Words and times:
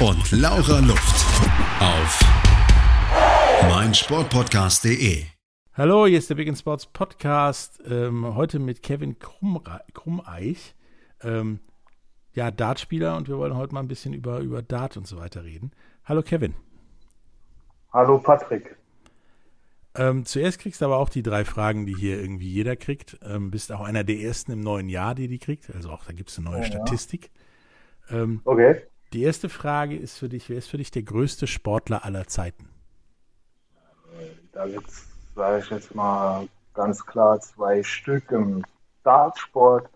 und 0.00 0.30
Laura 0.32 0.80
Luft. 0.80 1.24
Auf 1.80 2.20
meinsportpodcast.de. 3.68 5.24
Hallo, 5.74 6.06
hier 6.06 6.18
ist 6.18 6.28
der 6.28 6.34
Big 6.34 6.48
in 6.48 6.56
Sports 6.56 6.86
Podcast. 6.86 7.80
Ähm, 7.88 8.34
heute 8.34 8.58
mit 8.58 8.82
Kevin 8.82 9.18
Krummre 9.18 9.82
Krummeich. 9.94 10.74
Ähm, 11.22 11.60
ja, 12.32 12.50
Dartspieler 12.50 13.16
und 13.16 13.28
wir 13.28 13.38
wollen 13.38 13.56
heute 13.56 13.72
mal 13.74 13.80
ein 13.80 13.88
bisschen 13.88 14.12
über, 14.12 14.40
über 14.40 14.62
Dart 14.62 14.96
und 14.96 15.06
so 15.06 15.16
weiter 15.18 15.44
reden. 15.44 15.72
Hallo 16.04 16.22
Kevin. 16.22 16.54
Hallo 17.92 18.18
Patrick. 18.18 18.76
Ähm, 19.94 20.26
zuerst 20.26 20.58
kriegst 20.58 20.82
du 20.82 20.84
aber 20.84 20.98
auch 20.98 21.08
die 21.08 21.22
drei 21.22 21.46
Fragen, 21.46 21.86
die 21.86 21.94
hier 21.94 22.20
irgendwie 22.20 22.48
jeder 22.50 22.76
kriegt. 22.76 23.18
Ähm, 23.22 23.50
bist 23.50 23.72
auch 23.72 23.80
einer 23.80 24.04
der 24.04 24.16
ersten 24.18 24.52
im 24.52 24.60
neuen 24.60 24.90
Jahr, 24.90 25.14
die 25.14 25.28
die 25.28 25.38
kriegt. 25.38 25.74
Also 25.74 25.90
auch 25.90 26.04
da 26.04 26.12
gibt 26.12 26.28
es 26.30 26.38
eine 26.38 26.50
neue 26.50 26.60
Ja. 26.60 26.66
Statistik. 26.66 27.30
Ähm, 28.10 28.42
Okay. 28.44 28.82
Die 29.16 29.22
erste 29.22 29.48
Frage 29.48 29.96
ist 29.96 30.18
für 30.18 30.28
dich, 30.28 30.50
wer 30.50 30.58
ist 30.58 30.68
für 30.68 30.76
dich 30.76 30.90
der 30.90 31.02
größte 31.02 31.46
Sportler 31.46 32.04
aller 32.04 32.26
Zeiten? 32.26 32.68
Da 34.52 34.66
gibt's, 34.66 35.06
sage 35.34 35.60
ich 35.60 35.70
jetzt 35.70 35.94
mal 35.94 36.46
ganz 36.74 37.04
klar, 37.06 37.40
zwei 37.40 37.82
Stück 37.82 38.30
im 38.30 38.62
Dartsport. 39.04 39.88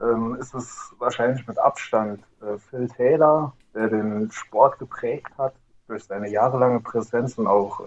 Ähm, 0.00 0.36
ist 0.36 0.54
es 0.54 0.94
wahrscheinlich 0.98 1.44
mit 1.48 1.58
Abstand 1.58 2.22
äh, 2.40 2.56
Phil 2.58 2.86
Taylor, 2.86 3.52
der 3.74 3.88
den 3.88 4.30
Sport 4.30 4.78
geprägt 4.78 5.36
hat 5.36 5.54
durch 5.88 6.04
seine 6.04 6.28
jahrelange 6.28 6.78
Präsenz 6.78 7.36
und 7.38 7.48
auch 7.48 7.80
äh, 7.80 7.84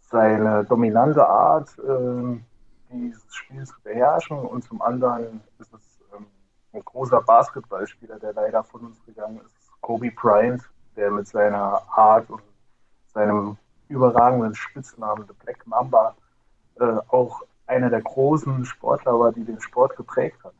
seine 0.00 0.64
dominante 0.64 1.26
Art, 1.26 1.70
äh, 1.78 2.38
dieses 2.92 3.34
Spiel 3.34 3.64
zu 3.64 3.74
beherrschen. 3.82 4.38
Und 4.38 4.64
zum 4.64 4.82
anderen 4.82 5.40
ist 5.58 5.72
es 5.72 5.91
ein 6.72 6.84
großer 6.84 7.20
Basketballspieler, 7.20 8.18
der 8.18 8.32
leider 8.32 8.64
von 8.64 8.86
uns 8.86 9.04
gegangen 9.04 9.40
ist, 9.44 9.54
Kobe 9.80 10.10
Bryant, 10.10 10.62
der 10.96 11.10
mit 11.10 11.26
seiner 11.26 11.82
Art 11.90 12.28
und 12.30 12.42
seinem 13.12 13.56
überragenden 13.88 14.54
Spitznamen 14.54 15.26
The 15.26 15.34
Black 15.44 15.66
Mamba 15.66 16.16
äh, 16.80 16.84
auch 17.08 17.42
einer 17.66 17.90
der 17.90 18.02
großen 18.02 18.64
Sportler 18.64 19.18
war, 19.18 19.32
die 19.32 19.44
den 19.44 19.60
Sport 19.60 19.96
geprägt 19.96 20.42
hat. 20.44 20.54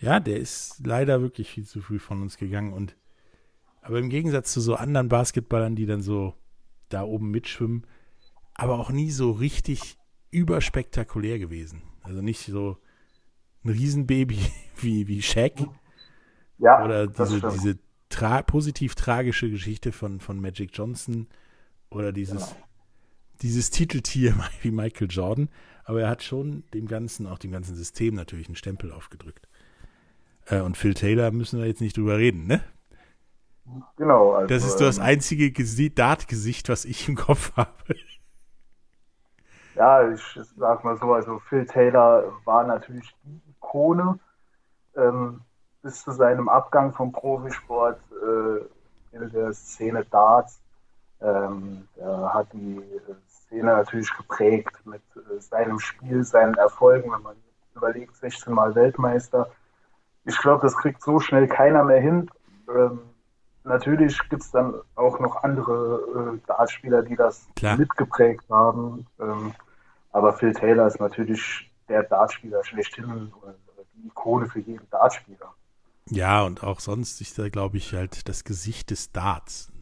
Ja, 0.00 0.20
der 0.20 0.38
ist 0.38 0.86
leider 0.86 1.20
wirklich 1.20 1.50
viel 1.50 1.66
zu 1.66 1.80
früh 1.80 1.98
von 1.98 2.22
uns 2.22 2.36
gegangen 2.36 2.72
und 2.72 2.96
aber 3.82 3.98
im 3.98 4.10
Gegensatz 4.10 4.52
zu 4.52 4.60
so 4.60 4.74
anderen 4.74 5.08
Basketballern, 5.08 5.74
die 5.74 5.86
dann 5.86 6.02
so 6.02 6.34
da 6.88 7.02
oben 7.02 7.30
mitschwimmen, 7.30 7.86
aber 8.54 8.78
auch 8.78 8.90
nie 8.90 9.10
so 9.10 9.30
richtig 9.30 9.98
überspektakulär 10.30 11.38
gewesen. 11.38 11.82
Also 12.02 12.20
nicht 12.20 12.44
so 12.44 12.76
ein 13.64 13.70
Riesenbaby 13.70 14.38
wie, 14.80 15.08
wie 15.08 15.22
Shaq 15.22 15.66
Ja, 16.58 16.84
oder 16.84 17.06
diese, 17.06 17.40
diese 17.40 17.78
tra 18.08 18.42
positiv 18.42 18.94
tragische 18.94 19.50
Geschichte 19.50 19.92
von, 19.92 20.20
von 20.20 20.40
Magic 20.40 20.70
Johnson 20.72 21.26
oder 21.90 22.12
dieses, 22.12 22.48
Genau. 22.48 22.56
dieses 23.42 23.70
Titeltier 23.70 24.34
wie 24.62 24.70
Michael 24.70 25.08
Jordan. 25.10 25.48
Aber 25.84 26.02
er 26.02 26.08
hat 26.10 26.22
schon 26.22 26.64
dem 26.74 26.86
Ganzen, 26.86 27.26
auch 27.26 27.38
dem 27.38 27.50
ganzen 27.50 27.74
System 27.74 28.14
natürlich 28.14 28.46
einen 28.48 28.56
Stempel 28.56 28.92
aufgedrückt. 28.92 29.48
Äh, 30.46 30.60
und 30.60 30.76
Phil 30.76 30.94
Taylor 30.94 31.30
müssen 31.30 31.58
wir 31.58 31.66
jetzt 31.66 31.80
nicht 31.80 31.96
drüber 31.96 32.18
reden, 32.18 32.46
ne? 32.46 32.62
Genau. 33.96 34.32
Also, 34.32 34.48
Das 34.48 34.64
ist 34.64 34.76
das 34.76 34.96
ähm, 34.98 35.04
einzige 35.04 35.46
Gesi- 35.46 35.94
Dart-Gesicht, 35.94 36.68
was 36.68 36.84
ich 36.84 37.08
im 37.08 37.16
Kopf 37.16 37.52
habe. 37.56 37.72
Ja, 39.74 40.10
ich 40.12 40.20
sag 40.56 40.84
mal 40.84 40.96
so, 40.96 41.12
also 41.12 41.38
Phil 41.48 41.64
Taylor 41.66 42.32
war 42.44 42.64
natürlich 42.66 43.14
Ikone 43.68 44.18
ähm, 44.96 45.40
bis 45.82 46.02
zu 46.02 46.12
seinem 46.12 46.48
Abgang 46.48 46.92
vom 46.92 47.12
Profisport 47.12 48.00
äh, 48.12 49.16
in 49.16 49.30
der 49.30 49.52
Szene 49.52 50.04
Darts. 50.04 50.60
Ähm, 51.20 51.88
er 51.96 52.34
hat 52.34 52.52
die 52.52 52.76
äh, 52.78 53.14
Szene 53.28 53.72
natürlich 53.72 54.14
geprägt 54.16 54.74
mit 54.84 55.02
äh, 55.16 55.40
seinem 55.40 55.78
Spiel, 55.78 56.24
seinen 56.24 56.54
Erfolgen. 56.54 57.12
Wenn 57.12 57.22
man 57.22 57.36
überlegt, 57.74 58.16
16 58.16 58.52
Mal 58.52 58.74
Weltmeister. 58.74 59.48
Ich 60.24 60.38
glaube, 60.38 60.62
das 60.62 60.76
kriegt 60.76 61.02
so 61.02 61.20
schnell 61.20 61.46
keiner 61.46 61.84
mehr 61.84 62.00
hin. 62.00 62.30
Ähm, 62.68 63.00
natürlich 63.64 64.18
gibt 64.28 64.42
es 64.42 64.50
dann 64.50 64.74
auch 64.94 65.20
noch 65.20 65.42
andere 65.42 66.34
äh, 66.34 66.46
Dartspieler, 66.46 67.02
die 67.02 67.16
das 67.16 67.46
Klar. 67.56 67.76
mitgeprägt 67.76 68.44
haben. 68.50 69.06
Ähm, 69.20 69.54
aber 70.12 70.32
Phil 70.32 70.52
Taylor 70.52 70.86
ist 70.86 71.00
natürlich 71.00 71.70
der 71.88 72.02
Dartspieler 72.04 72.64
schlechthin 72.64 73.04
und 73.04 73.32
äh, 73.46 73.82
die 73.94 74.06
Ikone 74.08 74.48
für 74.48 74.60
jeden 74.60 74.88
Dartspieler. 74.90 75.54
Ja, 76.10 76.42
und 76.42 76.62
auch 76.62 76.80
sonst 76.80 77.20
ist 77.20 77.38
er, 77.38 77.50
glaube 77.50 77.76
ich, 77.76 77.92
halt 77.92 78.28
das 78.28 78.44
Gesicht 78.44 78.90
des 78.90 79.12
Darts 79.12 79.72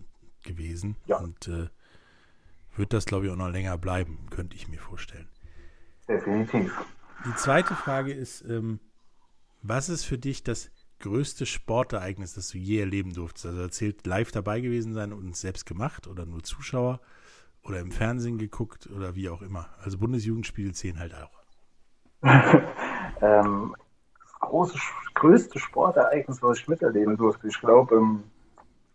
gewesen. 0.42 0.96
Ja. 1.06 1.18
Und 1.18 1.48
äh, 1.48 1.68
wird 2.76 2.92
das, 2.92 3.06
glaube 3.06 3.26
ich, 3.26 3.32
auch 3.32 3.36
noch 3.36 3.48
länger 3.48 3.78
bleiben, 3.78 4.26
könnte 4.30 4.56
ich 4.56 4.68
mir 4.68 4.80
vorstellen. 4.80 5.28
Definitiv. 6.08 6.72
Die 7.24 7.34
zweite 7.34 7.74
Frage 7.74 8.12
ist, 8.12 8.42
ähm, 8.42 8.80
was 9.62 9.88
ist 9.88 10.04
für 10.04 10.18
dich 10.18 10.44
das 10.44 10.70
größte 11.00 11.46
Sportereignis, 11.46 12.34
das 12.34 12.48
du 12.48 12.58
je 12.58 12.80
erleben 12.80 13.14
durftest? 13.14 13.46
Also 13.46 13.60
erzählt 13.60 14.06
live 14.06 14.30
dabei 14.30 14.60
gewesen 14.60 14.94
sein 14.94 15.12
und 15.12 15.36
selbst 15.36 15.66
gemacht 15.66 16.06
oder 16.06 16.26
nur 16.26 16.42
Zuschauer 16.42 17.00
oder 17.62 17.80
im 17.80 17.90
Fernsehen 17.90 18.38
geguckt 18.38 18.88
oder 18.88 19.14
wie 19.14 19.28
auch 19.28 19.42
immer. 19.42 19.68
Also 19.80 19.98
Bundesjugendspiele 19.98 20.72
zählen 20.72 20.98
halt 20.98 21.14
auch. 21.14 21.35
Ähm, 23.22 23.74
große, 24.40 24.78
größte 25.14 25.58
Sportereignis, 25.58 26.42
was 26.42 26.58
ich 26.58 26.68
miterleben 26.68 27.16
durfte, 27.16 27.48
ich 27.48 27.58
glaube 27.58 27.96
im 27.96 28.24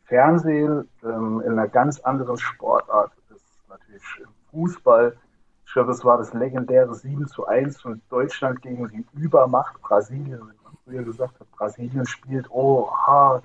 Fernsehen 0.04 0.88
ähm, 1.04 1.42
in 1.46 1.54
einer 1.54 1.68
ganz 1.68 2.00
anderen 2.02 2.38
Sportart, 2.38 3.12
ist 3.34 3.44
natürlich 3.68 4.04
im 4.20 4.30
Fußball. 4.52 5.18
Ich 5.66 5.74
glaube, 5.74 5.88
das 5.88 6.04
war 6.04 6.18
das 6.18 6.34
legendäre 6.34 6.94
7 6.94 7.28
zu 7.28 7.48
1 7.48 7.82
von 7.82 8.02
Deutschland 8.10 8.62
gegen 8.62 8.90
die 8.90 9.06
Übermacht 9.18 9.82
Brasilien. 9.82 10.40
Wenn 10.40 10.64
man 10.64 10.78
früher 10.84 11.04
gesagt 11.04 11.40
hat, 11.40 11.50
Brasilien 11.52 12.06
spielt, 12.06 12.48
oh, 12.52 12.92
ha, 12.92 13.42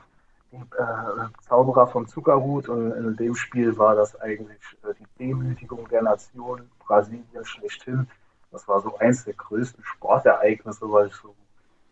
die 0.51 0.57
äh, 0.57 1.29
Zauberer 1.49 1.87
vom 1.87 2.07
Zuckerhut. 2.09 2.69
Und 2.69 2.93
in 2.93 3.17
dem 3.17 3.35
Spiel 3.37 3.79
war 3.79 3.95
das 3.95 4.21
eigentlich 4.21 4.61
äh, 4.83 4.93
die 4.99 5.07
Demütigung 5.25 5.89
der 5.89 6.03
Nation 6.03 6.69
Brasilien 6.81 7.45
schlechthin. 7.45 8.09
Das 8.57 8.67
war 8.69 8.81
so 8.81 8.97
eins 8.97 9.23
der 9.27 9.35
größten 9.35 9.85
Sportereignisse, 9.85 10.91
weil 10.91 11.09
ich 11.09 11.15
so 11.17 11.35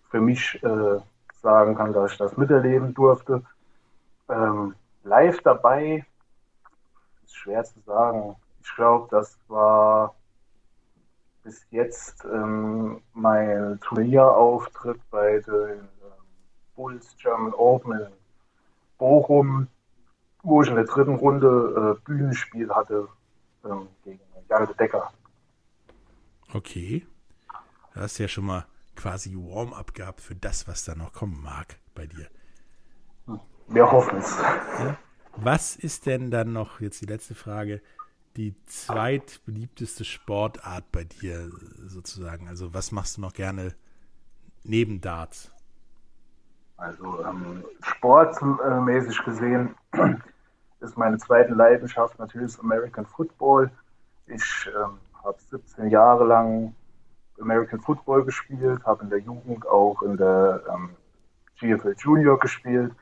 für 0.08 0.18
mich 0.18 0.62
äh, 0.64 0.98
sagen 1.42 1.74
kann, 1.74 1.92
dass 1.92 2.12
ich 2.12 2.16
das 2.16 2.38
miterleben 2.38 2.94
durfte. 2.94 3.42
Ähm, 4.30 4.74
live 5.02 5.42
dabei 5.42 6.06
ist 7.22 7.36
schwer 7.36 7.64
zu 7.64 7.78
sagen. 7.80 8.36
Ich 8.62 8.74
glaube, 8.76 9.08
das 9.10 9.38
war 9.48 10.14
bis 11.42 11.66
jetzt 11.70 12.24
ähm, 12.24 13.02
mein 13.12 13.78
Turnierauftritt 13.80 15.02
bei 15.10 15.40
den 15.40 15.80
ähm, 15.80 15.88
Bulls 16.76 17.14
German 17.18 17.52
Open 17.52 17.92
in 17.92 18.12
Bochum, 18.96 19.68
wo 20.42 20.62
ich 20.62 20.70
in 20.70 20.76
der 20.76 20.86
dritten 20.86 21.16
Runde 21.16 21.98
äh, 21.98 22.04
Bühnenspiel 22.06 22.74
hatte 22.74 23.06
ähm, 23.66 23.88
gegen 24.02 24.20
Jan 24.48 24.66
de 24.66 24.74
Decker. 24.76 25.12
Okay. 26.54 27.04
Du 27.94 28.00
hast 28.00 28.18
ja 28.18 28.28
schon 28.28 28.46
mal 28.46 28.64
quasi 28.94 29.34
Warm-up 29.34 29.92
gehabt 29.92 30.20
für 30.20 30.36
das, 30.36 30.68
was 30.68 30.84
da 30.84 30.94
noch 30.94 31.12
kommen 31.12 31.42
mag 31.42 31.78
bei 31.96 32.06
dir. 32.06 32.28
Wir 33.66 33.90
hoffen 33.90 34.18
es. 34.18 34.36
Was 35.36 35.74
ist 35.74 36.06
denn 36.06 36.30
dann 36.30 36.52
noch, 36.52 36.80
jetzt 36.80 37.00
die 37.00 37.06
letzte 37.06 37.34
Frage, 37.34 37.82
die 38.36 38.54
zweitbeliebteste 38.66 40.04
Sportart 40.04 40.92
bei 40.92 41.02
dir 41.02 41.50
sozusagen? 41.86 42.46
Also 42.46 42.72
was 42.72 42.92
machst 42.92 43.16
du 43.16 43.22
noch 43.22 43.32
gerne 43.32 43.74
neben 44.62 45.00
Darts? 45.00 45.50
Also 46.76 47.24
ähm, 47.24 47.64
sportmäßig 47.82 49.24
gesehen 49.24 49.74
ist 50.80 50.96
meine 50.96 51.18
zweite 51.18 51.54
Leidenschaft 51.54 52.16
natürlich 52.20 52.56
American 52.60 53.06
Football. 53.06 53.72
Ich 54.26 54.68
ähm, 54.68 54.98
habe 55.24 55.38
17 55.50 55.88
Jahre 55.88 56.24
lang 56.24 56.74
American 57.40 57.80
Football 57.80 58.24
gespielt, 58.24 58.84
habe 58.84 59.04
in 59.04 59.10
der 59.10 59.20
Jugend 59.20 59.66
auch 59.66 60.02
in 60.02 60.16
der 60.16 60.62
ähm, 60.68 60.90
GFL 61.58 61.94
Junior 61.98 62.38
gespielt. 62.38 62.92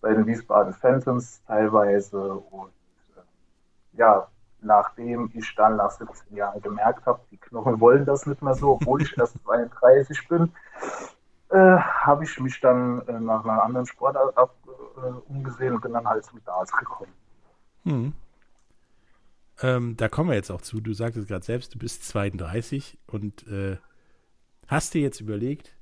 bei 0.00 0.12
den 0.12 0.26
Wiesbaden 0.26 0.74
Phantoms 0.74 1.42
teilweise. 1.46 2.34
Und 2.34 2.72
äh, 3.16 3.98
ja, 3.98 4.28
nachdem 4.60 5.30
ich 5.34 5.54
dann 5.54 5.76
nach 5.76 5.90
17 5.90 6.36
Jahren 6.36 6.60
gemerkt 6.60 7.06
habe, 7.06 7.20
die 7.30 7.38
Knochen 7.38 7.80
wollen 7.80 8.04
das 8.04 8.26
nicht 8.26 8.42
mehr 8.42 8.54
so, 8.54 8.72
obwohl 8.72 9.02
ich 9.02 9.16
erst 9.16 9.36
32 9.44 10.28
bin, 10.28 10.52
äh, 11.50 11.78
habe 11.78 12.24
ich 12.24 12.38
mich 12.40 12.60
dann 12.60 13.06
äh, 13.06 13.20
nach 13.20 13.44
einer 13.44 13.62
anderen 13.62 13.86
Sportart 13.86 14.34
äh, 14.36 15.30
umgesehen 15.30 15.74
und 15.74 15.80
bin 15.80 15.92
dann 15.92 16.06
halt 16.06 16.24
zum 16.24 16.42
Darts 16.44 16.72
gekommen. 16.72 17.12
Hm. 17.84 18.12
Ähm, 19.64 19.96
da 19.96 20.10
kommen 20.10 20.28
wir 20.28 20.36
jetzt 20.36 20.50
auch 20.50 20.60
zu. 20.60 20.82
Du 20.82 20.92
sagtest 20.92 21.26
gerade 21.26 21.42
selbst, 21.42 21.74
du 21.74 21.78
bist 21.78 22.04
32 22.04 22.98
und 23.06 23.48
äh, 23.48 23.78
hast 24.66 24.92
dir 24.92 25.00
jetzt 25.00 25.22
überlegt, 25.22 25.74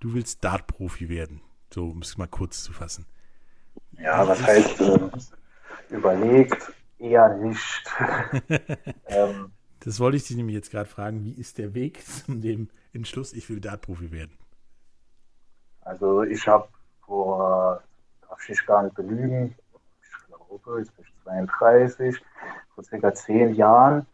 du 0.00 0.14
willst 0.14 0.42
Dart-Profi 0.42 1.10
werden. 1.10 1.42
So, 1.70 1.90
um 1.90 2.00
es 2.00 2.16
mal 2.16 2.28
kurz 2.28 2.64
zu 2.64 2.72
fassen. 2.72 3.04
Ja, 3.98 4.26
was 4.26 4.42
heißt 4.42 4.80
äh, 4.80 5.10
überlegt? 5.90 6.72
Eher 6.98 7.36
nicht. 7.36 7.84
ähm, 9.06 9.52
das 9.80 10.00
wollte 10.00 10.16
ich 10.16 10.26
dich 10.26 10.38
nämlich 10.38 10.56
jetzt 10.56 10.70
gerade 10.70 10.88
fragen. 10.88 11.22
Wie 11.22 11.34
ist 11.34 11.58
der 11.58 11.74
Weg 11.74 12.02
zu 12.06 12.34
dem 12.34 12.70
Entschluss, 12.94 13.34
ich 13.34 13.50
will 13.50 13.60
Dart-Profi 13.60 14.12
werden? 14.12 14.38
Also 15.82 16.22
ich 16.22 16.48
habe 16.48 16.68
vor, 17.04 17.82
darf 18.22 18.48
ich 18.48 18.64
gar 18.64 18.82
nicht 18.82 18.94
belügen, 18.94 19.54
ich 20.02 20.26
glaube, 20.26 20.78
jetzt 20.78 20.96
bin 20.96 21.04
ich 21.04 21.22
32, 21.24 22.22
vor 22.80 22.84
circa 22.84 23.14
zehn 23.14 23.54
Jahren 23.54 24.06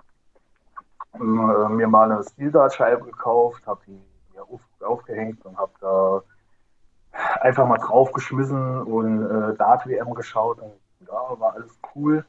äh, 1.14 1.18
mir 1.18 1.88
mal 1.88 2.10
eine 2.10 2.22
Stildartscheibe 2.22 3.04
gekauft, 3.04 3.66
habe 3.66 3.80
die 3.86 4.00
mir 4.34 4.42
auf, 4.42 4.60
aufgehängt 4.80 5.44
und 5.44 5.56
habe 5.56 5.72
da 5.80 6.22
einfach 7.40 7.66
mal 7.66 7.78
draufgeschmissen 7.78 8.82
und 8.82 9.24
äh, 9.24 9.56
Dart-WM 9.56 10.14
geschaut 10.14 10.60
und 10.60 10.72
ja, 11.06 11.40
war 11.40 11.54
alles 11.54 11.78
cool. 11.94 12.24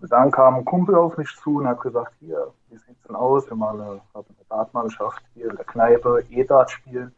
Und 0.00 0.12
dann 0.12 0.30
kam 0.30 0.56
ein 0.56 0.64
Kumpel 0.64 0.94
auf 0.94 1.16
mich 1.16 1.34
zu 1.36 1.56
und 1.56 1.66
hat 1.66 1.80
gesagt, 1.80 2.12
hier, 2.20 2.52
wie 2.68 2.76
sieht's 2.76 3.02
denn 3.06 3.16
aus? 3.16 3.48
Wir 3.48 3.56
machen 3.56 3.80
eine, 3.80 4.00
eine 4.14 4.24
Dartmannschaft 4.48 5.22
hier 5.34 5.50
in 5.50 5.56
der 5.56 5.64
Kneipe, 5.64 6.24
E-Dart 6.30 6.70
spielen. 6.70 7.14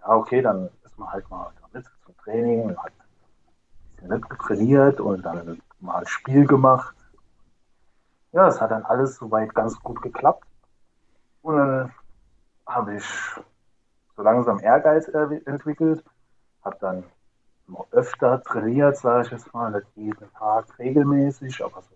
Ja, 0.00 0.16
okay, 0.16 0.40
dann 0.40 0.70
ist 0.84 0.98
man 0.98 1.12
halt 1.12 1.28
mal 1.30 1.50
damit 1.60 1.86
zum 2.04 2.16
Training 2.18 2.62
und 2.62 2.78
hat 2.78 2.92
ein 4.02 4.20
bisschen 4.20 4.38
trainiert 4.38 5.00
und 5.00 5.22
dann 5.22 5.60
mal 5.80 5.98
ein 5.98 6.06
Spiel 6.06 6.46
gemacht. 6.46 6.95
Ja, 8.36 8.48
es 8.48 8.60
hat 8.60 8.70
dann 8.70 8.84
alles 8.84 9.16
soweit 9.16 9.54
ganz 9.54 9.80
gut 9.80 10.02
geklappt. 10.02 10.44
Und 11.40 11.56
dann 11.56 11.90
habe 12.66 12.96
ich 12.96 13.04
so 14.14 14.22
langsam 14.22 14.60
Ehrgeiz 14.60 15.08
entwickelt 15.08 16.04
habe 16.62 16.76
dann 16.80 17.04
öfter 17.92 18.42
trainiert, 18.42 18.98
sage 18.98 19.22
ich 19.24 19.30
jetzt 19.30 19.54
mal, 19.54 19.70
nicht 19.70 19.86
jeden 19.94 20.30
Tag 20.34 20.78
regelmäßig, 20.78 21.64
aber 21.64 21.80
so 21.80 21.94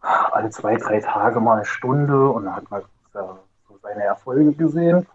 alle 0.00 0.50
zwei, 0.50 0.74
drei 0.74 1.00
Tage 1.00 1.38
mal 1.38 1.58
eine 1.58 1.64
Stunde 1.64 2.28
und 2.28 2.46
dann 2.46 2.56
hat 2.56 2.68
man 2.68 2.82
so 3.12 3.38
seine 3.82 4.02
Erfolge 4.02 4.52
gesehen. 4.52 5.06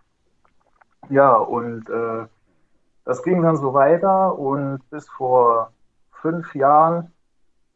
Ja, 1.10 1.36
und 1.36 1.90
äh, 1.90 2.26
das 3.04 3.22
ging 3.22 3.42
dann 3.42 3.58
so 3.58 3.74
weiter 3.74 4.40
und 4.40 4.80
bis 4.90 5.10
vor 5.10 5.74
fünf 6.22 6.56
Jahren 6.56 7.12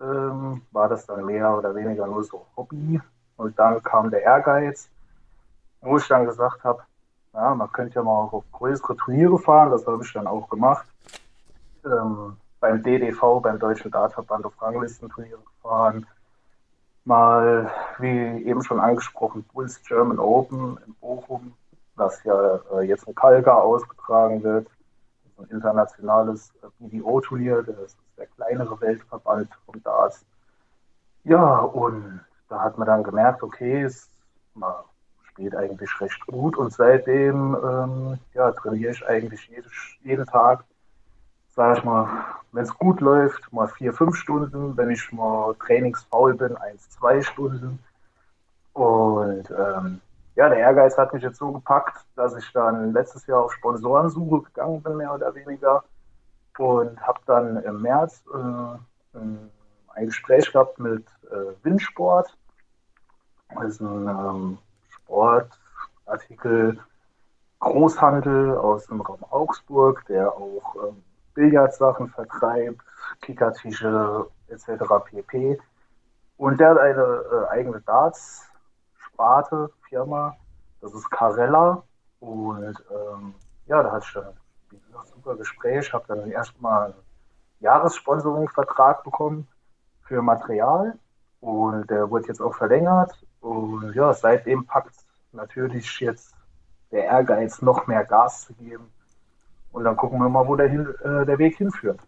ähm, 0.02 0.62
war 0.72 0.90
das 0.90 1.06
dann 1.06 1.26
mehr 1.26 1.58
oder 1.58 1.76
weniger 1.76 2.08
nur 2.08 2.24
so 2.24 2.46
Hobby. 2.56 3.00
Und 3.38 3.58
dann 3.58 3.82
kam 3.84 4.10
der 4.10 4.24
Ehrgeiz, 4.24 4.90
wo 5.82 5.98
ich 5.98 6.08
dann 6.08 6.26
gesagt 6.26 6.64
habe, 6.64 6.84
ja, 7.34 7.54
man 7.56 7.72
könnte 7.72 7.96
ja 7.96 8.04
mal 8.04 8.12
auch 8.12 8.34
auf 8.34 8.44
größere 8.52 8.96
Turniere 8.98 9.38
fahren, 9.38 9.72
das 9.72 9.86
habe 9.86 10.04
ich 10.04 10.12
dann 10.14 10.28
auch 10.28 10.50
gemacht. 10.50 10.86
Ähm, 11.86 12.36
beim 12.60 12.84
DDV, 12.84 13.42
beim 13.42 13.60
Deutschen 13.60 13.92
Dartverband 13.92 14.46
auf 14.46 14.62
Ranglistenturniere 14.62 15.40
gefahren. 15.40 16.06
Mal, 17.06 17.72
wie 18.00 18.44
eben 18.44 18.62
schon 18.64 18.80
angesprochen, 18.80 19.46
Bulls 19.54 19.82
German 19.84 20.20
Open 20.20 20.78
in 20.86 20.94
Bochum, 20.96 21.54
das 21.96 22.22
ja 22.24 22.60
äh, 22.74 22.82
jetzt 22.82 23.08
in 23.08 23.16
Kalka 23.16 23.60
ausgetragen 23.60 24.44
wird. 24.44 24.68
Ein 25.40 25.46
internationales 25.50 26.52
BDO-Turnier, 26.80 27.64
das 27.64 27.78
ist 27.78 27.98
der 28.18 28.28
kleinere 28.28 28.80
Weltverband 28.82 29.50
vom 29.66 29.82
Darts. 29.84 30.26
Ja, 31.24 31.60
und 31.60 32.22
da 32.50 32.62
hat 32.62 32.78
man 32.78 32.88
dann 32.88 33.04
gemerkt, 33.04 33.44
okay, 33.44 33.84
es 33.84 34.10
mal 34.54 34.84
geht 35.40 35.56
eigentlich 35.56 35.90
recht 36.02 36.26
gut 36.28 36.58
und 36.58 36.74
seitdem 36.74 37.56
ähm, 37.64 38.20
ja, 38.34 38.52
trainiere 38.52 38.92
ich 38.92 39.08
eigentlich 39.08 39.48
jede, 39.48 39.70
jeden 40.04 40.26
Tag, 40.26 40.66
sage 41.56 41.80
ich 41.80 41.84
mal, 41.86 42.08
wenn 42.52 42.64
es 42.64 42.78
gut 42.78 43.00
läuft, 43.00 43.52
mal 43.54 43.68
vier, 43.68 43.94
fünf 43.94 44.16
Stunden, 44.16 44.76
wenn 44.76 44.90
ich 44.90 45.12
mal 45.12 45.56
trainingsfaul 45.56 46.36
bin, 46.36 46.58
eins, 46.58 46.90
zwei 46.90 47.22
Stunden. 47.22 47.80
Und 48.74 49.50
ähm, 49.52 50.02
ja, 50.40 50.48
der 50.48 50.60
Ehrgeiz 50.60 50.98
hat 50.98 51.14
mich 51.14 51.22
jetzt 51.22 51.38
so 51.38 51.52
gepackt, 51.52 52.06
dass 52.16 52.34
ich 52.34 52.50
dann 52.54 52.94
letztes 52.94 53.28
Jahr 53.28 53.44
auf 53.44 53.52
Sponsorensuche 53.52 54.44
gegangen 54.44 54.82
bin, 54.82 54.96
mehr 54.96 55.14
oder 55.14 55.36
weniger. 55.36 55.84
Und 56.58 56.98
habe 57.06 57.20
dann 57.26 57.62
im 57.64 57.82
März 57.82 58.24
äh, 58.34 59.18
ein 59.18 60.06
Gespräch 60.06 60.50
gehabt 60.50 60.80
mit 60.80 61.06
äh, 61.30 61.66
Windsport. 61.66 62.38
Das 63.54 63.66
ist 63.66 63.82
ein 63.82 64.08
ähm, 64.08 64.58
Sportartikel 64.88 66.80
Großhandel 67.60 68.56
aus 68.56 68.86
dem 68.86 69.02
Raum 69.02 69.26
Augsburg, 69.32 70.06
der 70.08 70.32
auch 70.32 70.76
ähm, 70.88 71.04
Billardsachen 71.34 72.08
vertreibt, 72.12 72.80
Kickertische 73.20 74.26
etc. 74.48 74.86
pp. 75.04 75.60
Und 76.38 76.62
der 76.62 76.70
hat 76.70 76.78
eine 76.78 77.24
äh, 77.30 77.48
eigene 77.50 77.82
Darts-Sparte, 79.20 79.70
Firma, 79.90 80.36
das 80.82 80.94
ist 80.94 81.10
Carella. 81.12 81.84
Und 82.20 82.76
ähm, 82.92 83.34
ja, 83.68 83.84
da 83.84 83.92
hatte 83.92 84.06
ich 84.08 84.14
dann 84.14 84.28
ein 84.28 85.08
super 85.14 85.36
Gespräch, 85.36 85.94
habe 85.94 86.06
dann 86.08 86.32
erstmal 86.32 86.86
einen 86.86 86.94
Jahressponsoring-Vertrag 87.60 89.04
bekommen 89.04 89.48
für 90.02 90.22
Material 90.22 90.98
und 91.42 91.90
der 91.90 92.10
wurde 92.10 92.28
jetzt 92.28 92.42
auch 92.42 92.56
verlängert. 92.56 93.12
Und 93.42 93.94
ja, 93.94 94.14
seitdem 94.14 94.66
packt 94.66 94.96
natürlich 95.32 96.00
jetzt 96.00 96.36
der 96.92 97.06
Ehrgeiz, 97.06 97.62
noch 97.62 97.88
mehr 97.88 98.04
Gas 98.06 98.46
zu 98.46 98.54
geben. 98.54 98.92
Und 99.72 99.84
dann 99.84 99.96
gucken 99.96 100.20
wir 100.20 100.30
mal, 100.30 100.48
wo 100.48 100.56
der, 100.56 100.68
hin, 100.68 100.88
äh, 101.04 101.26
der 101.26 101.38
Weg 101.38 101.58
hinführt. 101.58 102.00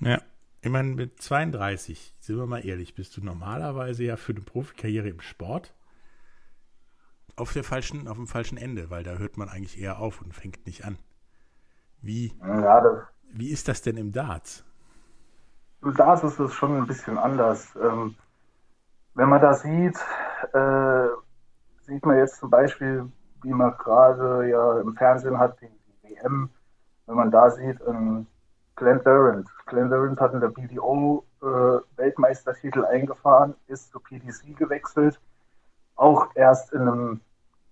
Ja, 0.00 0.18
ich 0.60 0.70
meine, 0.70 0.88
mit 0.88 1.22
32, 1.22 2.16
sind 2.18 2.36
wir 2.36 2.46
mal 2.46 2.66
ehrlich, 2.66 2.94
bist 2.94 3.16
du 3.16 3.24
normalerweise 3.24 4.04
ja 4.04 4.16
für 4.16 4.32
eine 4.32 4.40
Profikarriere 4.40 5.08
im 5.08 5.20
Sport 5.20 5.72
auf, 7.36 7.52
der 7.52 7.64
falschen, 7.64 8.08
auf 8.08 8.16
dem 8.16 8.26
falschen 8.26 8.58
Ende, 8.58 8.90
weil 8.90 9.02
da 9.02 9.12
hört 9.12 9.36
man 9.36 9.48
eigentlich 9.48 9.80
eher 9.80 9.98
auf 9.98 10.20
und 10.20 10.34
fängt 10.34 10.66
nicht 10.66 10.84
an. 10.84 10.98
Wie, 12.00 12.36
ja, 12.40 12.80
das, 12.80 13.02
wie 13.32 13.50
ist 13.50 13.68
das 13.68 13.82
denn 13.82 13.96
im 13.96 14.12
Darts? 14.12 14.64
Im 15.82 15.94
Darts 15.94 16.22
ist 16.22 16.38
es 16.38 16.52
schon 16.54 16.76
ein 16.76 16.86
bisschen 16.86 17.18
anders. 17.18 17.74
Ähm, 17.82 18.14
wenn 19.14 19.28
man 19.28 19.40
da 19.40 19.54
sieht, 19.54 19.96
äh, 20.52 21.06
sieht 21.86 22.04
man 22.04 22.18
jetzt 22.18 22.36
zum 22.36 22.50
Beispiel, 22.50 23.10
wie 23.42 23.52
man 23.52 23.76
gerade 23.78 24.48
ja 24.48 24.80
im 24.80 24.94
Fernsehen 24.96 25.38
hat, 25.38 25.60
die, 25.60 25.68
die 25.68 26.16
WM, 26.16 26.50
wenn 27.06 27.16
man 27.16 27.30
da 27.30 27.50
sieht, 27.50 27.80
ähm, 27.86 28.26
Glenn 28.76 29.02
Durant. 29.04 29.48
Glenn 29.66 29.90
Durant 29.90 30.20
hat 30.20 30.34
in 30.34 30.40
der 30.40 30.48
BDO 30.48 31.24
äh, 31.42 31.46
Weltmeistertitel 31.96 32.84
eingefahren, 32.84 33.54
ist 33.66 33.90
zu 33.90 34.00
PDC 34.00 34.56
gewechselt, 34.56 35.20
auch 36.04 36.28
erst 36.34 36.72
in 36.72 36.82
einem 36.82 37.20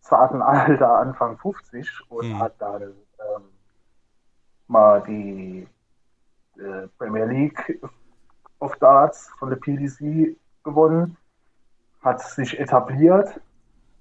zarten 0.01 0.41
Alter, 0.43 0.97
Anfang 0.97 1.37
50 1.39 1.89
und 2.09 2.31
mhm. 2.31 2.39
hat 2.39 2.55
dann 2.59 2.83
ähm, 2.83 3.43
mal 4.69 5.03
die 5.03 5.69
äh, 6.57 6.89
Premier 6.99 7.27
League 7.27 7.81
of 8.59 8.75
Darts 8.77 9.29
von 9.39 9.51
der 9.51 9.57
PDC 9.57 10.37
gewonnen 10.65 11.17
hat 12.03 12.21
sich 12.21 12.59
etabliert, 12.59 13.41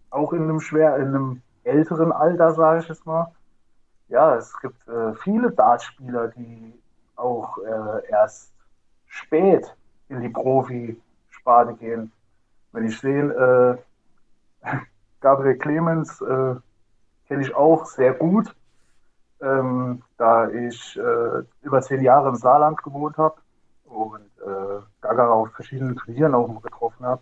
auch 0.09 0.33
in 0.33 0.43
einem 0.43 0.59
schwer, 0.59 0.95
in 0.97 1.09
einem 1.09 1.41
älteren 1.63 2.11
Alter, 2.11 2.53
sage 2.53 2.79
ich 2.79 2.89
es 2.89 3.05
mal. 3.05 3.31
Ja, 4.07 4.35
es 4.35 4.59
gibt 4.59 4.87
äh, 4.87 5.13
viele 5.15 5.51
Dartspieler, 5.51 6.29
die 6.29 6.73
auch 7.15 7.57
äh, 7.59 8.09
erst 8.09 8.51
spät 9.05 9.75
in 10.09 10.21
die 10.21 10.29
Profisparte 10.29 11.75
gehen. 11.75 12.11
Wenn 12.71 12.85
ich 12.85 12.99
sehe, 12.99 13.23
äh, 13.23 13.77
Gabriel 15.19 15.57
Clemens 15.57 16.21
äh, 16.21 16.55
kenne 17.27 17.41
ich 17.43 17.55
auch 17.55 17.85
sehr 17.85 18.13
gut, 18.13 18.53
ähm, 19.41 20.01
da 20.17 20.49
ich 20.49 20.97
äh, 20.97 21.43
über 21.61 21.81
zehn 21.81 22.01
Jahre 22.01 22.29
im 22.29 22.35
Saarland 22.35 22.81
gewohnt 22.83 23.17
habe 23.17 23.35
und 23.85 24.25
äh, 24.45 24.81
Gaga 25.01 25.29
auf 25.29 25.51
verschiedenen 25.53 25.95
Turnieren 25.95 26.35
auch 26.35 26.61
getroffen 26.61 27.05
habe. 27.05 27.21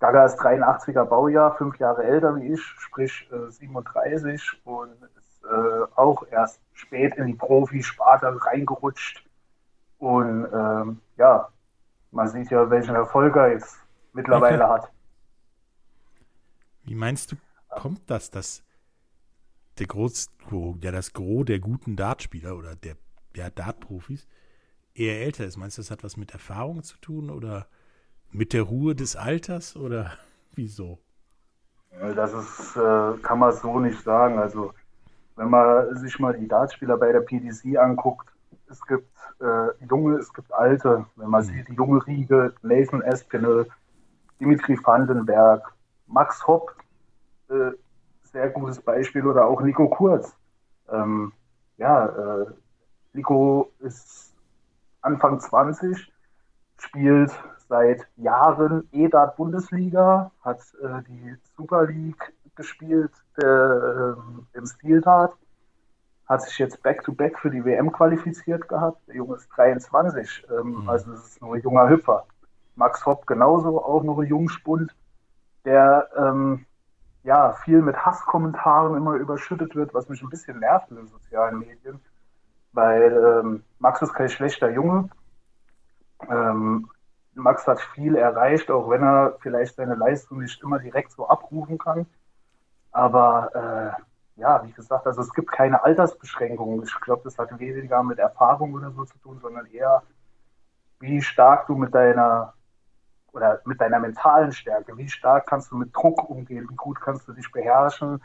Gaga 0.00 0.26
ist 0.26 0.40
83er 0.40 1.04
Baujahr, 1.04 1.56
fünf 1.56 1.76
Jahre 1.78 2.04
älter 2.04 2.36
wie 2.36 2.52
ich, 2.52 2.62
sprich 2.62 3.28
äh, 3.32 3.50
37 3.50 4.62
und 4.64 4.92
ist 5.18 5.44
äh, 5.44 5.84
auch 5.96 6.24
erst 6.30 6.60
spät 6.72 7.16
in 7.16 7.26
die 7.26 7.34
Profisparte 7.34 8.34
reingerutscht. 8.46 9.24
Und 9.98 10.46
ähm, 10.52 11.00
ja, 11.16 11.48
man 12.12 12.28
sieht 12.28 12.50
ja, 12.50 12.70
welchen 12.70 12.94
Erfolg 12.94 13.34
er 13.36 13.52
jetzt 13.52 13.76
mittlerweile 14.12 14.64
okay. 14.64 14.72
hat. 14.82 14.92
Wie 16.88 16.94
meinst 16.94 17.32
du, 17.32 17.36
kommt 17.68 18.10
das, 18.10 18.30
dass 18.30 18.62
der 19.78 19.86
Groß, 19.86 20.30
ja, 20.80 20.90
das 20.90 21.12
Gros 21.12 21.44
der 21.44 21.60
guten 21.60 21.96
Dartspieler 21.96 22.56
oder 22.56 22.74
der 22.76 22.96
ja, 23.36 23.50
Dartprofis 23.50 24.26
eher 24.94 25.20
älter 25.20 25.44
ist? 25.44 25.58
Meinst 25.58 25.76
du, 25.76 25.82
das 25.82 25.90
hat 25.90 26.02
was 26.02 26.16
mit 26.16 26.32
Erfahrung 26.32 26.82
zu 26.82 26.96
tun 26.98 27.28
oder 27.28 27.66
mit 28.30 28.54
der 28.54 28.62
Ruhe 28.62 28.94
des 28.94 29.16
Alters 29.16 29.76
oder 29.76 30.12
wieso? 30.54 30.98
Das 31.90 32.32
ist, 32.32 32.76
äh, 32.76 33.18
kann 33.22 33.38
man 33.38 33.52
so 33.52 33.80
nicht 33.80 34.02
sagen. 34.02 34.38
Also, 34.38 34.72
wenn 35.36 35.50
man 35.50 35.94
sich 35.96 36.18
mal 36.18 36.38
die 36.38 36.48
Dartspieler 36.48 36.96
bei 36.96 37.12
der 37.12 37.20
PDC 37.20 37.76
anguckt, 37.76 38.28
es 38.70 38.80
gibt 38.86 39.14
äh, 39.40 39.84
junge, 39.88 40.16
es 40.16 40.32
gibt 40.32 40.52
alte. 40.52 41.04
Wenn 41.16 41.28
man 41.28 41.42
mhm. 41.44 41.48
sieht, 41.48 41.68
die 41.68 41.74
junge 41.74 42.06
Riege, 42.06 42.54
Nathan 42.62 43.02
Espinel, 43.02 43.68
Dimitri 44.40 44.78
Vandenberg, 44.82 45.72
Max 46.08 46.46
Hopp, 46.46 46.74
äh, 47.50 47.70
sehr 48.24 48.50
gutes 48.50 48.80
Beispiel, 48.80 49.26
oder 49.26 49.46
auch 49.46 49.60
Nico 49.60 49.88
Kurz. 49.88 50.34
Ähm, 50.90 51.32
ja, 51.76 52.06
äh, 52.06 52.46
Nico 53.12 53.72
ist 53.80 54.34
Anfang 55.00 55.40
20, 55.40 56.12
spielt 56.78 57.32
seit 57.68 58.06
Jahren 58.16 58.88
EDAT 58.92 59.36
Bundesliga, 59.36 60.30
hat 60.42 60.60
äh, 60.82 61.02
die 61.08 61.36
Super 61.56 61.86
League 61.86 62.32
gespielt 62.56 63.12
äh, 63.36 64.12
im 64.54 64.66
Stiltat, 64.66 65.32
hat 66.26 66.42
sich 66.42 66.58
jetzt 66.58 66.82
Back-to-Back 66.82 67.34
-back 67.34 67.38
für 67.38 67.50
die 67.50 67.64
WM 67.64 67.92
qualifiziert 67.92 68.68
gehabt. 68.68 69.00
Der 69.06 69.16
Junge 69.16 69.36
ist 69.36 69.48
23, 69.56 70.46
ähm, 70.50 70.82
mhm. 70.82 70.88
also 70.88 71.12
das 71.12 71.26
ist 71.28 71.40
nur 71.40 71.54
ein 71.54 71.62
junger 71.62 71.88
Hüpfer. 71.88 72.26
Max 72.74 73.04
Hopp 73.06 73.26
genauso, 73.26 73.82
auch 73.82 74.02
noch 74.02 74.18
ein 74.18 74.26
Jungspund, 74.26 74.94
der 75.68 76.08
ähm, 76.16 76.64
ja 77.24 77.52
viel 77.64 77.82
mit 77.82 77.96
Hasskommentaren 78.04 78.96
immer 78.96 79.14
überschüttet 79.14 79.76
wird, 79.76 79.92
was 79.92 80.08
mich 80.08 80.22
ein 80.22 80.30
bisschen 80.30 80.60
nervt 80.60 80.90
in 80.90 80.96
den 80.96 81.08
sozialen 81.08 81.58
Medien, 81.58 82.00
weil 82.72 83.12
ähm, 83.12 83.64
Max 83.78 84.00
ist 84.00 84.14
kein 84.14 84.30
schlechter 84.30 84.70
Junge. 84.70 85.10
Ähm, 86.28 86.88
Max 87.34 87.66
hat 87.66 87.80
viel 87.80 88.16
erreicht, 88.16 88.70
auch 88.70 88.88
wenn 88.88 89.02
er 89.02 89.36
vielleicht 89.40 89.76
seine 89.76 89.94
Leistung 89.94 90.38
nicht 90.38 90.60
immer 90.62 90.78
direkt 90.78 91.12
so 91.12 91.28
abrufen 91.28 91.76
kann. 91.76 92.06
Aber 92.90 93.54
äh, 93.54 94.40
ja, 94.40 94.64
wie 94.64 94.72
gesagt, 94.72 95.06
also 95.06 95.20
es 95.20 95.32
gibt 95.34 95.52
keine 95.52 95.84
Altersbeschränkungen. 95.84 96.82
Ich 96.82 97.00
glaube, 97.00 97.22
das 97.24 97.38
hat 97.38 97.56
weniger 97.58 98.02
mit 98.02 98.18
Erfahrung 98.18 98.72
oder 98.72 98.90
so 98.90 99.04
zu 99.04 99.18
tun, 99.18 99.38
sondern 99.40 99.66
eher, 99.66 100.02
wie 100.98 101.20
stark 101.20 101.66
du 101.66 101.76
mit 101.76 101.94
deiner 101.94 102.54
oder 103.32 103.60
mit 103.64 103.80
deiner 103.80 103.98
mentalen 103.98 104.52
Stärke, 104.52 104.96
wie 104.96 105.08
stark 105.08 105.46
kannst 105.46 105.70
du 105.70 105.76
mit 105.76 105.94
Druck 105.94 106.28
umgehen, 106.28 106.66
wie 106.68 106.76
gut 106.76 107.00
kannst 107.00 107.28
du 107.28 107.32
dich 107.32 107.50
beherrschen, 107.52 108.22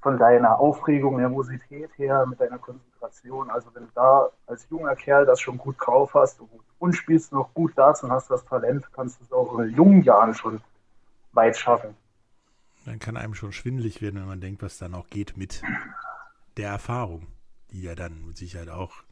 von 0.00 0.18
deiner 0.18 0.58
Aufregung, 0.58 1.16
Nervosität 1.16 1.90
her, 1.98 2.24
mit 2.26 2.40
deiner 2.40 2.58
Konzentration. 2.58 3.50
Also 3.50 3.74
wenn 3.74 3.84
du 3.84 3.90
da 3.94 4.28
als 4.46 4.66
junger 4.70 4.94
Kerl 4.94 5.26
das 5.26 5.40
schon 5.40 5.58
gut 5.58 5.76
drauf 5.80 6.14
hast 6.14 6.40
und 6.78 6.92
spielst 6.92 7.32
noch 7.32 7.52
gut 7.52 7.76
Darts 7.76 8.04
und 8.04 8.12
hast 8.12 8.30
das 8.30 8.44
Talent, 8.44 8.86
kannst 8.92 9.20
du 9.20 9.24
es 9.24 9.32
auch 9.32 9.58
in 9.58 9.74
jungen 9.74 10.02
Jahren 10.02 10.34
schon 10.34 10.60
weit 11.32 11.56
schaffen. 11.56 11.96
Dann 12.84 13.00
kann 13.00 13.16
einem 13.16 13.34
schon 13.34 13.52
schwindelig 13.52 14.00
werden, 14.00 14.20
wenn 14.20 14.28
man 14.28 14.40
denkt, 14.40 14.62
was 14.62 14.78
dann 14.78 14.94
auch 14.94 15.08
geht 15.08 15.36
mit 15.36 15.62
der 16.56 16.70
Erfahrung, 16.70 17.26
die 17.70 17.82
ja 17.82 17.94
dann 17.94 18.26
mit 18.26 18.36
Sicherheit 18.36 18.70
auch 18.70 19.02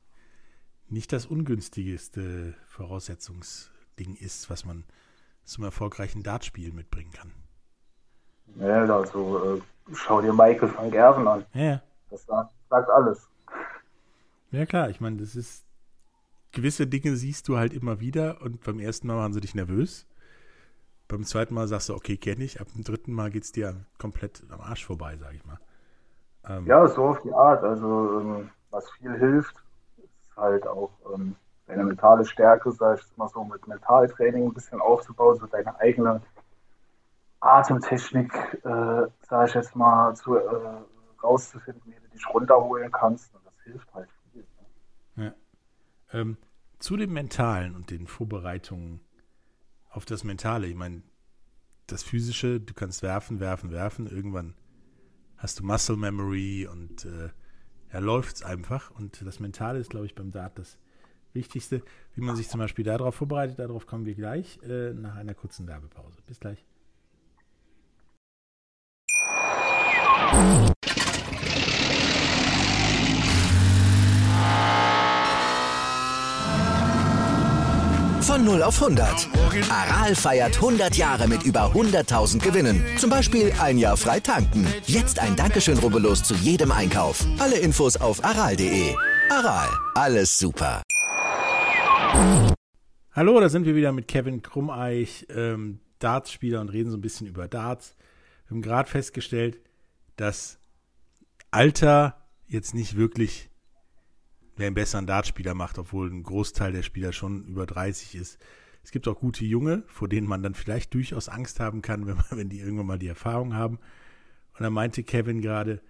nicht 0.89 1.13
das 1.13 1.27
ungünstigste 1.27 2.55
Voraussetzungsding 2.67 4.15
ist, 4.15 4.49
was 4.51 4.65
man 4.65 4.85
zum 5.47 5.65
erfolgreichen 5.65 6.23
Dartspiel 6.23 6.73
mitbringen 6.73 7.13
kann. 7.13 7.33
Ja, 8.57 8.85
also 8.85 9.57
äh, 9.57 9.61
schau 9.95 10.21
dir 10.21 10.33
Michael 10.33 10.75
van 10.75 10.91
Gerven 10.91 11.27
an. 11.27 11.45
Ja. 11.53 11.83
Das 12.11 12.25
sagt, 12.27 12.53
sagt 12.71 12.91
alles. 12.91 13.29
Ja 14.51 14.67
klar, 14.67 14.91
ich 14.91 15.01
meine, 15.01 15.17
das 15.19 15.35
ist 15.35 15.65
gewisse 16.53 16.87
Dinge 16.87 17.17
siehst 17.17 17.49
du 17.49 17.59
halt 17.59 17.73
immer 17.73 18.01
wieder 18.01 18.41
und 18.41 18.63
beim 18.65 18.79
ersten 18.79 19.07
Mal 19.07 19.17
machen 19.17 19.33
sie 19.33 19.41
dich 19.41 19.55
nervös. 19.55 20.07
Beim 21.09 21.25
zweiten 21.25 21.55
Mal 21.55 21.69
sagst 21.69 21.89
du, 21.89 21.95
okay, 21.95 22.17
kenne 22.17 22.45
ich. 22.45 22.61
Ab 22.61 22.69
dem 22.75 22.83
dritten 22.83 23.13
Mal 23.13 23.31
geht 23.31 23.45
es 23.45 23.53
dir 23.53 23.87
komplett 23.99 24.43
am 24.51 24.61
Arsch 24.61 24.85
vorbei, 24.85 25.17
sag 25.19 25.35
ich 25.35 25.45
mal. 25.45 25.61
Ähm, 26.49 26.67
ja, 26.67 26.87
so 26.89 27.05
auf 27.05 27.23
die 27.23 27.33
Art. 27.33 27.63
Also, 27.63 28.21
ähm, 28.21 28.51
was 28.71 28.91
viel 28.93 29.17
hilft, 29.17 29.55
ist 29.99 30.37
halt 30.37 30.67
auch 30.67 30.91
ähm, 31.15 31.37
deine 31.67 31.85
mentale 31.85 32.25
Stärke, 32.25 32.71
sag 32.73 32.99
ich 32.99 33.17
mal 33.17 33.29
so, 33.29 33.45
mit 33.45 33.67
Mentaltraining 33.67 34.47
ein 34.47 34.55
bisschen 34.55 34.81
aufzubauen, 34.81 35.39
so 35.39 35.47
deine 35.47 35.79
eigene 35.81 36.23
Atemtechnik, 37.41 38.33
äh, 38.65 39.07
sag 39.29 39.49
ich 39.49 39.55
jetzt 39.55 39.75
mal, 39.77 40.15
zu, 40.15 40.37
äh, 40.37 40.43
rauszufinden, 41.23 41.83
wie 41.87 42.01
du 42.01 42.09
dich 42.09 42.29
runterholen 42.29 42.91
kannst. 42.91 43.35
Und 43.35 43.45
das 43.45 43.55
hilft 43.65 43.95
halt 43.95 44.09
viel. 44.33 44.47
Ne? 45.17 45.35
Ja. 46.13 46.21
Ähm, 46.21 46.37
zu 46.79 46.97
dem 46.97 47.13
Mentalen 47.13 47.75
und 47.75 47.91
den 47.91 48.07
Vorbereitungen 48.07 49.01
auf 49.91 50.05
das 50.05 50.25
Mentale, 50.25 50.67
ich 50.67 50.77
meine, 50.77 51.03
das 51.87 52.03
Physische, 52.03 52.61
du 52.61 52.75
kannst 52.75 53.03
werfen, 53.03 53.41
werfen, 53.41 53.71
werfen, 53.71 54.07
irgendwann 54.07 54.55
hast 55.37 55.61
du 55.61 55.65
Muscle 55.65 55.97
Memory 55.97 56.69
und 56.71 57.05
äh, 57.05 57.31
ja, 57.93 57.99
läuft 58.01 58.37
es 58.37 58.43
einfach. 58.43 58.91
Und 58.91 59.25
das 59.25 59.41
Mentale 59.41 59.79
ist, 59.79 59.91
glaube 59.91 60.07
ich, 60.07 60.15
beim 60.15 60.31
Dart 60.31 60.59
das 60.59 60.79
Wichtigste. 61.37 61.83
Wie 62.17 62.23
man 62.23 62.35
sich 62.35 62.49
zum 62.49 62.59
Beispiel 62.59 62.85
darauf 62.85 63.15
vorbereitet, 63.15 63.61
darauf 63.61 63.87
kommen 63.87 64.05
wir 64.07 64.15
gleich 64.15 64.59
äh, 64.65 64.93
nach 64.93 65.15
einer 65.15 65.35
kurzen 65.35 65.69
Werbepause. 65.69 66.19
Bis 66.27 66.41
gleich. 66.41 66.65
Von 78.23 78.45
0 78.45 78.63
auf 78.65 78.83
100. 78.83 79.29
Aral 79.71 80.15
feiert 80.15 80.57
100 80.57 80.97
Jahre 80.97 81.29
mit 81.29 81.45
über 81.45 81.73
100.000 81.73 82.41
Gewinnen. 82.41 82.85
Zum 82.99 83.09
Beispiel 83.09 83.53
ein 83.61 83.79
Jahr 83.79 83.97
frei 83.97 84.21
tanken. 84.21 84.67
Jetzt 84.87 85.21
ein 85.21 85.37
Dankeschön, 85.37 85.79
rubbellos 85.79 86.25
zu 86.25 86.35
jedem 86.35 86.73
Einkauf. 86.73 87.25
Alle 87.39 87.57
Infos 87.57 87.97
auf 87.97 88.25
aral.de. 88.25 88.95
Aral, 89.31 89.69
alles 89.95 90.37
super. 90.37 90.83
Hallo, 93.13 93.41
da 93.41 93.49
sind 93.49 93.65
wir 93.65 93.75
wieder 93.75 93.93
mit 93.93 94.09
Kevin 94.09 94.43
Krummeich, 94.43 95.27
ähm, 95.31 95.81
Darts-Spieler 95.99 96.61
und 96.61 96.69
reden 96.69 96.91
so 96.91 96.97
ein 96.97 97.01
bisschen 97.01 97.27
über 97.27 97.49
Darts. 97.49 97.97
Wir 98.47 98.55
haben 98.55 98.63
gerade 98.63 98.91
festgestellt, 98.91 99.59
dass 100.17 100.59
Alter 101.51 102.27
jetzt 102.47 102.75
nicht 102.75 102.97
wirklich 102.97 103.51
wer 104.57 104.67
einen 104.67 104.75
besseren 104.75 105.07
Dartspieler 105.07 105.55
macht, 105.55 105.79
obwohl 105.79 106.11
ein 106.11 106.23
Großteil 106.23 106.73
der 106.73 106.83
Spieler 106.83 107.13
schon 107.13 107.45
über 107.47 107.67
30 107.67 108.15
ist. 108.15 108.39
Es 108.83 108.91
gibt 108.91 109.07
auch 109.09 109.19
gute 109.19 109.45
Junge, 109.45 109.83
vor 109.87 110.09
denen 110.09 110.27
man 110.27 110.43
dann 110.43 110.55
vielleicht 110.55 110.95
durchaus 110.95 111.29
Angst 111.29 111.61
haben 111.61 111.83
kann, 111.83 112.07
wenn, 112.07 112.17
man, 112.17 112.27
wenn 112.31 112.49
die 112.49 112.61
irgendwann 112.61 112.87
mal 112.87 112.99
die 112.99 113.09
Erfahrung 113.09 113.55
haben. 113.55 113.79
Und 114.55 114.63
da 114.63 114.71
meinte 114.71 115.03
Kevin 115.03 115.43
gerade, 115.43 115.83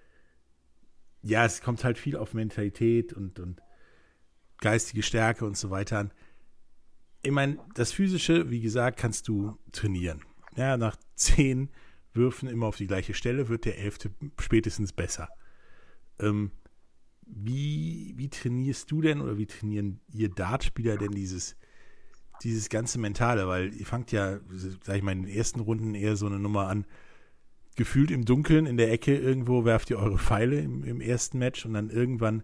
ja, 1.23 1.45
es 1.45 1.61
kommt 1.61 1.85
halt 1.85 1.99
viel 1.99 2.17
auf 2.17 2.35
Mentalität 2.35 3.13
und, 3.13 3.39
und 3.39 3.63
geistige 4.61 5.03
Stärke 5.03 5.45
und 5.45 5.57
so 5.57 5.71
weiter. 5.71 6.11
Ich 7.23 7.31
meine, 7.31 7.59
das 7.75 7.93
Physische, 7.93 8.51
wie 8.51 8.61
gesagt, 8.61 8.99
kannst 8.99 9.29
du 9.29 9.59
trainieren. 9.73 10.23
Ja, 10.57 10.77
nach 10.77 10.97
zehn 11.15 11.71
Würfen 12.13 12.49
immer 12.49 12.67
auf 12.67 12.77
die 12.77 12.87
gleiche 12.87 13.15
Stelle 13.15 13.49
wird 13.49 13.65
der 13.65 13.79
elfte 13.79 14.11
spätestens 14.39 14.93
besser. 14.93 15.29
Ähm, 16.19 16.51
wie, 17.27 18.15
wie 18.17 18.29
trainierst 18.29 18.91
du 18.91 19.03
denn 19.03 19.21
oder 19.21 19.37
wie 19.37 19.47
trainieren 19.47 20.01
ihr 20.13 20.29
Dartspieler 20.29 20.97
denn 20.97 21.13
dieses, 21.13 21.57
dieses 22.43 22.69
ganze 22.69 22.99
Mentale? 22.99 23.49
Weil 23.49 23.75
ihr 23.75 23.87
fangt 23.87 24.13
ja, 24.13 24.39
sag 24.83 24.97
ich 24.97 25.03
mal, 25.03 25.13
in 25.13 25.25
den 25.25 25.35
ersten 25.35 25.61
Runden 25.61 25.95
eher 25.95 26.17
so 26.17 26.27
eine 26.27 26.39
Nummer 26.39 26.69
an, 26.69 26.87
gefühlt 27.75 28.11
im 28.11 28.25
Dunkeln 28.25 28.67
in 28.67 28.77
der 28.77 28.91
Ecke 28.91 29.17
irgendwo 29.17 29.65
werft 29.65 29.91
ihr 29.91 29.99
eure 29.99 30.19
Pfeile 30.19 30.61
im, 30.61 30.83
im 30.85 31.01
ersten 31.01 31.39
Match 31.39 31.67
und 31.67 31.75
dann 31.75 31.91
irgendwann 31.91 32.43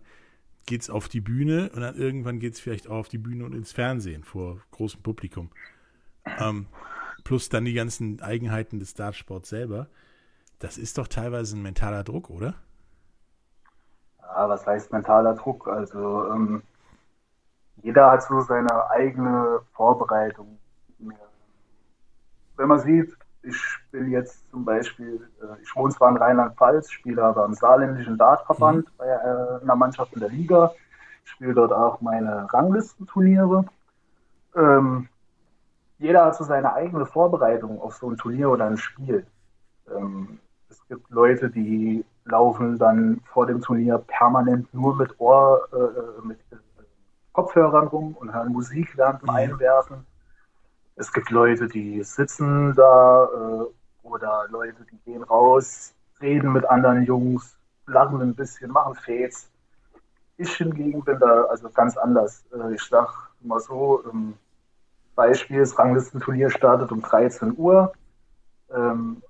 geht 0.67 0.83
es 0.83 0.91
auf 0.91 1.09
die 1.09 1.21
Bühne 1.21 1.71
und 1.75 1.81
dann 1.81 1.97
irgendwann 1.97 2.39
geht 2.39 2.55
es 2.55 2.61
vielleicht 2.61 2.89
auch 2.89 2.97
auf 2.97 3.09
die 3.09 3.19
Bühne 3.19 3.45
und 3.45 3.55
ins 3.55 3.73
Fernsehen 3.73 4.25
vor 4.25 4.61
großem 4.71 5.03
Publikum. 5.03 5.51
Ähm, 6.39 6.67
plus 7.25 7.49
dann 7.49 7.65
die 7.65 7.75
ganzen 7.75 8.21
Eigenheiten 8.23 8.79
des 8.79 8.95
Dartsports 8.95 9.49
selber. 9.49 9.89
Das 10.59 10.79
ist 10.79 10.99
doch 10.99 11.09
teilweise 11.09 11.57
ein 11.57 11.63
mentaler 11.63 12.05
Druck, 12.05 12.31
oder? 12.31 12.55
Ja, 14.21 14.49
was 14.49 14.67
heißt 14.67 14.93
mentaler 14.93 15.35
Druck? 15.35 15.67
Also 15.69 16.31
ähm, 16.31 16.63
jeder 17.83 18.11
hat 18.11 18.23
so 18.23 18.41
seine 18.41 18.91
eigene 18.91 19.61
Vorbereitung. 19.73 20.59
Wenn 22.57 22.69
man 22.69 22.79
sieht, 22.79 23.17
ich 23.43 23.57
bin 23.91 24.11
jetzt 24.11 24.49
zum 24.51 24.65
Beispiel, 24.65 25.29
äh, 25.41 25.63
ich 25.63 25.75
wohne 25.75 25.93
zwar 25.93 26.11
in 26.11 26.17
Rheinland-Pfalz, 26.17 26.91
spiele 26.91 27.23
aber 27.23 27.45
im 27.45 27.55
saarländischen 27.55 28.17
Dartverband 28.17 28.87
mhm. 28.87 28.93
bei 28.99 29.07
äh, 29.07 29.63
einer 29.63 29.77
Mannschaft 29.77 30.13
in 30.15 30.21
der 30.21 30.29
Liga. 30.29 30.73
spiele 31.25 31.55
dort 31.55 31.73
auch 31.73 32.01
meine 32.01 32.53
Ranglistenturniere. 32.53 33.65
Ähm, 34.57 35.09
jeder 35.99 36.25
hat 36.25 36.37
so 36.37 36.45
seine 36.45 36.73
eigene 36.75 37.07
Vorbereitung 37.07 37.81
auf 37.81 37.95
so 37.95 38.11
ein 38.11 38.17
Turnier 38.17 38.51
oder 38.51 38.67
ein 38.67 38.77
Spiel. 38.77 39.27
Ähm, 39.95 40.39
es 40.69 40.87
gibt 40.89 41.11
Leute, 41.11 41.51
die 41.51 42.05
laufen 42.25 42.79
dann 42.79 43.21
vor 43.25 43.47
dem 43.47 43.61
Turnier 43.61 43.99
permanent 43.99 44.73
nur 44.73 44.97
mit 44.97 45.19
Ohr, 45.21 45.69
äh, 45.73 45.77
äh 45.77 46.27
mit 46.27 46.39
Kopfhörern 47.33 47.89
rum 47.89 48.17
und 48.19 48.33
hören 48.33 48.53
Musik 48.53 48.97
während 48.97 49.23
dem 49.23 49.31
mhm. 49.31 49.37
Einwerfen. 49.37 50.07
Es 50.97 51.13
gibt 51.13 51.31
Leute, 51.31 51.69
die 51.69 52.03
sitzen 52.03 52.75
da 52.75 53.25
äh, 53.25 54.07
oder 54.07 54.47
Leute, 54.51 54.85
die 54.91 54.99
gehen 55.05 55.23
raus, 55.23 55.95
reden 56.21 56.53
mit 56.53 56.65
anderen 56.67 57.05
Jungs, 57.05 57.57
lachen 57.87 58.21
ein 58.21 58.35
bisschen, 58.35 58.71
machen 58.71 58.95
Fates. 58.95 59.51
Ich 60.37 60.53
hingegen 60.55 61.03
bin 61.03 61.19
da 61.19 61.45
also 61.45 61.71
ganz 61.71 61.97
anders. 61.97 62.45
Äh, 62.53 62.75
ich 62.75 62.83
sag 62.83 63.31
mal 63.41 63.61
so, 63.61 64.03
ähm, 64.11 64.35
Beispiel, 65.15 65.61
das 65.61 65.79
Ranglistenturnier 65.79 66.51
startet 66.51 66.91
um 66.91 67.03
13 67.03 67.55
Uhr. 67.57 67.93
Ähm, 68.73 69.23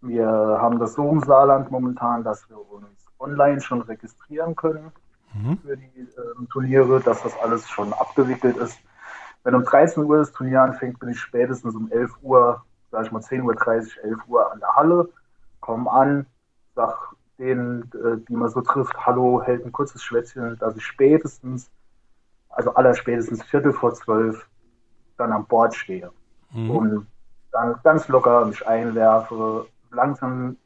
wir 0.00 0.26
haben 0.26 0.78
das 0.80 0.94
so 0.94 1.08
im 1.08 1.20
Saarland 1.20 1.70
momentan, 1.70 2.24
dass 2.24 2.48
wir 2.50 2.58
uns 2.58 3.06
online 3.18 3.60
schon 3.60 3.82
registrieren 3.82 4.56
können 4.56 4.90
mhm. 5.32 5.58
für 5.58 5.76
die 5.76 6.00
äh, 6.00 6.46
Turniere, 6.50 7.00
dass 7.00 7.22
das 7.22 7.38
alles 7.40 7.68
schon 7.68 7.92
abgewickelt 7.92 8.56
ist. 8.56 8.78
Wenn 9.44 9.54
um 9.54 9.64
13 9.64 10.04
Uhr 10.04 10.18
das 10.18 10.32
Turnier 10.32 10.62
anfängt, 10.62 10.98
bin 11.00 11.10
ich 11.10 11.20
spätestens 11.20 11.74
um 11.74 11.90
11 11.90 12.12
Uhr, 12.22 12.64
sag 12.90 13.06
ich 13.06 13.12
mal 13.12 13.20
10.30 13.20 13.42
Uhr, 13.44 14.04
11 14.04 14.28
Uhr 14.28 14.52
an 14.52 14.60
der 14.60 14.74
Halle, 14.74 15.08
komme 15.60 15.90
an, 15.90 16.26
sag 16.74 17.14
denen, 17.38 17.90
äh, 17.94 18.18
die 18.28 18.36
man 18.36 18.50
so 18.50 18.60
trifft, 18.60 18.94
hallo, 19.04 19.42
hält 19.42 19.64
ein 19.64 19.72
kurzes 19.72 20.02
Schwätzchen, 20.02 20.58
dass 20.58 20.76
ich 20.76 20.84
spätestens, 20.84 21.70
also 22.50 22.74
aller 22.74 22.94
spätestens 22.94 23.42
Viertel 23.42 23.72
vor 23.72 23.94
zwölf, 23.94 24.46
dann 25.16 25.32
an 25.32 25.46
Bord 25.46 25.74
stehe. 25.74 26.10
Mhm. 26.52 26.70
Und 26.70 27.06
dann 27.50 27.76
ganz 27.82 28.08
locker 28.08 28.44
mich 28.44 28.66
einwerfe, 28.66 29.66
langsam 29.90 30.56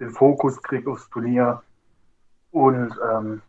den 0.00 0.10
Fokus 0.10 0.62
kriege 0.62 0.90
aufs 0.90 1.08
Turnier. 1.10 1.62
Und 2.50 2.94
ähm, 3.10 3.42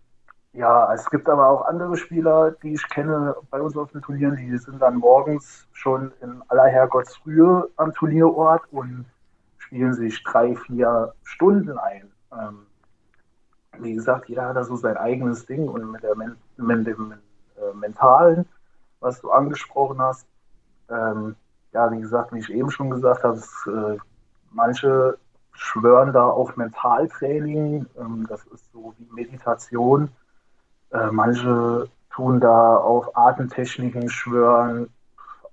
ja, 0.55 0.93
es 0.93 1.09
gibt 1.09 1.27
aber 1.27 1.50
auch 1.50 1.65
andere 1.65 1.97
Spieler, 1.97 2.51
die 2.51 2.74
ich 2.74 2.89
kenne 2.89 3.35
bei 3.51 3.62
uns 3.62 3.75
auf 3.75 3.91
den 3.91 4.01
Turnieren, 4.01 4.38
die 4.38 4.57
sind 4.57 4.81
dann 4.81 4.95
morgens 4.95 5.67
schon 5.74 6.12
in 6.21 6.41
aller 6.47 6.67
Herrgottsfrühe 6.67 7.69
am 7.75 7.93
Turnierort 7.93 8.63
und 8.71 9.05
spielen 9.57 9.93
sich 9.93 10.24
drei, 10.24 10.55
vier 10.55 11.13
Stunden 11.24 11.77
ein. 11.77 12.12
Ähm, 12.31 12.67
wie 13.79 13.95
gesagt, 13.95 14.29
jeder 14.29 14.47
hat 14.47 14.55
da 14.55 14.63
so 14.63 14.77
sein 14.77 14.95
eigenes 14.95 15.45
Ding 15.45 15.67
und 15.67 15.91
mit, 15.91 16.03
der, 16.03 16.15
mit 16.15 16.38
dem 16.88 17.13
äh, 17.57 17.74
Mentalen, 17.74 18.45
was 19.01 19.19
du 19.21 19.31
angesprochen 19.31 20.01
hast, 20.01 20.25
ähm, 20.89 21.35
ja, 21.74 21.91
wie 21.91 22.00
gesagt, 22.00 22.31
wie 22.31 22.39
ich 22.39 22.50
eben 22.50 22.71
schon 22.71 22.89
gesagt 22.89 23.24
habe, 23.24 23.38
äh, 23.67 23.97
manche 24.51 25.17
schwören 25.51 26.13
da 26.13 26.29
auf 26.29 26.55
Mentaltraining, 26.55 27.85
ähm, 28.00 28.25
das 28.29 28.45
ist 28.45 28.71
so 28.71 28.93
wie 28.97 29.07
Meditation. 29.13 30.09
Äh, 30.95 31.11
manche 31.11 31.89
tun 32.13 32.39
da 32.39 32.77
auf 32.77 33.15
Atemtechniken 33.17 34.09
schwören, 34.09 34.89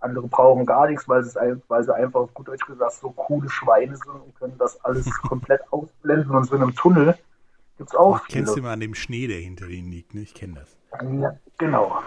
andere 0.00 0.26
brauchen 0.28 0.66
gar 0.66 0.88
nichts, 0.88 1.08
weil, 1.08 1.20
es, 1.20 1.36
weil 1.68 1.84
sie 1.84 1.94
einfach 1.94 2.20
auf 2.20 2.34
gut 2.34 2.48
Deutsch 2.48 2.66
gesagt 2.66 2.92
so 2.92 3.10
coole 3.10 3.48
Schweine 3.48 3.96
sind 3.96 4.10
und 4.10 4.34
können 4.36 4.56
das 4.58 4.82
alles 4.84 5.10
komplett 5.22 5.60
ausblenden 5.72 6.34
und 6.34 6.44
sind 6.44 6.62
im 6.62 6.74
Tunnel. 6.74 7.16
Gibt's 7.78 7.94
auch 7.94 8.18
das 8.18 8.28
kennst 8.28 8.56
du 8.56 8.62
mal 8.62 8.72
an 8.72 8.80
dem 8.80 8.94
Schnee, 8.94 9.26
der 9.26 9.38
hinter 9.38 9.66
ihnen 9.68 9.90
liegt, 9.90 10.14
ne? 10.14 10.20
Ich 10.20 10.34
kenne 10.34 10.54
das. 10.54 10.76
Ja, 11.20 11.34
genau. 11.58 12.02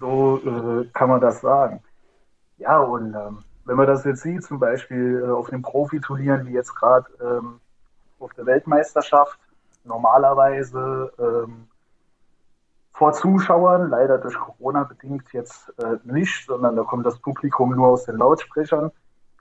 So 0.00 0.40
äh, 0.44 0.88
kann 0.92 1.08
man 1.08 1.20
das 1.20 1.40
sagen. 1.40 1.80
Ja, 2.58 2.80
und 2.80 3.14
ähm, 3.14 3.44
wenn 3.64 3.76
man 3.76 3.86
das 3.86 4.04
jetzt 4.04 4.22
sieht, 4.22 4.42
zum 4.42 4.58
Beispiel 4.58 5.22
äh, 5.24 5.30
auf 5.30 5.50
den 5.50 5.62
Profiturnieren, 5.62 6.46
wie 6.46 6.52
jetzt 6.52 6.74
gerade 6.74 7.06
ähm, 7.20 7.60
auf 8.18 8.32
der 8.34 8.46
Weltmeisterschaft, 8.46 9.38
normalerweise 9.84 11.12
ähm, 11.18 11.68
vor 12.96 13.12
Zuschauern, 13.12 13.90
leider 13.90 14.16
durch 14.16 14.34
Corona 14.34 14.84
bedingt 14.84 15.30
jetzt 15.32 15.68
äh, 15.78 15.98
nicht, 16.04 16.46
sondern 16.46 16.76
da 16.76 16.82
kommt 16.82 17.04
das 17.04 17.18
Publikum 17.18 17.76
nur 17.76 17.88
aus 17.88 18.04
den 18.04 18.16
Lautsprechern. 18.16 18.90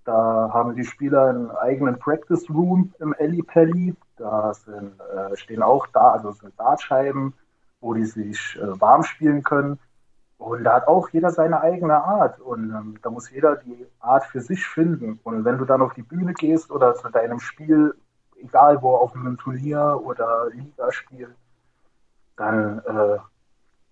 Da 0.04 0.50
haben 0.54 0.76
die 0.76 0.84
Spieler 0.84 1.30
einen 1.30 1.52
eigenen 1.52 1.98
Practice 1.98 2.50
Room 2.50 2.94
im 3.00 3.14
Elli 3.14 3.42
Pelli. 3.42 3.96
Da 4.18 4.54
sind, 4.54 5.00
äh, 5.00 5.38
stehen 5.38 5.64
auch 5.64 5.88
da, 5.88 6.12
also 6.12 6.32
sind 6.32 6.60
Dartscheiben, 6.60 7.34
wo 7.80 7.94
die 7.94 8.04
sich 8.04 8.60
äh, 8.62 8.82
warm 8.82 9.04
spielen 9.04 9.42
können. 9.42 9.80
Und 10.38 10.66
da 10.66 10.74
hat 10.74 10.90
auch 10.90 11.08
jeder 11.10 11.30
seine 11.30 11.62
eigene 11.62 11.96
Art. 11.96 12.42
Und 12.42 12.72
ähm, 12.72 12.98
da 13.02 13.10
muss 13.10 13.32
jeder 13.32 13.56
die 13.56 13.88
Art 14.02 14.26
für 14.26 14.42
sich 14.42 14.66
finden. 14.68 15.22
Und 15.24 15.46
wenn 15.46 15.58
du 15.58 15.64
dann 15.64 15.82
auf 15.82 15.94
die 15.94 16.04
Bühne 16.04 16.34
gehst 16.34 16.72
oder 16.72 16.94
zu 16.96 17.08
deinem 17.08 17.40
Spiel, 17.40 17.96
egal 18.36 18.82
wo, 18.82 18.98
auf 18.98 19.16
einem 19.16 19.38
Turnier 19.38 20.02
oder 20.04 20.50
Ligaspiel, 20.50 21.34
dann 22.36 22.80
äh, 22.80 23.18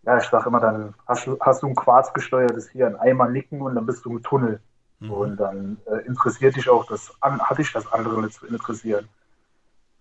ja, 0.06 0.18
ich 0.18 0.26
sage 0.26 0.50
immer, 0.50 0.60
dann 0.60 0.94
hast 1.08 1.28
du, 1.28 1.38
hast 1.39 1.63
du 1.63 1.68
ein 1.68 1.76
quarzgesteuertes 1.76 2.70
hier, 2.70 2.88
ein 2.88 2.96
Eimer 2.98 3.30
nicken 3.30 3.62
und 3.62 3.76
dann 3.76 3.86
bist 3.86 4.04
du 4.06 4.12
im 4.12 4.24
Tunnel. 4.24 4.60
Mhm. 5.00 5.12
Und 5.12 5.38
dann 5.38 5.78
äh, 5.86 6.06
interessiert 6.06 6.56
dich 6.56 6.70
auch 6.70 6.86
das, 6.86 7.13
an, 7.22 7.39
hat 7.39 7.58
dich 7.58 7.72
das 7.72 7.92
andere 7.92 8.22
nicht 8.22 8.38
zu 8.38 8.46
interessieren. 8.46 9.08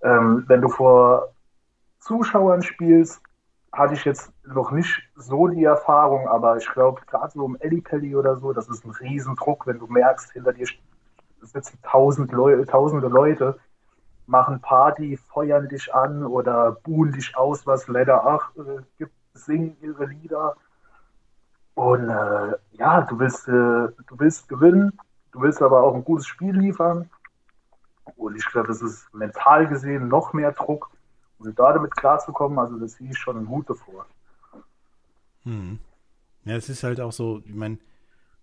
Ähm, 0.03 0.45
wenn 0.49 0.61
du 0.61 0.69
vor 0.69 1.33
Zuschauern 2.01 2.62
spielst, 2.62 3.21
hatte 3.73 3.95
ich 3.95 4.05
jetzt 4.05 4.33
noch 4.45 4.73
nicht 4.73 5.03
so 5.17 5.47
die 5.47 5.65
Erfahrung, 5.65 6.29
aber 6.29 6.57
ich 6.57 6.69
glaube, 6.69 7.01
gerade 7.07 7.33
so 7.33 7.47
im 7.47 7.57
Ellipelli 7.61 8.15
oder 8.15 8.37
so, 8.37 8.53
das 8.53 8.69
ist 8.69 8.85
ein 8.85 8.91
Riesendruck, 8.91 9.67
wenn 9.67 9.79
du 9.79 9.87
merkst, 9.87 10.33
hinter 10.33 10.53
dir 10.53 10.67
sitzen 11.41 11.79
tausend 11.83 12.33
Leu 12.33 12.65
tausende 12.65 13.09
Leute, 13.09 13.59
machen 14.27 14.61
Party, 14.61 15.17
feuern 15.17 15.69
dich 15.69 15.95
an 15.95 16.25
oder 16.25 16.73
buhen 16.73 17.12
dich 17.12 17.37
aus, 17.37 17.67
was 17.67 17.88
leider 17.88 18.27
auch 18.27 18.43
äh, 18.57 18.83
gibt 18.99 19.12
singen 19.35 19.77
ihre 19.81 20.07
Lieder. 20.07 20.57
Und 21.75 22.09
äh, 22.09 22.53
ja, 22.73 23.01
du 23.03 23.18
willst, 23.18 23.49
äh, 23.49 23.53
du 23.53 24.18
willst 24.18 24.49
gewinnen, 24.49 24.99
du 25.33 25.40
willst 25.40 25.62
aber 25.62 25.83
auch 25.83 25.95
ein 25.95 26.05
gutes 26.05 26.27
Spiel 26.27 26.57
liefern. 26.57 27.09
Und 28.16 28.37
ich 28.37 28.45
glaube, 28.47 28.68
das 28.68 28.83
ist 28.83 29.12
mental 29.14 29.68
gesehen 29.68 30.09
noch 30.09 30.33
mehr 30.33 30.53
Druck. 30.53 30.90
Und 31.38 31.59
da 31.59 31.73
damit 31.73 31.97
klarzukommen, 31.97 32.59
also 32.59 32.79
das 32.79 32.92
sehe 32.92 33.11
ich 33.11 33.18
schon 33.18 33.37
einen 33.37 33.49
Hut 33.49 33.68
davor. 33.68 34.07
Hm. 35.45 35.79
Ja, 36.45 36.57
es 36.57 36.68
ist 36.68 36.85
halt 36.85 37.01
auch 37.01 37.12
so, 37.12 37.42
ich 37.45 37.55
meine, 37.55 37.79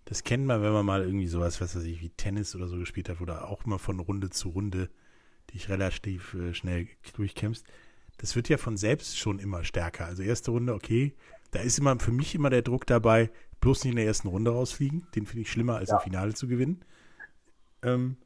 das 0.06 0.24
kennt 0.24 0.46
man, 0.46 0.62
wenn 0.62 0.72
man 0.72 0.84
mal 0.84 1.02
irgendwie 1.02 1.26
sowas, 1.26 1.60
was 1.60 1.76
weiß 1.76 1.84
ich, 1.84 2.00
wie 2.00 2.10
Tennis 2.10 2.54
oder 2.56 2.66
so 2.66 2.78
gespielt 2.78 3.08
hat, 3.08 3.20
oder 3.20 3.48
auch 3.48 3.64
mal 3.64 3.78
von 3.78 4.00
Runde 4.00 4.30
zu 4.30 4.48
Runde, 4.50 4.90
die 5.50 5.56
ich 5.56 5.68
relativ 5.68 6.34
äh, 6.34 6.52
schnell 6.52 6.88
durchkämpfst 7.14 7.64
das 8.20 8.36
wird 8.36 8.50
ja 8.50 8.58
von 8.58 8.76
selbst 8.76 9.18
schon 9.18 9.38
immer 9.38 9.64
stärker. 9.64 10.04
Also 10.04 10.22
erste 10.22 10.50
Runde, 10.50 10.74
okay, 10.74 11.14
da 11.52 11.60
ist 11.60 11.78
immer 11.78 11.98
für 11.98 12.12
mich 12.12 12.34
immer 12.34 12.50
der 12.50 12.60
Druck 12.60 12.86
dabei, 12.86 13.30
bloß 13.60 13.84
nicht 13.84 13.92
in 13.92 13.96
der 13.96 14.04
ersten 14.04 14.28
Runde 14.28 14.50
rausfliegen. 14.50 15.06
Den 15.14 15.24
finde 15.24 15.42
ich 15.42 15.50
schlimmer, 15.50 15.76
als 15.76 15.88
ja. 15.88 15.96
im 15.96 16.02
Finale 16.02 16.34
zu 16.34 16.46
gewinnen. 16.46 16.84
Ähm, 17.82 18.18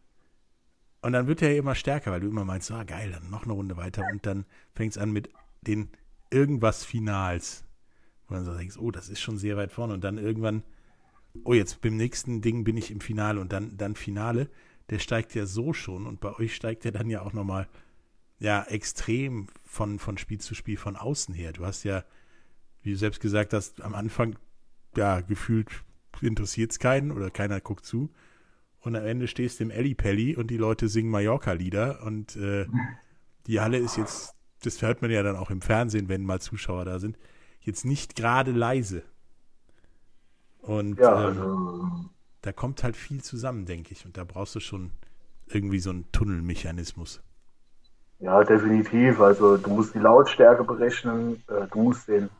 und 1.00 1.12
dann 1.12 1.28
wird 1.28 1.42
er 1.42 1.52
ja 1.52 1.58
immer 1.58 1.76
stärker, 1.76 2.10
weil 2.10 2.20
du 2.20 2.28
immer 2.28 2.44
meinst, 2.44 2.72
ah 2.72 2.82
geil, 2.82 3.12
dann 3.12 3.30
noch 3.30 3.44
eine 3.44 3.52
Runde 3.52 3.76
weiter 3.76 4.04
und 4.10 4.26
dann 4.26 4.46
fängt 4.74 4.92
es 4.92 4.98
an 4.98 5.12
mit 5.12 5.30
den 5.60 5.90
irgendwas 6.30 6.84
Finals. 6.84 7.64
Wo 8.26 8.34
dann 8.34 8.44
so 8.44 8.56
denkst, 8.56 8.76
oh, 8.78 8.90
das 8.90 9.08
ist 9.08 9.20
schon 9.20 9.38
sehr 9.38 9.56
weit 9.56 9.70
vorne 9.70 9.94
und 9.94 10.02
dann 10.02 10.18
irgendwann, 10.18 10.64
oh, 11.44 11.54
jetzt 11.54 11.82
beim 11.82 11.96
nächsten 11.96 12.40
Ding 12.40 12.64
bin 12.64 12.76
ich 12.76 12.90
im 12.90 13.00
Finale 13.00 13.40
und 13.40 13.52
dann, 13.52 13.76
dann 13.76 13.94
Finale. 13.94 14.50
Der 14.90 14.98
steigt 14.98 15.36
ja 15.36 15.46
so 15.46 15.72
schon 15.72 16.06
und 16.06 16.20
bei 16.20 16.34
euch 16.34 16.54
steigt 16.56 16.84
er 16.84 16.92
dann 16.92 17.08
ja 17.10 17.22
auch 17.22 17.32
nochmal 17.32 17.68
ja 18.44 18.62
extrem 18.64 19.48
von, 19.64 19.98
von 19.98 20.18
Spiel 20.18 20.40
zu 20.40 20.54
Spiel 20.54 20.76
von 20.76 20.96
außen 20.96 21.34
her. 21.34 21.52
Du 21.52 21.64
hast 21.64 21.82
ja, 21.82 22.04
wie 22.82 22.90
du 22.90 22.96
selbst 22.96 23.20
gesagt 23.20 23.52
hast, 23.52 23.80
am 23.80 23.94
Anfang 23.94 24.36
ja 24.96 25.20
gefühlt 25.22 25.68
interessiert 26.20 26.70
es 26.70 26.78
keinen 26.78 27.10
oder 27.10 27.30
keiner 27.30 27.60
guckt 27.60 27.84
zu. 27.84 28.10
Und 28.80 28.94
am 28.96 29.04
Ende 29.04 29.26
stehst 29.28 29.58
du 29.58 29.64
im 29.64 29.70
Ellipelli 29.70 30.36
und 30.36 30.48
die 30.48 30.58
Leute 30.58 30.88
singen 30.88 31.10
Mallorca-Lieder 31.10 32.02
und 32.04 32.36
äh, 32.36 32.66
die 33.46 33.60
Halle 33.60 33.78
ist 33.78 33.96
jetzt, 33.96 34.34
das 34.62 34.82
hört 34.82 35.00
man 35.00 35.10
ja 35.10 35.22
dann 35.22 35.36
auch 35.36 35.50
im 35.50 35.62
Fernsehen, 35.62 36.08
wenn 36.08 36.24
mal 36.24 36.40
Zuschauer 36.40 36.84
da 36.84 36.98
sind, 36.98 37.18
jetzt 37.62 37.86
nicht 37.86 38.14
gerade 38.14 38.52
leise. 38.52 39.02
Und 40.60 40.98
ja, 40.98 41.18
ähm, 41.18 41.26
also, 41.26 42.10
da 42.42 42.52
kommt 42.52 42.84
halt 42.84 42.94
viel 42.94 43.22
zusammen, 43.22 43.64
denke 43.64 43.92
ich. 43.92 44.04
Und 44.04 44.18
da 44.18 44.24
brauchst 44.24 44.54
du 44.54 44.60
schon 44.60 44.90
irgendwie 45.46 45.78
so 45.78 45.90
einen 45.90 46.10
Tunnelmechanismus. 46.12 47.22
Ja, 48.18 48.42
definitiv. 48.42 49.20
Also 49.20 49.56
du 49.56 49.70
musst 49.70 49.94
die 49.94 49.98
Lautstärke 49.98 50.64
berechnen, 50.64 51.42
äh, 51.48 51.66
du 51.70 51.82
musst 51.82 52.08
den, 52.08 52.30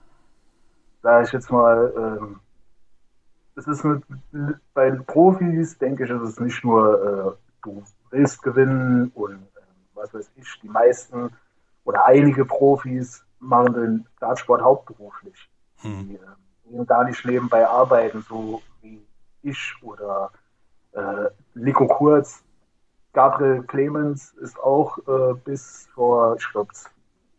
sage 1.03 1.27
ich 1.27 1.33
jetzt 1.33 1.51
mal, 1.51 1.93
ähm, 1.97 2.41
es 3.57 3.67
ist 3.67 3.85
mit, 3.85 4.03
bei 4.73 4.91
Profis, 4.91 5.79
denke 5.79 6.05
ich, 6.05 6.11
ist 6.11 6.23
es 6.23 6.41
nicht 6.41 6.65
nur, 6.65 7.37
äh, 7.37 7.57
du 7.63 7.83
willst 8.11 8.43
gewinnen 8.43 9.13
und 9.15 9.35
äh, 9.35 9.61
was 9.95 10.13
weiß 10.13 10.31
ich, 10.37 10.61
die 10.63 10.69
meisten 10.69 11.31
oder 11.85 12.07
einige 12.07 12.45
Profis 12.45 13.25
machen 13.39 13.75
den 13.75 14.07
Dartsport 14.21 14.63
hauptberuflich. 14.63 15.49
mhm. 15.83 16.09
die 16.09 16.15
äh, 16.15 16.85
gar 16.87 17.05
nicht 17.05 17.25
nebenbei 17.25 17.67
arbeiten, 17.67 18.25
so 18.29 18.63
wie 18.81 19.07
ich 19.43 19.75
oder 19.83 20.31
äh, 20.93 21.29
Nico 21.55 21.87
Kurz. 21.87 22.43
Gabriel 23.15 23.63
Clemens 23.63 24.33
ist 24.35 24.59
auch 24.59 24.99
äh, 25.07 25.35
bis 25.45 25.89
vor, 25.95 26.37
ich 26.37 26.51
glaube, 26.51 26.73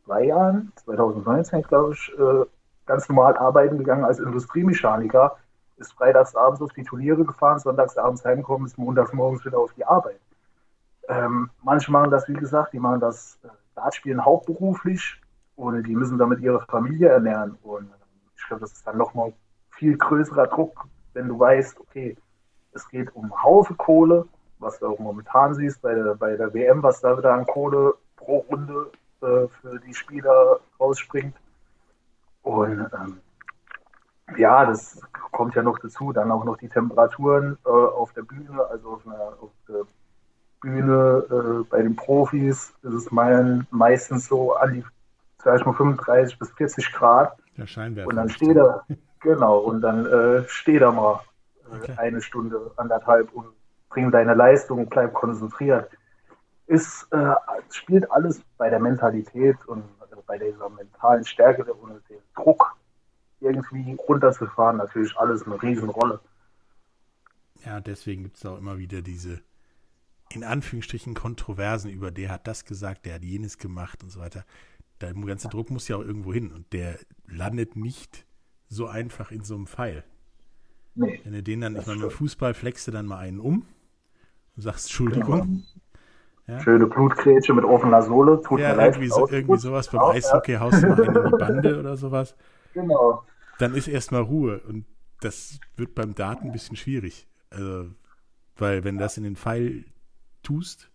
zwei 0.06 0.24
Jahren, 0.24 0.72
2019, 0.78 1.62
glaube 1.64 1.94
ich, 1.94 2.12
äh, 2.18 2.46
ganz 2.86 3.10
normal 3.10 3.38
arbeiten 3.38 3.78
gegangen 3.78 4.06
als 4.06 4.20
Industriemechaniker, 4.20 5.36
ist 5.78 5.92
freitags 5.94 6.34
abends 6.34 6.62
auf 6.62 6.72
die 6.72 6.84
Turniere 6.84 7.26
gefahren, 7.26 7.60
sonntags 7.60 7.98
abends 7.98 8.24
heimgekommen, 8.24 8.66
ist 8.66 8.78
montags 8.78 9.12
morgens 9.12 9.44
wieder 9.44 9.60
auf 9.60 9.74
die 9.74 9.84
Arbeit. 9.86 10.20
Ähm, 11.10 11.50
manche 11.62 11.92
machen 11.92 12.10
das, 12.10 12.28
wie 12.30 12.34
gesagt, 12.34 12.72
die 12.74 12.80
machen 12.80 13.02
das 13.02 13.38
äh, 13.44 13.50
Dartspielen 13.76 14.24
hauptberuflich 14.24 15.22
und 15.58 15.84
die 15.84 15.96
müssen 15.96 16.18
damit 16.18 16.40
ihre 16.40 16.62
Familie 16.62 17.10
ernähren. 17.10 17.58
Und 17.64 17.88
äh, 17.88 17.96
ich 18.38 18.48
glaube, 18.48 18.62
das 18.62 18.72
ist 18.72 18.88
dann 18.88 18.98
nochmal 18.98 19.34
viel 19.72 19.98
größerer 19.98 20.48
Druck, 20.48 20.86
wenn 21.14 21.28
du 21.28 21.38
weißt, 21.38 21.82
okay, 21.82 22.16
es 22.72 22.88
geht 22.88 23.14
um 23.14 23.44
Haufe 23.44 23.74
Kohle, 23.76 24.26
was 24.60 24.80
du 24.80 24.88
auch 24.88 25.00
momentan 25.00 25.54
siehst 25.54 25.82
bei 25.82 25.94
der, 25.94 26.16
bei 26.16 26.36
der 26.36 26.54
WM, 26.54 26.82
was 26.84 27.02
da 27.02 27.18
wieder 27.18 27.34
an 27.34 27.46
Kohle 27.46 27.96
pro 28.16 28.38
Runde 28.50 28.92
äh, 29.22 29.48
für 29.48 29.80
die 29.86 29.94
Spieler 29.94 30.60
rausspringt. 30.80 31.36
Und 32.44 32.90
ähm, 32.94 33.20
ja, 34.38 34.66
das 34.66 35.02
kommt 35.32 35.56
ja 35.56 35.64
noch 35.64 35.80
dazu. 35.80 36.12
Dann 36.12 36.32
auch 36.32 36.46
noch 36.46 36.58
die 36.58 36.70
Temperaturen 36.70 37.58
äh, 37.66 37.70
auf 37.70 38.14
der 38.14 38.24
Bühne, 38.24 38.64
also 38.70 38.94
auf, 38.94 39.08
einer, 39.08 39.34
auf 39.42 39.52
der 39.68 39.86
Bühne 40.62 41.26
äh, 41.30 41.64
bei 41.70 41.82
den 41.82 41.96
Profis 41.96 42.74
ist 42.82 42.94
es 42.94 43.12
mein, 43.12 43.68
meistens 43.72 44.28
so 44.28 44.54
an 44.56 44.74
die, 44.74 44.84
sag 45.44 45.60
ich 45.60 45.66
mal, 45.66 45.74
35 45.74 46.40
bis 46.40 46.52
40 46.52 46.92
Grad. 46.94 47.38
Der 47.58 47.68
Scheinwerfer. 47.68 48.10
Und 48.10 48.16
dann 48.16 48.30
steht 48.30 48.56
er, 48.56 48.84
genau, 49.20 49.60
und 49.60 49.82
dann 49.82 50.06
äh, 50.06 50.44
steht 50.48 50.82
er 50.82 50.92
mal 50.92 51.22
äh, 51.72 51.76
okay. 51.76 51.94
eine 51.98 52.22
Stunde, 52.22 52.72
anderthalb 52.78 53.32
und 53.34 53.48
bring 53.96 54.12
deine 54.12 54.34
Leistung 54.34 54.88
bleib 54.88 55.14
konzentriert. 55.14 55.90
Ist, 56.68 57.08
äh, 57.12 57.34
spielt 57.70 58.12
alles 58.12 58.42
bei 58.58 58.70
der 58.70 58.80
Mentalität 58.80 59.56
und 59.68 59.84
äh, 60.12 60.16
bei 60.28 60.38
dieser 60.38 60.70
mentalen 60.70 61.24
Stärke 61.24 61.74
und 61.74 62.02
dem 62.10 62.20
Druck 62.36 62.76
irgendwie 63.40 63.94
runterzufahren, 64.08 64.78
natürlich 64.78 65.16
alles 65.18 65.46
eine 65.46 65.62
Riesenrolle. 65.62 66.20
Ja, 67.66 67.80
deswegen 67.80 68.24
gibt 68.24 68.38
es 68.38 68.46
auch 68.46 68.58
immer 68.58 68.78
wieder 68.78 69.02
diese 69.02 69.42
in 70.32 70.44
Anführungsstrichen 70.44 71.14
Kontroversen 71.14 71.90
über, 71.92 72.12
der 72.12 72.32
hat 72.32 72.48
das 72.48 72.66
gesagt, 72.66 73.06
der 73.06 73.16
hat 73.16 73.24
jenes 73.24 73.58
gemacht 73.60 74.04
und 74.04 74.10
so 74.10 74.20
weiter. 74.20 74.44
Der 75.00 75.14
ganze 75.14 75.48
Druck 75.50 75.70
muss 75.70 75.88
ja 75.88 75.98
auch 75.98 76.02
irgendwo 76.02 76.34
hin 76.34 76.52
und 76.52 76.74
der 76.74 76.98
landet 77.28 77.76
nicht 77.76 78.26
so 78.68 78.88
einfach 78.88 79.32
in 79.32 79.44
so 79.44 79.56
einem 79.56 79.68
Pfeil. 79.68 80.04
Nee, 80.96 81.22
Wenn 81.24 81.34
du 81.34 81.44
den 81.44 81.62
dann, 81.62 81.76
ich 81.76 81.86
meine, 81.86 82.02
beim 82.02 82.10
Fußball 82.10 82.56
flexst 82.56 82.88
du 82.88 82.92
dann 82.92 83.06
mal 83.06 83.20
einen 83.20 83.40
um 83.40 83.66
und 84.56 84.62
sagst 84.62 84.86
Entschuldigung. 84.86 85.42
Genau. 85.42 85.64
Ja? 86.48 86.60
Schöne 86.60 86.86
Blutgrätsche 86.86 87.54
mit 87.54 87.66
offener 87.66 88.02
Sohle, 88.04 88.42
tut 88.42 88.60
ja, 88.60 88.70
mir 88.70 88.76
leid. 88.76 88.96
Irgendwie, 88.96 89.10
so, 89.10 89.28
irgendwie 89.28 89.58
sowas 89.58 89.90
beim 89.90 90.02
Eishockey 90.02 90.56
haust 90.56 90.84
du 90.84 90.88
mal 90.88 91.00
in 91.00 91.14
die 91.14 91.38
Bande 91.38 91.80
oder 91.80 91.98
sowas. 91.98 92.36
Genau. 92.74 93.24
Dann 93.58 93.74
ist 93.74 93.88
erstmal 93.88 94.22
Ruhe 94.22 94.60
und 94.68 94.86
das 95.22 95.60
wird 95.76 95.96
beim 95.96 96.14
Daten 96.14 96.48
ein 96.48 96.52
bisschen 96.52 96.76
schwierig. 96.76 97.28
Also, 97.50 97.88
weil 98.58 98.84
wenn 98.84 98.98
das 98.98 99.18
in 99.18 99.24
den 99.24 99.36
Pfeil 99.36 99.86
tust, 100.44 100.92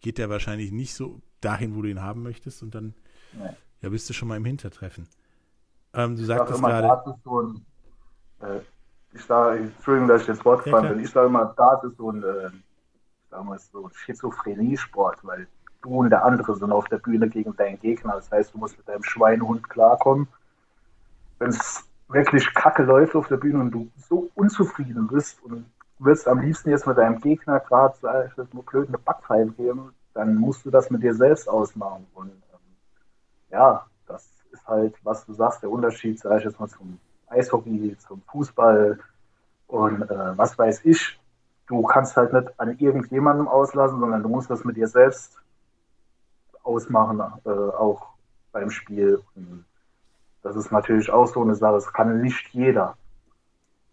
geht 0.00 0.18
der 0.18 0.30
wahrscheinlich 0.30 0.70
nicht 0.70 0.94
so 0.94 1.20
dahin, 1.40 1.74
wo 1.74 1.82
du 1.82 1.88
ihn 1.88 2.02
haben 2.02 2.22
möchtest 2.22 2.62
und 2.62 2.74
dann 2.74 2.94
nee. 3.32 3.48
ja, 3.82 3.88
bist 3.88 4.08
du 4.08 4.12
schon 4.12 4.28
mal 4.28 4.36
im 4.36 4.44
Hintertreffen. 4.44 5.08
Ähm, 5.92 6.16
du 6.16 6.24
sagtest 6.24 6.62
gerade. 6.62 7.14
So 7.24 7.42
ein, 7.42 7.66
äh, 8.40 8.60
ich 9.12 9.24
sage, 9.24 9.60
Entschuldigung, 9.60 10.08
dass 10.08 10.22
ich 10.22 10.28
jetzt 10.28 10.44
Wort 10.44 10.64
gefallen 10.64 10.88
bin. 10.94 11.04
Ich 11.04 11.10
sage 11.10 11.26
immer, 11.26 11.54
Dart 11.56 11.84
ist 11.84 11.96
so 11.96 12.10
ein, 12.10 12.22
äh, 12.22 12.50
damals 13.34 13.70
so 13.70 13.86
ein 13.86 13.92
Schizophrenie-Sport, 13.92 15.18
weil 15.22 15.46
du 15.82 15.90
und 16.00 16.10
der 16.10 16.24
andere 16.24 16.54
sind 16.56 16.72
auf 16.72 16.86
der 16.88 16.98
Bühne 16.98 17.28
gegen 17.28 17.54
deinen 17.56 17.80
Gegner. 17.80 18.14
Das 18.14 18.30
heißt, 18.30 18.54
du 18.54 18.58
musst 18.58 18.78
mit 18.78 18.88
deinem 18.88 19.02
Schweinehund 19.02 19.68
klarkommen. 19.68 20.28
Wenn 21.38 21.50
es 21.50 21.84
wirklich 22.08 22.54
kacke 22.54 22.84
läuft 22.84 23.14
auf 23.16 23.28
der 23.28 23.36
Bühne 23.36 23.60
und 23.60 23.70
du 23.70 23.90
so 24.08 24.30
unzufrieden 24.34 25.08
bist 25.08 25.42
und 25.42 25.66
willst 25.98 26.28
am 26.28 26.40
liebsten 26.40 26.70
jetzt 26.70 26.86
mit 26.86 26.96
deinem 26.96 27.20
Gegner 27.20 27.60
gerade 27.60 27.96
nur 28.52 28.64
blöd 28.64 28.88
eine 28.88 28.98
Backpfeife 28.98 29.52
geben, 29.52 29.92
dann 30.14 30.36
musst 30.36 30.64
du 30.64 30.70
das 30.70 30.90
mit 30.90 31.02
dir 31.02 31.14
selbst 31.14 31.48
ausmachen. 31.48 32.06
Und 32.14 32.30
ähm, 32.30 32.76
ja, 33.50 33.86
das 34.06 34.30
ist 34.52 34.66
halt, 34.66 34.94
was 35.02 35.26
du 35.26 35.34
sagst, 35.34 35.62
der 35.62 35.70
Unterschied, 35.70 36.20
sag 36.20 36.38
ich 36.38 36.44
jetzt 36.44 36.60
mal, 36.60 36.68
zum 36.68 36.98
Eishockey, 37.28 37.96
zum 37.98 38.22
Fußball 38.30 38.98
und 39.66 40.02
äh, 40.02 40.38
was 40.38 40.56
weiß 40.56 40.84
ich. 40.84 41.18
Du 41.66 41.82
kannst 41.82 42.16
halt 42.16 42.32
nicht 42.32 42.48
an 42.58 42.78
irgendjemandem 42.78 43.48
auslassen, 43.48 44.00
sondern 44.00 44.22
du 44.22 44.28
musst 44.28 44.50
das 44.50 44.64
mit 44.64 44.76
dir 44.76 44.88
selbst 44.88 45.38
ausmachen, 46.62 47.20
äh, 47.44 47.50
auch 47.50 48.08
beim 48.52 48.70
Spiel. 48.70 49.22
Und 49.34 49.64
das 50.42 50.56
ist 50.56 50.70
natürlich 50.70 51.10
auch 51.10 51.26
so 51.26 51.42
eine 51.42 51.54
Sache, 51.54 51.74
das 51.74 51.92
kann 51.92 52.20
nicht 52.20 52.48
jeder. 52.52 52.96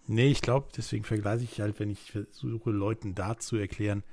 Nee, 0.07 0.27
ich 0.27 0.41
glaube, 0.41 0.67
deswegen 0.75 1.03
vergleiche 1.03 1.43
ich 1.43 1.61
halt, 1.61 1.79
wenn 1.79 1.89
ich 1.89 2.11
versuche, 2.11 2.71
Leuten 2.71 3.15
da 3.15 3.37
zu 3.37 3.55
erklären, 3.55 4.03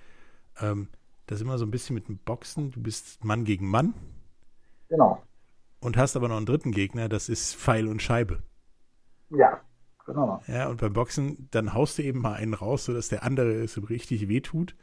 ähm, 0.60 0.88
das 1.26 1.38
ist 1.38 1.42
immer 1.42 1.58
so 1.58 1.66
ein 1.66 1.70
bisschen 1.70 1.94
mit 1.94 2.08
dem 2.08 2.18
Boxen. 2.18 2.70
Du 2.70 2.80
bist 2.80 3.24
Mann 3.24 3.44
gegen 3.44 3.68
Mann. 3.68 3.94
Genau. 4.88 5.22
Und 5.80 5.96
hast 5.96 6.16
aber 6.16 6.28
noch 6.28 6.36
einen 6.36 6.46
dritten 6.46 6.72
Gegner, 6.72 7.08
das 7.08 7.28
ist 7.28 7.54
Pfeil 7.54 7.88
und 7.88 8.02
Scheibe. 8.02 8.42
Ja, 9.30 9.60
genau. 10.08 10.42
Ja, 10.48 10.68
und 10.68 10.80
beim 10.80 10.92
Boxen, 10.92 11.48
dann 11.50 11.74
haust 11.74 11.98
du 11.98 12.02
eben 12.02 12.20
mal 12.20 12.34
einen 12.34 12.54
raus, 12.54 12.86
sodass 12.86 13.08
der 13.08 13.22
andere 13.22 13.52
es 13.52 13.78
richtig 13.88 14.28
wehtut. 14.28 14.74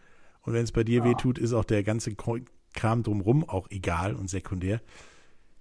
Und 0.42 0.54
wenn 0.54 0.64
es 0.64 0.72
bei 0.72 0.84
dir 0.84 1.00
ja. 1.00 1.06
wehtut, 1.06 1.38
ist 1.38 1.54
auch 1.54 1.66
der 1.66 1.84
ganze 1.84 2.16
Kram 2.16 3.04
drumrum 3.04 3.48
auch 3.48 3.70
egal 3.70 4.16
und 4.16 4.30
sekundär. 4.30 4.82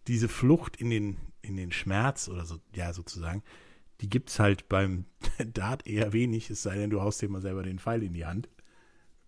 Diese 0.07 0.29
Flucht 0.29 0.77
in 0.77 0.91
den, 0.91 1.17
in 1.43 1.57
den 1.57 1.73
Schmerz 1.73 2.29
oder 2.29 2.45
so, 2.45 2.59
ja, 2.75 2.93
sozusagen, 2.93 3.43
die 4.01 4.11
gibt 4.11 4.29
es 4.29 4.39
halt 4.39 4.69
beim 4.69 5.07
Dart 5.55 5.87
eher 5.87 6.13
wenig, 6.13 6.51
es 6.51 6.63
sei 6.63 6.77
denn, 6.77 6.91
du 6.91 7.01
haust 7.01 7.23
dir 7.23 7.29
mal 7.29 7.41
selber 7.41 7.63
den 7.63 7.79
Pfeil 7.79 8.03
in 8.03 8.13
die 8.13 8.27
Hand, 8.27 8.49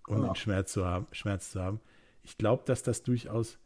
um 0.06 0.16
genau. 0.16 0.28
den 0.28 0.36
Schmerz 0.36 0.72
zu 0.72 0.84
haben. 0.84 1.06
Schmerz 1.12 1.50
zu 1.50 1.62
haben. 1.62 1.80
Ich 2.22 2.36
glaube, 2.36 2.64
dass 2.66 2.82
das 2.82 3.02
durchaus 3.02 3.58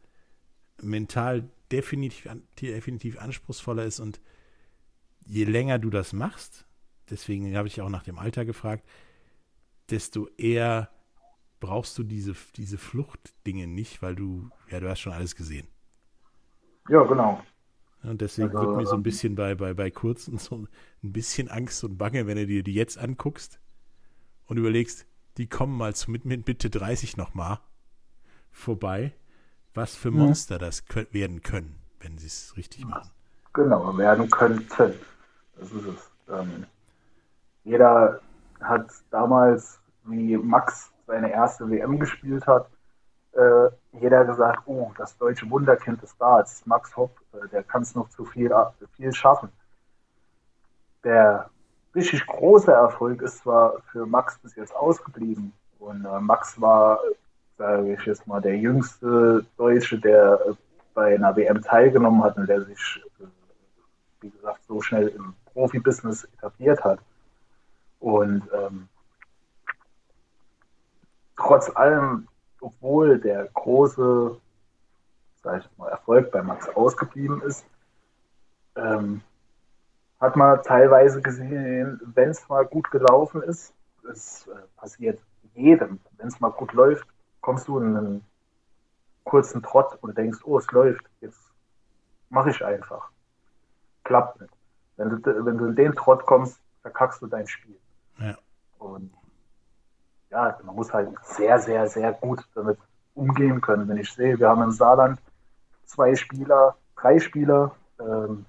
mental 0.81 1.49
definitiv, 1.71 2.29
definitiv 2.59 3.19
anspruchsvoller 3.19 3.85
ist 3.85 3.99
und 3.99 4.21
je 5.25 5.45
länger 5.45 5.79
du 5.79 5.89
das 5.89 6.13
machst, 6.13 6.65
deswegen 7.09 7.55
habe 7.55 7.67
ich 7.67 7.81
auch 7.81 7.89
nach 7.89 8.03
dem 8.03 8.19
Alter 8.19 8.45
gefragt, 8.45 8.87
desto 9.89 10.27
eher 10.37 10.89
brauchst 11.59 11.97
du 11.97 12.03
diese, 12.03 12.35
diese 12.55 12.77
Fluchtdinge 12.77 13.67
nicht, 13.67 14.01
weil 14.01 14.15
du, 14.15 14.49
ja, 14.69 14.79
du 14.79 14.89
hast 14.89 14.99
schon 14.99 15.13
alles 15.13 15.35
gesehen. 15.35 15.67
Ja, 16.89 17.03
genau. 17.03 17.43
Und 18.03 18.21
deswegen 18.21 18.49
also, 18.49 18.69
wird 18.69 18.77
mir 18.77 18.85
so 18.85 18.93
ein 18.93 18.99
ähm, 18.99 19.03
bisschen 19.03 19.35
bei, 19.35 19.55
bei, 19.55 19.73
bei 19.73 19.91
Kurzen 19.91 20.37
so 20.39 20.67
ein 21.03 21.13
bisschen 21.13 21.49
Angst 21.49 21.83
und 21.83 21.97
Bange, 21.97 22.25
wenn 22.25 22.37
du 22.37 22.47
dir 22.47 22.63
die 22.63 22.73
jetzt 22.73 22.97
anguckst 22.97 23.59
und 24.47 24.57
überlegst, 24.57 25.05
die 25.37 25.47
kommen 25.47 25.77
mal 25.77 25.95
zu, 25.95 26.09
mit, 26.09 26.25
mit 26.25 26.47
Mitte 26.47 26.69
30 26.69 27.15
nochmal 27.15 27.59
vorbei, 28.51 29.13
was 29.73 29.95
für 29.95 30.11
Monster 30.11 30.55
mhm. 30.55 30.59
das 30.59 30.85
können, 30.85 31.07
werden 31.11 31.41
können, 31.41 31.75
wenn 31.99 32.17
sie 32.17 32.27
es 32.27 32.57
richtig 32.57 32.85
machen. 32.85 33.11
Genau, 33.53 33.97
werden 33.97 34.29
könnten. 34.29 34.93
Das 35.57 35.71
ist 35.71 35.85
es. 35.85 36.11
Ähm, 36.29 36.65
jeder 37.63 38.19
hat 38.61 38.87
damals, 39.09 39.79
wie 40.05 40.37
Max 40.37 40.91
seine 41.05 41.31
erste 41.31 41.69
WM 41.69 41.99
gespielt 41.99 42.47
hat, 42.47 42.67
äh, 43.33 43.69
jeder 43.93 44.25
gesagt, 44.25 44.63
oh, 44.65 44.91
das 44.97 45.17
deutsche 45.17 45.49
Wunderkind 45.49 46.01
ist 46.03 46.15
da, 46.19 46.39
jetzt 46.39 46.53
ist 46.53 46.67
Max 46.67 46.95
Hopp, 46.95 47.19
äh, 47.33 47.47
der 47.49 47.63
kann 47.63 47.81
es 47.81 47.95
noch 47.95 48.09
zu 48.09 48.25
viel, 48.25 48.51
äh, 48.51 48.87
viel 48.95 49.13
schaffen. 49.13 49.49
Der 51.03 51.49
richtig 51.95 52.25
große 52.27 52.71
Erfolg 52.71 53.21
ist 53.21 53.39
zwar 53.39 53.81
für 53.91 54.05
Max 54.05 54.37
bis 54.39 54.55
jetzt 54.55 54.75
ausgeblieben. 54.75 55.53
Und 55.79 56.05
äh, 56.05 56.19
Max 56.19 56.59
war, 56.59 56.99
sage 57.57 57.93
ich 57.93 58.05
jetzt 58.05 58.27
mal, 58.27 58.41
der 58.41 58.57
jüngste 58.57 59.45
Deutsche, 59.57 59.99
der 59.99 60.39
äh, 60.47 60.53
bei 60.93 61.15
einer 61.15 61.35
WM 61.35 61.61
teilgenommen 61.61 62.23
hat 62.23 62.37
und 62.37 62.47
der 62.47 62.65
sich, 62.65 63.01
wie 64.21 64.29
gesagt, 64.29 64.63
so 64.67 64.81
schnell 64.81 65.09
im 65.09 65.33
Profibusiness 65.53 66.23
etabliert 66.37 66.83
hat. 66.83 66.99
Und 67.99 68.43
ähm, 68.53 68.87
trotz 71.35 71.69
allem 71.75 72.27
obwohl 72.61 73.19
der 73.19 73.45
große 73.45 74.39
sag 75.43 75.61
ich 75.61 75.77
mal, 75.77 75.89
Erfolg 75.89 76.31
bei 76.31 76.41
Max 76.41 76.69
ausgeblieben 76.69 77.41
ist, 77.41 77.65
ähm, 78.75 79.21
hat 80.19 80.35
man 80.35 80.61
teilweise 80.63 81.21
gesehen, 81.21 81.99
wenn 82.13 82.29
es 82.29 82.47
mal 82.47 82.65
gut 82.65 82.91
gelaufen 82.91 83.41
ist, 83.41 83.73
es 84.11 84.47
äh, 84.47 84.51
passiert 84.77 85.19
jedem, 85.55 85.99
wenn 86.17 86.27
es 86.27 86.39
mal 86.39 86.51
gut 86.51 86.73
läuft, 86.73 87.07
kommst 87.41 87.67
du 87.67 87.79
in 87.79 87.97
einen 87.97 88.25
kurzen 89.23 89.63
Trott 89.63 89.97
und 90.01 90.17
denkst, 90.17 90.39
oh, 90.43 90.57
es 90.57 90.71
läuft, 90.71 91.03
jetzt 91.21 91.39
mache 92.29 92.51
ich 92.51 92.63
einfach. 92.63 93.09
Klappt 94.03 94.41
nicht. 94.41 94.53
wenn 94.97 95.09
du, 95.09 95.45
wenn 95.45 95.57
du 95.57 95.65
in 95.65 95.75
den 95.75 95.93
Trott 95.93 96.25
kommst, 96.25 96.59
verkackst 96.81 97.21
du 97.21 97.27
dein 97.27 97.47
Spiel. 97.47 97.77
Ja. 98.17 98.35
Und 98.79 99.11
ja, 100.29 100.57
man 100.63 100.75
muss 100.75 100.93
halt 100.93 101.09
sehr, 101.23 101.59
sehr, 101.59 101.87
sehr 101.87 102.13
gut 102.13 102.47
damit 102.55 102.77
umgehen 103.13 103.61
können. 103.61 103.87
Wenn 103.87 103.97
ich 103.97 104.11
sehe, 104.11 104.39
wir 104.39 104.49
haben 104.49 104.63
im 104.63 104.71
Saarland 104.71 105.19
zwei 105.85 106.15
Spieler, 106.15 106.75
drei 106.95 107.19
Spieler. 107.19 107.75
Ähm, 107.99 108.45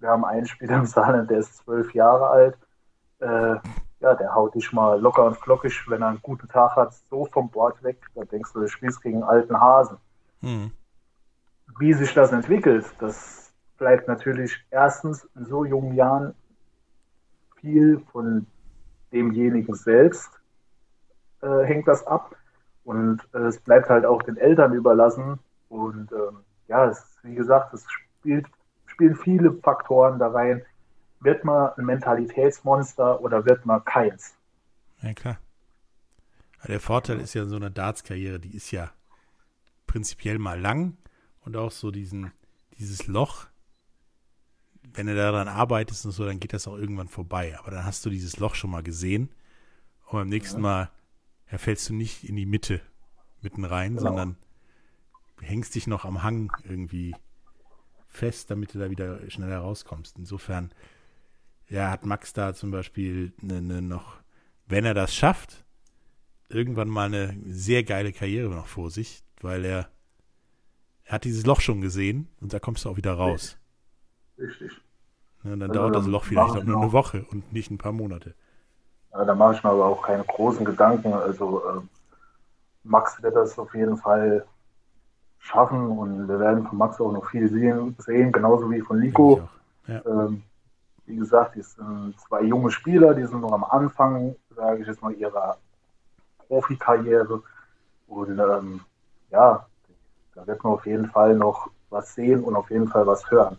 wir 0.00 0.08
haben 0.08 0.24
einen 0.24 0.46
Spieler 0.46 0.78
im 0.78 0.86
Saarland, 0.86 1.30
der 1.30 1.38
ist 1.38 1.58
zwölf 1.58 1.94
Jahre 1.94 2.28
alt. 2.28 2.58
Äh, 3.20 3.56
ja, 4.00 4.14
der 4.14 4.34
haut 4.34 4.54
dich 4.54 4.72
mal 4.72 5.00
locker 5.00 5.24
und 5.24 5.36
flockig, 5.36 5.88
wenn 5.88 6.02
er 6.02 6.08
einen 6.08 6.22
guten 6.22 6.48
Tag 6.48 6.74
hat, 6.74 6.92
so 7.08 7.26
vom 7.26 7.50
Bord 7.50 7.82
weg. 7.84 7.98
Da 8.14 8.24
denkst 8.24 8.52
du, 8.52 8.60
du 8.60 8.68
spielst 8.68 9.00
gegen 9.00 9.22
einen 9.22 9.30
alten 9.30 9.60
Hasen. 9.60 9.98
Mhm. 10.40 10.72
Wie 11.78 11.92
sich 11.92 12.12
das 12.12 12.32
entwickelt, 12.32 12.84
das 12.98 13.41
bleibt 13.82 14.06
natürlich 14.06 14.64
erstens 14.70 15.28
in 15.34 15.44
so 15.44 15.64
jungen 15.64 15.96
Jahren 15.96 16.36
viel 17.60 17.98
von 18.12 18.46
demjenigen 19.12 19.74
selbst 19.74 20.30
äh, 21.40 21.64
hängt 21.64 21.88
das 21.88 22.06
ab. 22.06 22.36
Und 22.84 23.22
äh, 23.34 23.38
es 23.38 23.58
bleibt 23.58 23.88
halt 23.90 24.06
auch 24.06 24.22
den 24.22 24.36
Eltern 24.36 24.72
überlassen. 24.72 25.40
Und 25.68 26.12
ähm, 26.12 26.44
ja, 26.68 26.86
es, 26.86 27.18
wie 27.24 27.34
gesagt, 27.34 27.74
es 27.74 27.84
spielt, 27.90 28.46
spielen 28.86 29.16
viele 29.16 29.52
Faktoren 29.52 30.20
da 30.20 30.28
rein. 30.28 30.62
Wird 31.18 31.42
man 31.42 31.72
ein 31.76 31.84
Mentalitätsmonster 31.84 33.20
oder 33.20 33.44
wird 33.46 33.66
man 33.66 33.84
keins? 33.84 34.36
Ja, 35.00 35.12
klar. 35.12 35.38
Der 36.68 36.78
Vorteil 36.78 37.18
ist 37.18 37.34
ja 37.34 37.46
so 37.46 37.56
eine 37.56 37.72
Darts-Karriere, 37.72 38.38
die 38.38 38.54
ist 38.54 38.70
ja 38.70 38.92
prinzipiell 39.88 40.38
mal 40.38 40.60
lang 40.60 40.96
und 41.44 41.56
auch 41.56 41.72
so 41.72 41.90
diesen, 41.90 42.30
dieses 42.78 43.08
Loch, 43.08 43.46
wenn 44.94 45.06
du 45.06 45.14
daran 45.14 45.48
arbeitest 45.48 46.06
und 46.06 46.12
so, 46.12 46.24
dann 46.24 46.40
geht 46.40 46.52
das 46.52 46.68
auch 46.68 46.76
irgendwann 46.76 47.08
vorbei. 47.08 47.58
Aber 47.58 47.70
dann 47.70 47.84
hast 47.84 48.04
du 48.04 48.10
dieses 48.10 48.38
Loch 48.38 48.54
schon 48.54 48.70
mal 48.70 48.82
gesehen 48.82 49.30
und 50.06 50.18
beim 50.18 50.28
nächsten 50.28 50.58
ja. 50.58 50.62
Mal 50.62 50.90
ja, 51.50 51.58
fällst 51.58 51.88
du 51.88 51.94
nicht 51.94 52.24
in 52.24 52.36
die 52.36 52.46
Mitte 52.46 52.80
mitten 53.40 53.64
rein, 53.64 53.96
genau. 53.96 54.08
sondern 54.08 54.36
hängst 55.40 55.74
dich 55.74 55.86
noch 55.86 56.04
am 56.04 56.22
Hang 56.22 56.52
irgendwie 56.64 57.14
fest, 58.08 58.50
damit 58.50 58.74
du 58.74 58.78
da 58.78 58.90
wieder 58.90 59.18
schneller 59.30 59.58
rauskommst. 59.58 60.18
Insofern, 60.18 60.72
ja, 61.68 61.90
hat 61.90 62.04
Max 62.04 62.32
da 62.32 62.54
zum 62.54 62.70
Beispiel 62.70 63.32
eine, 63.42 63.56
eine 63.56 63.82
noch, 63.82 64.16
wenn 64.66 64.84
er 64.84 64.94
das 64.94 65.14
schafft, 65.14 65.64
irgendwann 66.48 66.88
mal 66.88 67.06
eine 67.06 67.36
sehr 67.46 67.82
geile 67.82 68.12
Karriere 68.12 68.50
noch 68.50 68.66
vor 68.66 68.90
sich, 68.90 69.24
weil 69.40 69.64
er, 69.64 69.90
er 71.04 71.12
hat 71.12 71.24
dieses 71.24 71.46
Loch 71.46 71.60
schon 71.60 71.80
gesehen 71.80 72.28
und 72.40 72.52
da 72.52 72.60
kommst 72.60 72.84
du 72.84 72.90
auch 72.90 72.96
wieder 72.96 73.14
raus. 73.14 73.58
Richtig. 74.42 74.72
Ja, 75.44 75.50
dann 75.50 75.62
also, 75.62 75.74
dauert 75.74 75.96
das 75.96 76.06
Loch 76.06 76.24
vielleicht 76.24 76.56
auch 76.56 76.64
nur 76.64 76.82
eine 76.82 76.92
Woche 76.92 77.24
und 77.30 77.52
nicht 77.52 77.70
ein 77.70 77.78
paar 77.78 77.92
Monate. 77.92 78.34
Ja, 79.12 79.24
da 79.24 79.34
mache 79.34 79.54
ich 79.54 79.64
mir 79.64 79.70
aber 79.70 79.86
auch 79.86 80.02
keine 80.02 80.24
großen 80.24 80.64
Gedanken. 80.64 81.12
Also 81.12 81.62
äh, 81.64 81.80
Max 82.84 83.22
wird 83.22 83.36
das 83.36 83.58
auf 83.58 83.74
jeden 83.74 83.96
Fall 83.96 84.44
schaffen 85.38 85.98
und 85.98 86.28
wir 86.28 86.38
werden 86.38 86.66
von 86.66 86.78
Max 86.78 87.00
auch 87.00 87.12
noch 87.12 87.28
viel 87.30 87.48
sehen, 87.48 87.96
sehen 87.98 88.32
genauso 88.32 88.70
wie 88.70 88.80
von 88.80 88.98
Nico. 88.98 89.48
Ja. 89.86 90.00
Ähm, 90.06 90.42
wie 91.06 91.16
gesagt, 91.16 91.56
die 91.56 91.62
sind 91.62 92.14
zwei 92.20 92.42
junge 92.42 92.70
Spieler, 92.70 93.14
die 93.14 93.26
sind 93.26 93.40
noch 93.40 93.52
am 93.52 93.64
Anfang, 93.64 94.36
sage 94.54 94.82
ich 94.82 94.86
jetzt 94.86 95.02
mal, 95.02 95.12
ihrer 95.12 95.56
Profikarriere. 96.46 97.42
Und 98.06 98.38
ähm, 98.38 98.80
ja, 99.30 99.66
da 100.34 100.46
wird 100.46 100.62
man 100.62 100.74
auf 100.74 100.86
jeden 100.86 101.10
Fall 101.10 101.34
noch 101.34 101.70
was 101.90 102.14
sehen 102.14 102.44
und 102.44 102.54
auf 102.54 102.70
jeden 102.70 102.88
Fall 102.88 103.06
was 103.06 103.28
hören. 103.30 103.58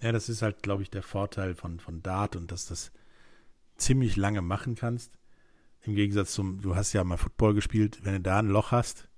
Ja, 0.00 0.12
das 0.12 0.28
ist 0.28 0.42
halt, 0.42 0.62
glaube 0.62 0.82
ich, 0.82 0.90
der 0.90 1.02
Vorteil 1.02 1.54
von, 1.54 1.78
von 1.78 2.02
Dart 2.02 2.36
und 2.36 2.50
dass 2.52 2.66
das 2.66 2.92
ziemlich 3.76 4.16
lange 4.16 4.42
machen 4.42 4.74
kannst. 4.74 5.18
Im 5.82 5.94
Gegensatz 5.94 6.32
zum, 6.32 6.60
du 6.60 6.76
hast 6.76 6.92
ja 6.92 7.04
mal 7.04 7.16
Football 7.16 7.54
gespielt, 7.54 8.00
wenn 8.02 8.14
du 8.14 8.20
da 8.20 8.38
ein 8.38 8.48
Loch 8.48 8.70
hast, 8.70 9.08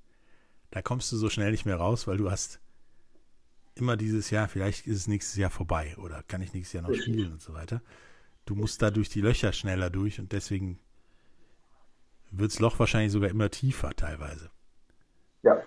da 0.70 0.80
kommst 0.80 1.10
du 1.12 1.16
so 1.16 1.28
schnell 1.28 1.50
nicht 1.50 1.66
mehr 1.66 1.76
raus, 1.76 2.06
weil 2.06 2.16
du 2.16 2.30
hast 2.30 2.60
immer 3.74 3.96
dieses 3.96 4.30
Jahr, 4.30 4.48
vielleicht 4.48 4.86
ist 4.86 4.96
es 4.96 5.08
nächstes 5.08 5.36
Jahr 5.36 5.50
vorbei 5.50 5.96
oder 5.98 6.22
kann 6.24 6.42
ich 6.42 6.52
nächstes 6.52 6.74
Jahr 6.74 6.88
noch 6.88 6.94
spielen 6.94 7.32
und 7.32 7.42
so 7.42 7.54
weiter. 7.54 7.82
Du 8.44 8.54
musst 8.54 8.82
da 8.82 8.90
durch 8.90 9.08
die 9.08 9.20
Löcher 9.20 9.52
schneller 9.52 9.90
durch 9.90 10.18
und 10.18 10.32
deswegen 10.32 10.78
wird 12.30 12.52
das 12.52 12.60
Loch 12.60 12.78
wahrscheinlich 12.78 13.12
sogar 13.12 13.30
immer 13.30 13.50
tiefer 13.50 13.94
teilweise. 13.94 14.50
Ja. 15.42 15.62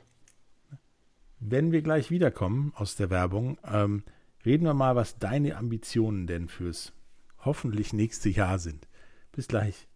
Wenn 1.39 1.71
wir 1.71 1.81
gleich 1.81 2.09
wiederkommen 2.09 2.73
aus 2.75 2.95
der 2.95 3.09
Werbung, 3.09 3.57
ähm, 3.65 4.03
reden 4.45 4.65
wir 4.65 4.73
mal, 4.73 4.95
was 4.95 5.17
deine 5.17 5.57
Ambitionen 5.57 6.27
denn 6.27 6.47
fürs 6.47 6.93
hoffentlich 7.39 7.93
nächste 7.93 8.29
Jahr 8.29 8.59
sind. 8.59 8.87
Bis 9.31 9.47
gleich. 9.47 9.87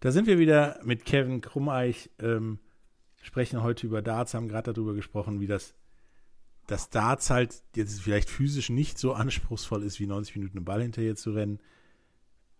Da 0.00 0.12
sind 0.12 0.26
wir 0.26 0.38
wieder 0.38 0.80
mit 0.82 1.04
Kevin 1.04 1.40
Krummeich, 1.42 2.10
ähm, 2.18 2.58
sprechen 3.20 3.62
heute 3.62 3.86
über 3.86 4.00
Darts, 4.00 4.32
haben 4.32 4.48
gerade 4.48 4.72
darüber 4.72 4.94
gesprochen, 4.94 5.40
wie 5.40 5.46
das, 5.46 5.74
das 6.66 6.88
Darts 6.88 7.28
halt 7.28 7.62
jetzt 7.76 8.00
vielleicht 8.00 8.30
physisch 8.30 8.70
nicht 8.70 8.98
so 8.98 9.12
anspruchsvoll 9.12 9.82
ist, 9.82 10.00
wie 10.00 10.06
90 10.06 10.36
Minuten 10.36 10.58
einen 10.58 10.64
Ball 10.64 10.80
hinterher 10.80 11.16
zu 11.16 11.32
rennen, 11.32 11.60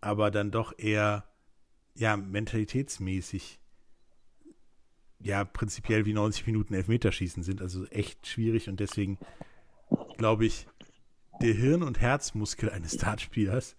aber 0.03 0.31
dann 0.31 0.51
doch 0.51 0.79
eher, 0.79 1.25
ja, 1.95 2.17
mentalitätsmäßig, 2.17 3.60
ja, 5.23 5.45
prinzipiell 5.45 6.07
wie 6.07 6.13
90 6.13 6.47
Minuten 6.47 6.75
Elfmeterschießen 6.75 7.43
sind, 7.43 7.61
also 7.63 7.85
echt 7.87 8.27
schwierig 8.27 8.69
und 8.69 8.81
deswegen 8.81 9.19
glaube 10.17 10.47
ich, 10.47 10.67
der 11.41 11.55
Hirn- 11.55 11.83
und 11.83 12.01
Herzmuskel 12.01 12.71
eines 12.71 12.97
Dartspielers 12.97 13.77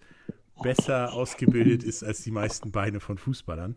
besser 0.62 1.14
ausgebildet 1.14 1.84
ist 1.84 2.04
als 2.04 2.24
die 2.24 2.32
meisten 2.32 2.72
Beine 2.72 3.00
von 3.00 3.18
Fußballern. 3.18 3.76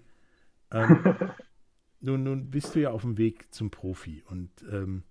Ähm, 0.71 1.05
nun, 2.01 2.23
nun 2.23 2.51
bist 2.51 2.75
du 2.75 2.81
ja 2.81 2.91
auf 2.91 3.03
dem 3.03 3.19
Weg 3.19 3.53
zum 3.53 3.71
Profi 3.71 4.23
und 4.27 4.51
ähm, 4.71 5.05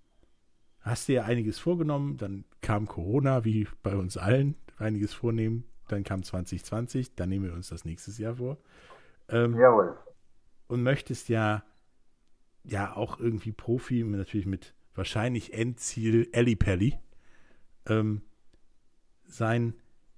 hast 0.80 1.08
dir 1.08 1.14
ja 1.14 1.24
einiges 1.24 1.58
vorgenommen. 1.58 2.16
Dann 2.16 2.44
kam 2.60 2.86
Corona, 2.86 3.44
wie 3.44 3.66
bei 3.82 3.96
uns 3.96 4.16
allen, 4.16 4.56
einiges 4.78 5.14
vornehmen. 5.14 5.64
Dann 5.88 6.02
kam 6.02 6.22
2020, 6.22 7.14
dann 7.14 7.28
nehmen 7.28 7.46
wir 7.46 7.52
uns 7.52 7.68
das 7.68 7.84
nächstes 7.84 8.18
Jahr 8.18 8.36
vor. 8.36 8.58
Ähm, 9.28 9.58
Jawohl. 9.58 9.96
Und 10.66 10.82
möchtest 10.82 11.28
ja, 11.28 11.62
ja 12.64 12.96
auch 12.96 13.20
irgendwie 13.20 13.52
Profi, 13.52 14.02
natürlich 14.04 14.46
mit 14.46 14.74
wahrscheinlich 14.94 15.54
Endziel 15.54 16.28
Ellipelli. 16.32 16.98
Ähm, 17.86 18.22
sein 19.26 19.74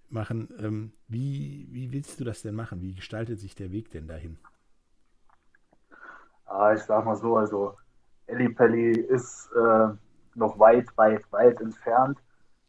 machen. 0.08 0.48
Ähm, 0.58 0.92
wie, 1.08 1.68
wie 1.70 1.92
willst 1.92 2.20
du 2.20 2.24
das 2.24 2.42
denn 2.42 2.54
machen? 2.54 2.80
Wie 2.80 2.94
gestaltet 2.94 3.40
sich 3.40 3.54
der 3.54 3.72
Weg 3.72 3.90
denn 3.90 4.06
dahin? 4.06 4.38
Ah, 6.46 6.72
ich 6.72 6.82
sag 6.82 7.04
mal 7.04 7.16
so, 7.16 7.36
also 7.36 7.76
Ellipelli 8.26 8.92
ist 8.92 9.50
äh, 9.52 9.88
noch 10.34 10.58
weit, 10.58 10.86
weit, 10.96 11.24
weit 11.32 11.60
entfernt. 11.60 12.18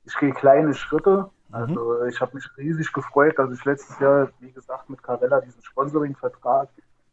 Ich 0.06 0.18
gehe 0.18 0.34
kleine 0.34 0.74
Schritte. 0.74 1.30
Mhm. 1.50 1.56
Also 1.56 2.04
ich 2.06 2.20
habe 2.20 2.36
mich 2.36 2.46
riesig 2.58 2.92
gefreut, 2.92 3.38
dass 3.38 3.52
ich 3.54 3.63
letztes 3.66 4.00
Jahr, 4.00 4.30
wie 4.40 4.52
gesagt, 4.52 4.90
mit 4.90 5.02
Carella 5.04 5.42
diesen 5.42 5.62
Sponsoring-Vertrag 5.62 6.70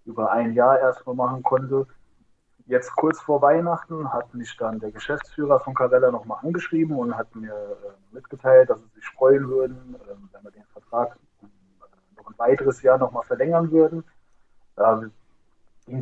über 0.07 0.33
ein 0.33 0.55
Jahr 0.55 0.79
erstmal 0.79 1.15
machen 1.15 1.43
konnte. 1.43 1.87
Jetzt 2.67 2.97
kurz 2.97 3.21
vor 3.21 3.43
Weihnachten 3.43 4.11
hat 4.11 4.33
mich 4.35 4.57
dann 4.57 4.79
der 4.81 4.91
Geschäftsführer 4.91 5.61
von 5.61 5.75
Carella 5.75 6.11
nochmal 6.11 6.39
angeschrieben 6.43 6.97
und 6.97 7.15
hat 7.15 7.35
mir 7.37 7.53
äh, 7.53 8.15
mitgeteilt, 8.15 8.71
dass 8.71 8.79
sie 8.81 8.89
sich 8.95 9.07
freuen 9.09 9.49
würden, 9.49 9.97
äh, 9.97 10.15
wenn 10.33 10.45
wir 10.45 10.51
den 10.51 10.65
Vertrag 10.73 11.19
noch 12.17 12.27
ein 12.27 12.39
weiteres 12.39 12.81
Jahr 12.81 12.97
nochmal 12.97 13.25
verlängern 13.25 13.71
würden. 13.71 14.03
Da 14.77 15.03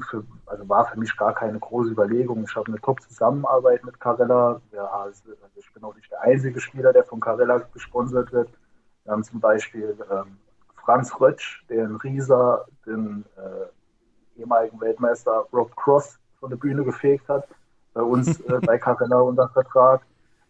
für, 0.09 0.25
also 0.47 0.69
war 0.69 0.87
für 0.87 1.01
mich 1.01 1.17
gar 1.17 1.35
keine 1.35 1.59
große 1.59 1.91
Überlegung. 1.91 2.45
Ich 2.45 2.55
habe 2.55 2.69
eine 2.69 2.81
Top-Zusammenarbeit 2.81 3.85
mit 3.85 3.99
Carella. 3.99 4.61
Ja, 4.71 4.87
also 4.87 5.33
ich 5.57 5.73
bin 5.73 5.83
auch 5.83 5.97
nicht 5.97 6.13
der 6.13 6.21
einzige 6.21 6.61
Spieler, 6.61 6.93
der 6.93 7.03
von 7.03 7.19
Carella 7.19 7.59
gesponsert 7.75 8.33
wird. 8.33 8.49
Wir 9.03 9.13
haben 9.13 9.25
zum 9.25 9.41
Beispiel 9.41 9.97
ähm, 10.13 10.39
Franz 10.77 11.13
Rötsch, 11.21 11.65
den 11.69 11.97
Rieser, 11.97 12.67
den 12.87 13.25
äh, 13.37 14.41
ehemaligen 14.41 14.81
Weltmeister 14.81 15.47
Rob 15.53 15.75
Cross 15.75 16.21
von 16.43 16.51
der 16.51 16.57
Bühne 16.57 16.83
gefegt 16.83 17.29
hat. 17.29 17.47
Bei 17.95 18.03
uns 18.03 18.41
äh, 18.49 18.59
bei 18.61 18.77
Carella 18.77 19.21
unter 19.21 19.49
Vertrag. 19.49 20.03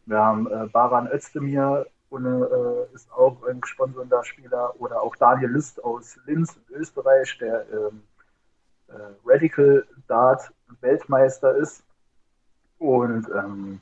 Wir 0.07 0.19
haben 0.19 0.51
äh, 0.51 0.67
Baran 0.73 1.07
Özdemir, 1.13 1.87
und, 2.09 2.27
äh, 2.27 2.95
ist 2.95 3.11
auch 3.13 3.37
ein 3.49 3.61
gesponserter 3.61 4.25
Spieler. 4.25 4.75
Oder 4.79 5.03
auch 5.03 5.15
Daniel 5.17 5.51
Lüst 5.51 5.83
aus 5.85 6.19
Linz 6.27 6.59
in 6.69 6.77
Österreich, 6.77 7.39
der 7.39 7.67
ähm, 7.71 8.03
äh, 8.89 8.93
Radical 9.25 9.87
Dart 10.09 10.51
Weltmeister 10.81 11.55
ist. 11.57 11.83
Und 12.79 13.29
ähm, 13.35 13.81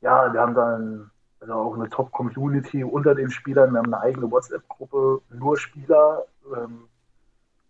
ja, 0.00 0.32
wir 0.32 0.40
haben 0.40 0.54
dann 0.54 1.10
also 1.40 1.52
auch 1.54 1.74
eine 1.74 1.88
Top-Community 1.88 2.82
unter 2.82 3.14
den 3.14 3.30
Spielern. 3.30 3.72
Wir 3.72 3.78
haben 3.78 3.92
eine 3.92 4.02
eigene 4.02 4.30
WhatsApp-Gruppe, 4.30 5.20
nur 5.30 5.56
Spieler. 5.56 6.24
Ähm, 6.54 6.89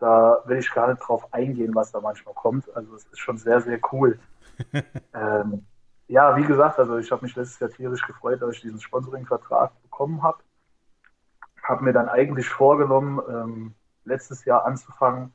da 0.01 0.43
will 0.47 0.59
ich 0.59 0.73
gar 0.73 0.89
nicht 0.89 1.07
drauf 1.07 1.33
eingehen, 1.33 1.75
was 1.75 1.93
da 1.93 2.01
manchmal 2.01 2.35
kommt. 2.35 2.75
Also 2.75 2.97
es 2.97 3.05
ist 3.05 3.21
schon 3.21 3.39
sehr, 3.39 3.61
sehr 3.61 3.79
cool. 3.93 4.19
ähm, 5.15 5.67
ja, 6.09 6.37
wie 6.37 6.45
gesagt, 6.45 6.79
also 6.79 6.99
ich 6.99 7.13
habe 7.13 7.25
mich 7.25 7.37
letztes 7.37 7.61
Jahr 7.61 7.71
tierisch 7.71 8.05
gefreut, 8.07 8.43
dass 8.43 8.57
ich 8.57 8.63
diesen 8.63 8.81
Sponsoring-Vertrag 8.81 9.71
bekommen 9.83 10.23
habe. 10.23 10.39
Habe 11.63 11.85
mir 11.85 11.93
dann 11.93 12.09
eigentlich 12.09 12.49
vorgenommen, 12.49 13.21
ähm, 13.29 13.75
letztes 14.05 14.45
Jahr 14.47 14.65
anzufangen, 14.65 15.33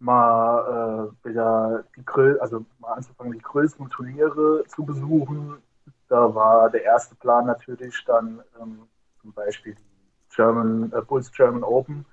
mal 0.00 1.12
äh, 1.24 1.28
wieder 1.28 1.84
die 1.96 2.04
Grö 2.04 2.36
also 2.40 2.66
mal 2.80 2.94
anzufangen, 2.94 3.32
die 3.32 3.42
größten 3.42 3.88
Turniere 3.90 4.64
zu 4.66 4.84
besuchen. 4.84 5.62
Da 6.08 6.34
war 6.34 6.68
der 6.70 6.82
erste 6.82 7.14
Plan 7.14 7.46
natürlich 7.46 8.04
dann 8.04 8.42
ähm, 8.60 8.88
zum 9.20 9.32
Beispiel 9.32 9.74
die 9.74 10.34
German, 10.34 10.92
äh, 10.92 11.00
Bulls 11.00 11.30
German 11.32 11.62
Open 11.62 12.04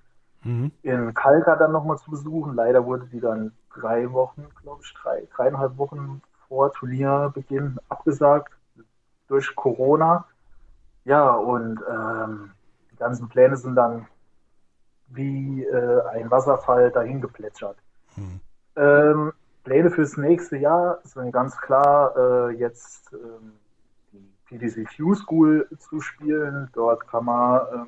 mhm. 0.46 0.72
in 0.84 1.14
Kalka 1.14 1.58
dann 1.58 1.74
nochmal 1.74 1.98
zu 1.98 2.10
besuchen. 2.10 2.56
Leider 2.56 2.86
wurde 2.86 3.08
die 3.08 3.20
dann 3.20 3.52
drei 3.74 4.12
Wochen, 4.14 4.46
glaube 4.62 4.82
ich, 4.84 4.94
drei, 4.94 5.28
dreieinhalb 5.36 5.78
Wochen 5.78 6.22
vor 6.48 6.72
Turnierbeginn 6.72 7.78
abgesagt 7.90 8.54
durch 9.28 9.54
Corona. 9.56 10.26
Ja, 11.04 11.32
und 11.32 11.82
ähm, 11.90 12.52
die 12.92 12.96
ganzen 12.96 13.28
Pläne 13.28 13.58
sind 13.58 13.76
dann 13.76 14.08
wie 15.08 15.64
äh, 15.64 16.02
ein 16.08 16.32
Wasserfall 16.32 16.92
dahin 16.92 17.22
geplätschert. 17.22 17.78
Hm. 18.16 18.40
Ähm, 18.76 19.34
Pläne 19.64 19.90
fürs 19.90 20.18
nächste 20.18 20.58
Jahr 20.58 21.00
sind 21.04 21.32
ganz 21.32 21.58
klar, 21.58 22.16
äh, 22.16 22.52
jetzt 22.52 23.14
ähm, 23.14 23.54
die 24.12 24.32
PDC 24.46 24.88
Q 24.96 25.16
School 25.16 25.68
zu 25.80 26.02
spielen. 26.02 26.70
Dort 26.74 27.08
kann 27.08 27.26
man 27.26 27.62
ähm, 27.74 27.88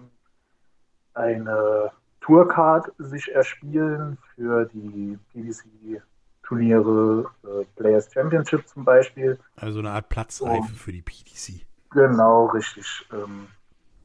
eine 1.13 1.91
Tourcard 2.27 2.91
sich 2.97 3.33
erspielen 3.33 4.17
für 4.35 4.65
die 4.65 5.17
PDC 5.31 6.01
Turniere, 6.43 7.29
äh, 7.43 7.63
Players 7.77 8.11
Championship 8.13 8.67
zum 8.67 8.83
Beispiel. 8.83 9.39
Also 9.55 9.79
eine 9.79 9.91
Art 9.91 10.09
Platzreife 10.09 10.73
für 10.73 10.91
die 10.91 11.01
PDC. 11.01 11.65
Genau, 11.91 12.47
richtig. 12.47 13.07
Ähm, 13.13 13.47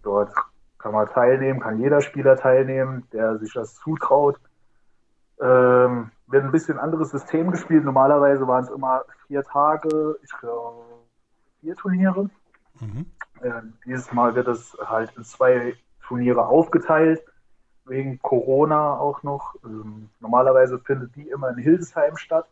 dort 0.02 0.32
kann 0.78 0.92
man 0.92 1.08
teilnehmen, 1.08 1.60
kann 1.60 1.80
jeder 1.80 2.00
Spieler 2.00 2.36
teilnehmen, 2.36 3.06
der 3.12 3.38
sich 3.38 3.52
das 3.52 3.74
zutraut. 3.74 4.38
Ähm, 5.40 6.10
wird 6.28 6.44
ein 6.44 6.52
bisschen 6.52 6.78
anderes 6.78 7.10
System 7.10 7.50
gespielt. 7.50 7.84
Normalerweise 7.84 8.46
waren 8.46 8.64
es 8.64 8.70
immer 8.70 9.02
vier 9.26 9.42
Tage, 9.42 10.16
ich 10.22 10.30
glaube 10.38 10.84
vier 11.60 11.74
Turniere. 11.74 12.30
Mhm. 12.80 13.06
Äh, 13.40 13.62
dieses 13.84 14.12
Mal 14.12 14.34
wird 14.36 14.48
es 14.48 14.76
halt 14.84 15.12
in 15.16 15.24
zwei 15.24 15.74
Turniere 16.06 16.46
aufgeteilt, 16.46 17.22
wegen 17.92 18.18
Corona 18.20 18.98
auch 18.98 19.22
noch. 19.22 19.54
Ähm, 19.64 20.08
normalerweise 20.18 20.78
findet 20.78 21.14
die 21.14 21.28
immer 21.28 21.50
in 21.50 21.58
Hildesheim 21.58 22.16
statt. 22.16 22.46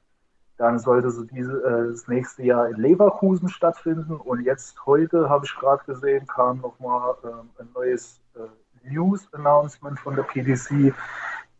Dann 0.59 0.79
sollte 0.79 1.11
sie 1.11 1.27
diese, 1.27 1.57
äh, 1.65 1.91
das 1.91 2.07
nächste 2.07 2.43
Jahr 2.43 2.69
in 2.69 2.77
Leverkusen 2.77 3.49
stattfinden. 3.49 4.17
Und 4.17 4.45
jetzt 4.45 4.87
heute 4.87 5.29
habe 5.29 5.47
ich 5.47 5.55
gerade 5.57 5.83
gesehen, 5.85 6.27
kam 6.27 6.59
nochmal 6.59 7.15
äh, 7.25 7.63
ein 7.63 7.69
neues 7.75 8.21
äh, 8.37 8.91
News-Announcement 8.93 9.99
von 9.99 10.15
der 10.15 10.23
PDC, 10.23 10.95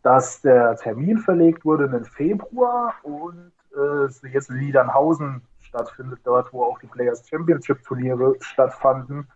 dass 0.03 0.41
der 0.41 0.75
Termin 0.77 1.17
verlegt 1.17 1.65
wurde 1.65 1.85
in 1.85 1.91
den 1.91 2.05
Februar 2.05 2.93
und 3.03 3.51
äh, 3.75 4.29
jetzt 4.29 4.49
in 4.49 4.57
Liedernhausen 4.57 5.41
stattfindet, 5.61 6.19
dort 6.23 6.51
wo 6.53 6.63
auch 6.63 6.79
die 6.79 6.87
Players 6.87 7.27
Championship 7.27 7.83
Turniere 7.83 8.35
stattfanden, 8.39 9.27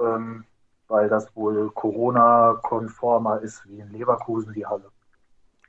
ähm, 0.00 0.44
weil 0.94 1.08
das 1.08 1.34
wohl 1.34 1.72
Corona-konformer 1.72 3.40
ist 3.40 3.68
wie 3.68 3.80
in 3.80 3.90
Leverkusen 3.90 4.52
die 4.52 4.64
Halle. 4.64 4.92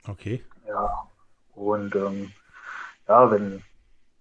Okay. 0.06 0.44
Ja, 0.68 1.02
und 1.56 1.96
ähm, 1.96 2.30
ja, 3.08 3.28
wenn 3.28 3.60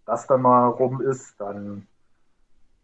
das 0.08 0.26
dann 0.26 0.42
mal 0.42 0.66
rum 0.68 1.02
ist, 1.02 1.40
dann 1.40 1.88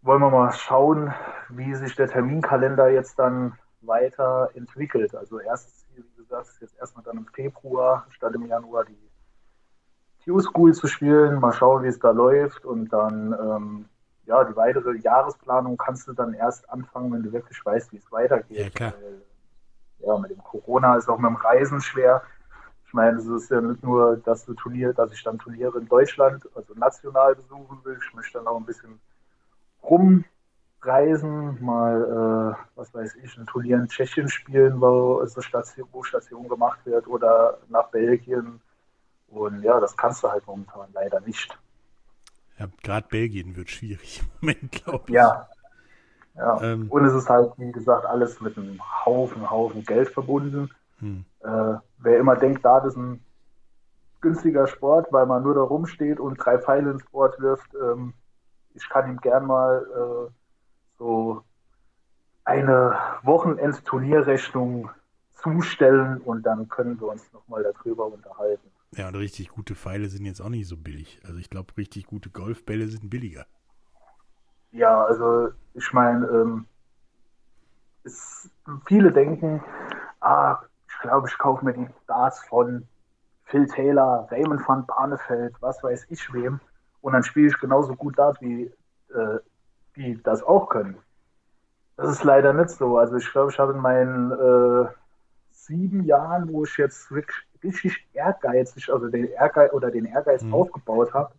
wollen 0.03 0.21
wir 0.21 0.29
mal 0.29 0.51
schauen, 0.51 1.11
wie 1.49 1.73
sich 1.73 1.95
der 1.95 2.09
Terminkalender 2.09 2.91
jetzt 2.91 3.17
dann 3.17 3.57
weiterentwickelt. 3.81 5.15
Also 5.15 5.39
erstes 5.39 5.87
Ziel, 5.87 6.05
wie 6.05 6.21
gesagt, 6.21 6.47
ist 6.49 6.61
jetzt 6.61 6.77
erstmal 6.77 7.03
dann 7.03 7.17
im 7.17 7.25
Februar 7.25 8.05
statt 8.11 8.35
im 8.35 8.45
Januar 8.45 8.85
die 8.85 9.09
Q-School 10.25 10.75
zu 10.75 10.85
spielen. 10.85 11.39
Mal 11.39 11.53
schauen, 11.53 11.81
wie 11.81 11.87
es 11.87 11.97
da 11.97 12.11
läuft 12.11 12.65
und 12.65 12.93
dann 12.93 13.33
ähm, 13.33 13.85
ja, 14.31 14.45
die 14.45 14.55
weitere 14.55 14.95
Jahresplanung 14.97 15.75
kannst 15.75 16.07
du 16.07 16.13
dann 16.13 16.33
erst 16.33 16.69
anfangen, 16.69 17.11
wenn 17.11 17.23
du 17.23 17.33
wirklich 17.33 17.63
weißt, 17.65 17.91
wie 17.91 17.97
es 17.97 18.09
weitergeht. 18.13 18.57
Ja, 18.57 18.69
klar. 18.69 18.93
Weil, 18.93 19.21
ja, 20.07 20.17
mit 20.17 20.31
dem 20.31 20.41
Corona 20.41 20.95
ist 20.95 21.09
auch 21.09 21.17
mit 21.17 21.29
dem 21.29 21.35
Reisen 21.35 21.81
schwer. 21.81 22.23
Ich 22.87 22.93
meine, 22.93 23.17
es 23.17 23.25
ist 23.25 23.51
ja 23.51 23.59
nicht 23.59 23.83
nur, 23.83 24.15
dass 24.17 24.45
du 24.45 24.53
Turnier, 24.53 24.93
dass 24.93 25.11
ich 25.11 25.21
dann 25.21 25.37
Turniere 25.37 25.79
in 25.79 25.87
Deutschland, 25.87 26.47
also 26.55 26.73
national 26.75 27.35
besuchen 27.35 27.79
will. 27.83 27.99
Ich 28.01 28.13
möchte 28.13 28.37
dann 28.37 28.47
auch 28.47 28.57
ein 28.57 28.65
bisschen 28.65 29.01
rumreisen, 29.83 31.61
mal, 31.61 32.55
äh, 32.55 32.55
was 32.75 32.93
weiß 32.93 33.15
ich, 33.15 33.37
ein 33.37 33.47
Turnier 33.47 33.77
in 33.77 33.89
Tschechien 33.89 34.29
spielen, 34.29 34.79
wo, 34.79 35.19
also 35.19 35.41
Station, 35.41 35.89
wo 35.91 36.03
Station 36.03 36.47
gemacht 36.47 36.79
wird, 36.85 37.05
oder 37.05 37.57
nach 37.67 37.89
Belgien. 37.89 38.61
Und 39.27 39.61
ja, 39.61 39.79
das 39.81 39.95
kannst 39.97 40.23
du 40.23 40.31
halt 40.31 40.47
momentan 40.47 40.87
leider 40.93 41.19
nicht. 41.19 41.57
Ja, 42.61 42.67
gerade 42.83 43.07
Belgien 43.09 43.55
wird 43.55 43.71
schwierig 43.71 44.21
im 44.21 44.27
Moment, 44.39 44.71
glaube 44.71 45.03
ich. 45.07 45.13
Ja. 45.15 45.49
ja. 46.35 46.61
Ähm, 46.61 46.87
Und 46.89 47.05
es 47.05 47.13
ist 47.13 47.27
halt, 47.27 47.53
wie 47.57 47.71
gesagt, 47.71 48.05
alles 48.05 48.39
mit 48.39 48.55
einem 48.55 48.79
Haufen, 49.03 49.49
Haufen 49.49 49.83
Geld 49.83 50.09
verbunden. 50.09 50.69
Hm. 50.99 51.25
Äh, 51.39 51.73
wer 51.97 52.19
immer 52.19 52.35
denkt, 52.35 52.63
da 52.63 52.77
ist 52.85 52.95
ein 52.95 53.25
günstiger 54.21 54.67
Sport, 54.67 55.11
weil 55.11 55.25
man 55.25 55.41
nur 55.41 55.55
da 55.55 55.61
rumsteht 55.61 56.19
und 56.19 56.35
drei 56.35 56.59
Pfeile 56.59 56.91
ins 56.91 57.03
Board 57.05 57.39
wirft, 57.39 57.73
ähm, 57.73 58.13
ich 58.75 58.87
kann 58.87 59.09
ihm 59.09 59.19
gern 59.19 59.47
mal 59.47 59.83
äh, 59.83 60.31
so 60.99 61.43
eine 62.43 62.95
Wochenendturnierrechnung 63.23 64.91
zustellen 65.33 66.21
und 66.21 66.43
dann 66.43 66.69
können 66.69 66.99
wir 67.01 67.07
uns 67.07 67.33
nochmal 67.33 67.63
darüber 67.63 68.05
unterhalten. 68.05 68.70
Ja, 68.95 69.07
und 69.07 69.15
richtig 69.15 69.49
gute 69.49 69.75
Pfeile 69.75 70.09
sind 70.09 70.25
jetzt 70.25 70.41
auch 70.41 70.49
nicht 70.49 70.67
so 70.67 70.77
billig. 70.77 71.21
Also 71.25 71.37
ich 71.37 71.49
glaube, 71.49 71.75
richtig 71.77 72.07
gute 72.07 72.29
Golfbälle 72.29 72.87
sind 72.87 73.09
billiger. 73.09 73.45
Ja, 74.71 75.03
also 75.05 75.49
ich 75.73 75.93
meine, 75.93 76.25
ähm, 76.27 76.65
viele 78.85 79.11
denken, 79.11 79.63
ah, 80.19 80.59
glaube, 81.01 81.27
ich 81.27 81.37
kaufe 81.37 81.65
mir 81.65 81.73
die 81.73 81.87
Darts 82.07 82.43
von 82.45 82.87
Phil 83.45 83.67
Taylor, 83.67 84.27
Raymond 84.31 84.67
van 84.67 84.85
Barneveld, 84.85 85.55
was 85.59 85.83
weiß 85.83 86.07
ich 86.09 86.31
wem. 86.33 86.59
Und 87.01 87.13
dann 87.13 87.23
spiele 87.23 87.47
ich 87.47 87.59
genauso 87.59 87.95
gut 87.95 88.17
Dart, 88.17 88.39
wie 88.41 88.71
äh, 89.13 89.39
die 89.95 90.21
das 90.23 90.43
auch 90.43 90.69
können. 90.69 90.97
Das 91.97 92.09
ist 92.09 92.23
leider 92.23 92.53
nicht 92.53 92.69
so. 92.69 92.97
Also 92.97 93.17
ich 93.17 93.29
glaube, 93.31 93.51
ich 93.51 93.59
habe 93.59 93.73
in 93.73 93.79
meinen 93.79 94.31
äh, 94.31 94.87
sieben 95.65 96.03
Jahren, 96.03 96.51
wo 96.51 96.63
ich 96.63 96.77
jetzt 96.77 97.11
wirklich 97.11 97.37
richtig 97.63 98.07
ehrgeizig, 98.13 98.91
also 98.91 99.07
den 99.07 99.27
Ehrgeiz 99.27 99.71
oder 99.73 99.91
den 99.91 100.05
Ehrgeiz 100.05 100.41
mhm. 100.43 100.53
aufgebaut 100.53 101.13
habe, 101.13 101.33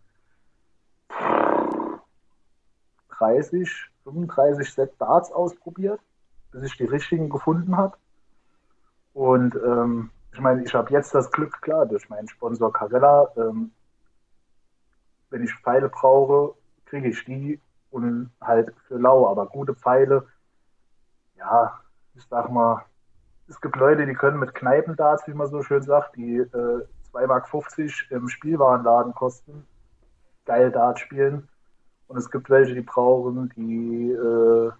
30, 3.09 3.69
35 4.03 4.73
Set 4.73 4.93
Darts 4.99 5.31
ausprobiert, 5.31 5.99
bis 6.51 6.63
ich 6.63 6.77
die 6.77 6.85
richtigen 6.85 7.29
gefunden 7.29 7.77
habe. 7.77 7.97
Und 9.13 9.55
ähm, 9.55 10.09
ich 10.33 10.39
meine, 10.39 10.63
ich 10.63 10.73
habe 10.73 10.91
jetzt 10.91 11.13
das 11.13 11.31
Glück, 11.31 11.61
klar, 11.61 11.85
durch 11.85 12.09
meinen 12.09 12.27
Sponsor 12.27 12.73
Carella, 12.73 13.29
ähm, 13.37 13.71
wenn 15.29 15.43
ich 15.43 15.53
Pfeile 15.55 15.89
brauche, 15.89 16.55
kriege 16.85 17.09
ich 17.09 17.23
die 17.25 17.59
und 17.91 18.31
halt 18.41 18.73
für 18.87 18.97
lau, 18.97 19.29
aber 19.29 19.45
gute 19.45 19.75
Pfeile, 19.75 20.27
ja, 21.37 21.79
ich 22.15 22.25
sag 22.25 22.49
mal, 22.49 22.85
es 23.53 23.61
gibt 23.61 23.75
Leute, 23.75 24.05
die 24.05 24.15
können 24.15 24.39
mit 24.39 24.55
Kneipendarts, 24.55 25.27
wie 25.27 25.33
man 25.33 25.47
so 25.47 25.61
schön 25.61 25.83
sagt, 25.83 26.15
die 26.15 26.37
äh, 26.37 26.85
2,50 27.13 27.27
Mark 27.27 27.51
im 28.09 28.27
Spielwarenladen 28.27 29.13
kosten, 29.13 29.67
geil 30.45 30.71
Dart 30.71 30.99
spielen. 30.99 31.47
Und 32.07 32.17
es 32.17 32.31
gibt 32.31 32.49
welche, 32.49 32.73
die 32.73 32.81
brauchen 32.81 33.49
die 33.55 34.11
äh, 34.11 34.71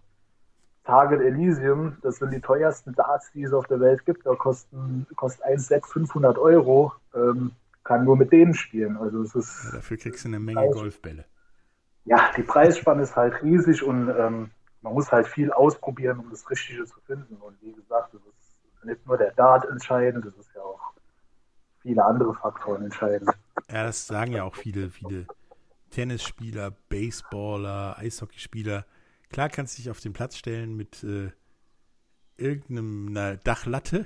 Target 0.86 1.22
Elysium, 1.22 1.98
das 2.02 2.18
sind 2.18 2.32
die 2.32 2.42
teuersten 2.42 2.94
Darts, 2.94 3.32
die 3.32 3.44
es 3.44 3.54
auf 3.54 3.68
der 3.68 3.80
Welt 3.80 4.06
gibt. 4.06 4.26
Da 4.26 4.36
kosten, 4.36 5.06
kostet 5.16 5.46
ein 5.46 5.60
Set 5.60 5.86
500 5.86 6.38
Euro. 6.38 6.92
Ähm, 7.14 7.52
kann 7.84 8.06
nur 8.06 8.18
mit 8.18 8.32
denen 8.32 8.54
spielen. 8.54 8.98
Also 8.98 9.22
es 9.22 9.36
ist. 9.36 9.66
Ja, 9.66 9.72
dafür 9.78 9.98
kriegst 9.98 10.24
du 10.24 10.30
eine 10.30 10.40
Menge 10.40 10.60
Preis 10.60 10.74
Golfbälle. 10.74 11.26
Ja, 12.06 12.32
die 12.36 12.44
Preisspanne 12.44 13.04
ist 13.04 13.16
halt 13.16 13.42
riesig 13.44 13.84
und 13.84 14.10
ähm, 14.10 14.50
man 14.82 14.94
muss 14.94 15.12
halt 15.12 15.28
viel 15.28 15.52
ausprobieren, 15.52 16.20
um 16.20 16.30
das 16.30 16.50
Richtige 16.50 16.86
zu 16.86 17.00
finden. 17.02 17.36
Und 17.36 17.62
wie 17.62 17.72
gesagt, 17.72 18.14
es 18.14 18.20
ist 18.20 18.43
nicht 18.86 19.06
nur 19.06 19.18
der 19.18 19.32
Dart 19.34 19.66
entscheidend, 19.70 20.26
es 20.26 20.36
ist 20.36 20.50
ja 20.56 20.62
auch 20.62 20.94
viele 21.82 22.04
andere 22.04 22.34
Faktoren 22.36 22.84
entscheidend. 22.84 23.30
Ja, 23.70 23.84
das 23.84 24.08
sagen 24.08 24.34
ja 24.34 24.44
auch 24.44 24.56
viele, 24.56 24.90
viele 24.90 25.28
Tennisspieler, 25.90 26.72
Baseballer, 26.90 27.98
Eishockeyspieler 27.98 28.86
Klar 29.34 29.50
kannst 29.50 29.76
du 29.76 29.82
dich 29.82 29.90
auf 29.90 30.00
den 30.00 30.14
Platz 30.14 30.38
stellen 30.38 30.76
mit 30.78 31.04
äh, 31.04 31.32
irgendeiner 32.38 33.36
Dachlatte 33.38 34.06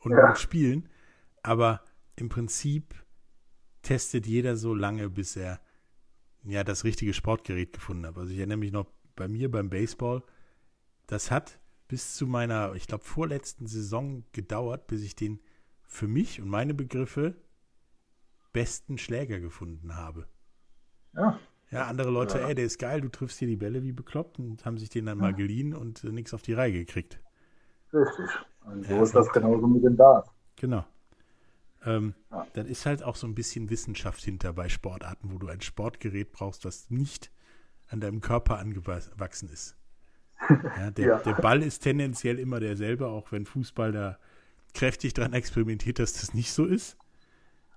und 0.00 0.12
ja. 0.12 0.36
spielen, 0.36 0.90
aber 1.42 1.82
im 2.16 2.28
Prinzip 2.28 2.94
testet 3.80 4.26
jeder 4.26 4.56
so 4.56 4.74
lange, 4.74 5.08
bis 5.08 5.36
er 5.36 5.60
ja, 6.42 6.62
das 6.62 6.84
richtige 6.84 7.14
Sportgerät 7.14 7.72
gefunden 7.72 8.04
habe. 8.04 8.20
Also 8.20 8.32
ich 8.32 8.38
erinnere 8.38 8.58
mich 8.58 8.70
noch 8.70 8.86
bei 9.16 9.26
mir 9.26 9.50
beim 9.50 9.70
Baseball, 9.70 10.22
das 11.06 11.30
hat 11.30 11.58
bis 11.88 12.16
zu 12.16 12.26
meiner, 12.26 12.74
ich 12.74 12.86
glaube, 12.86 13.04
vorletzten 13.04 13.66
Saison 13.66 14.24
gedauert, 14.32 14.86
bis 14.86 15.02
ich 15.02 15.16
den 15.16 15.40
für 15.82 16.08
mich 16.08 16.40
und 16.40 16.48
meine 16.48 16.74
Begriffe 16.74 17.36
besten 18.52 18.98
Schläger 18.98 19.40
gefunden 19.40 19.96
habe. 19.96 20.26
Ja. 21.14 21.38
Ja, 21.70 21.86
andere 21.86 22.10
Leute, 22.10 22.38
ja. 22.38 22.48
ey, 22.48 22.54
der 22.54 22.66
ist 22.66 22.78
geil, 22.78 23.00
du 23.00 23.08
triffst 23.08 23.38
hier 23.38 23.48
die 23.48 23.56
Bälle 23.56 23.82
wie 23.82 23.92
bekloppt 23.92 24.38
und 24.38 24.64
haben 24.64 24.78
sich 24.78 24.90
den 24.90 25.06
dann 25.06 25.18
ja. 25.18 25.24
mal 25.24 25.34
geliehen 25.34 25.74
und 25.74 26.04
äh, 26.04 26.12
nichts 26.12 26.32
auf 26.32 26.42
die 26.42 26.52
Reihe 26.52 26.72
gekriegt. 26.72 27.20
Richtig. 27.92 28.26
Und 28.64 28.86
so 28.86 28.94
ja, 28.94 29.02
ist 29.02 29.14
das 29.14 29.28
genauso 29.32 29.66
mit 29.66 29.84
dem 29.84 29.96
Dart. 29.96 30.28
Genau. 30.56 30.84
Ähm, 31.84 32.14
ja. 32.30 32.46
Dann 32.54 32.66
ist 32.66 32.86
halt 32.86 33.02
auch 33.02 33.16
so 33.16 33.26
ein 33.26 33.34
bisschen 33.34 33.70
Wissenschaft 33.70 34.22
hinter 34.22 34.52
bei 34.52 34.68
Sportarten, 34.68 35.32
wo 35.32 35.38
du 35.38 35.48
ein 35.48 35.60
Sportgerät 35.60 36.32
brauchst, 36.32 36.64
was 36.64 36.90
nicht 36.90 37.30
an 37.88 38.00
deinem 38.00 38.20
Körper 38.20 38.58
angewachsen 38.58 39.48
ist. 39.48 39.76
Ja, 40.48 40.90
der, 40.96 41.06
ja. 41.06 41.18
der 41.18 41.34
Ball 41.34 41.62
ist 41.62 41.80
tendenziell 41.80 42.38
immer 42.38 42.60
derselbe, 42.60 43.08
auch 43.08 43.32
wenn 43.32 43.46
Fußball 43.46 43.92
da 43.92 44.18
kräftig 44.74 45.14
dran 45.14 45.32
experimentiert, 45.32 45.98
dass 45.98 46.14
das 46.14 46.34
nicht 46.34 46.52
so 46.52 46.64
ist. 46.64 46.96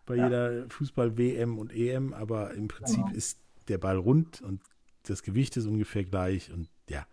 Bei 0.05 0.15
ja. 0.15 0.25
jeder 0.25 0.69
Fußball-WM 0.69 1.57
und 1.57 1.73
EM, 1.73 2.13
aber 2.13 2.53
im 2.53 2.67
Prinzip 2.67 3.05
genau. 3.05 3.15
ist 3.15 3.39
der 3.67 3.77
Ball 3.77 3.97
rund 3.97 4.41
und 4.41 4.61
das 5.03 5.23
Gewicht 5.23 5.55
ist 5.57 5.65
ungefähr 5.65 6.03
gleich 6.03 6.51
und 6.51 6.69
ja. 6.89 7.05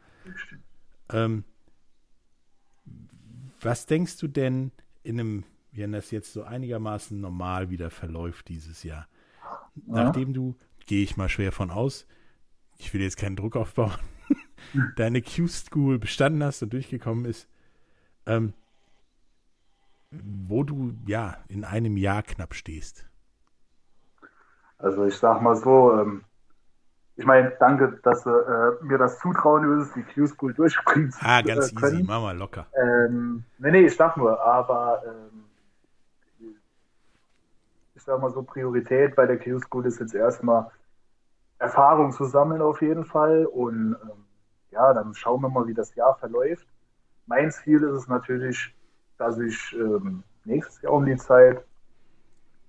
Ähm, 1.10 1.44
was 3.60 3.86
denkst 3.86 4.18
du 4.18 4.28
denn 4.28 4.72
in 5.02 5.20
einem, 5.20 5.44
wenn 5.72 5.92
das 5.92 6.10
jetzt 6.10 6.32
so 6.32 6.44
einigermaßen 6.44 7.20
normal 7.20 7.70
wieder 7.70 7.90
verläuft 7.90 8.48
dieses 8.48 8.82
Jahr, 8.82 9.08
ja. 9.86 10.04
nachdem 10.04 10.32
du, 10.32 10.56
gehe 10.86 11.02
ich 11.02 11.16
mal 11.16 11.28
schwer 11.28 11.52
von 11.52 11.70
aus, 11.70 12.06
ich 12.78 12.92
will 12.94 13.00
jetzt 13.00 13.16
keinen 13.16 13.36
Druck 13.36 13.56
aufbauen, 13.56 13.94
deine 14.96 15.22
Q-School 15.22 15.98
bestanden 15.98 16.42
hast 16.42 16.62
und 16.62 16.72
durchgekommen 16.72 17.24
ist, 17.24 17.48
ähm, 18.26 18.54
wo 20.10 20.62
du 20.62 20.94
ja 21.06 21.38
in 21.48 21.64
einem 21.64 21.96
Jahr 21.96 22.22
knapp 22.22 22.54
stehst. 22.54 23.06
Also 24.78 25.04
ich 25.06 25.16
sag 25.16 25.40
mal 25.40 25.56
so, 25.56 25.98
ähm, 25.98 26.24
ich 27.16 27.24
meine, 27.24 27.52
danke, 27.60 28.00
dass 28.02 28.24
du 28.24 28.30
äh, 28.30 28.84
mir 28.84 28.98
das 28.98 29.18
zutrauen 29.20 29.64
würdest, 29.66 29.94
die 29.94 30.02
Q-School 30.02 30.52
durchbringen 30.52 31.12
zu 31.12 31.24
Ah, 31.24 31.42
ganz 31.42 31.72
äh, 31.72 31.74
easy, 31.76 32.02
mach 32.02 32.20
mal 32.20 32.36
locker. 32.36 32.66
Ähm, 32.74 33.44
nee, 33.58 33.70
nee, 33.70 33.86
ich 33.86 33.96
sag 33.96 34.16
nur, 34.16 34.40
aber 34.42 35.02
ähm, 35.06 35.44
ich 37.94 38.02
sag 38.02 38.20
mal 38.20 38.30
so, 38.32 38.42
Priorität 38.42 39.14
bei 39.14 39.26
der 39.26 39.38
Q-School 39.38 39.86
ist 39.86 40.00
jetzt 40.00 40.14
erstmal 40.14 40.70
Erfahrung 41.58 42.10
zu 42.10 42.24
sammeln 42.24 42.60
auf 42.60 42.82
jeden 42.82 43.04
Fall 43.04 43.46
und 43.46 43.96
ähm, 44.02 44.23
ja, 44.74 44.92
dann 44.92 45.14
schauen 45.14 45.40
wir 45.40 45.48
mal, 45.48 45.66
wie 45.66 45.74
das 45.74 45.94
Jahr 45.94 46.16
verläuft. 46.16 46.66
Mein 47.26 47.50
Ziel 47.50 47.82
ist 47.82 47.94
es 47.94 48.08
natürlich, 48.08 48.74
dass 49.16 49.38
ich 49.38 49.74
ähm, 49.78 50.22
nächstes 50.44 50.82
Jahr 50.82 50.92
um 50.92 51.06
die 51.06 51.16
Zeit 51.16 51.64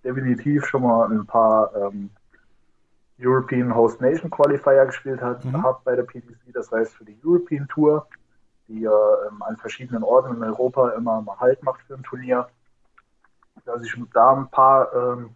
definitiv 0.03 0.65
schon 0.65 0.83
mal 0.83 1.11
ein 1.11 1.25
paar 1.25 1.75
ähm, 1.75 2.11
European 3.19 3.73
Host 3.73 3.99
Nation 4.01 4.29
Qualifier 4.29 4.85
gespielt 4.85 5.21
mhm. 5.21 5.63
habe 5.63 5.79
bei 5.83 5.95
der 5.95 6.03
PTC, 6.03 6.53
das 6.53 6.71
heißt 6.71 6.93
für 6.93 7.05
die 7.05 7.17
European 7.23 7.67
Tour, 7.67 8.07
die 8.67 8.81
ja 8.81 8.91
ähm, 9.27 9.41
an 9.41 9.57
verschiedenen 9.57 10.03
Orten 10.03 10.35
in 10.35 10.43
Europa 10.43 10.89
immer 10.91 11.21
mal 11.21 11.39
Halt 11.39 11.63
macht 11.63 11.81
für 11.81 11.95
ein 11.95 12.03
Turnier, 12.03 12.47
dass 13.65 13.81
ich 13.83 13.95
da 14.13 14.33
ein 14.35 14.49
paar 14.49 14.93
ähm, 14.93 15.35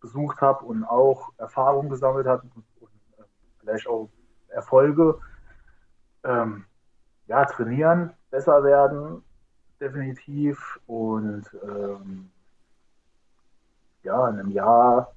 besucht 0.00 0.40
habe 0.40 0.64
und 0.64 0.84
auch 0.84 1.32
Erfahrungen 1.38 1.90
gesammelt 1.90 2.26
habe 2.26 2.42
und, 2.54 2.64
und 2.80 2.90
äh, 3.18 3.22
vielleicht 3.58 3.88
auch 3.88 4.10
Erfolge 4.48 5.18
ähm, 6.24 6.64
ja, 7.26 7.44
trainieren, 7.44 8.12
besser 8.30 8.62
werden, 8.64 9.22
definitiv. 9.80 10.80
Und 10.86 11.44
ähm, 11.62 12.30
ja, 14.02 14.28
in 14.28 14.38
einem 14.38 14.50
Jahr 14.50 15.12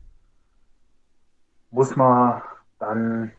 muss 1.72 1.96
man 1.96 2.42
dann 2.80 3.32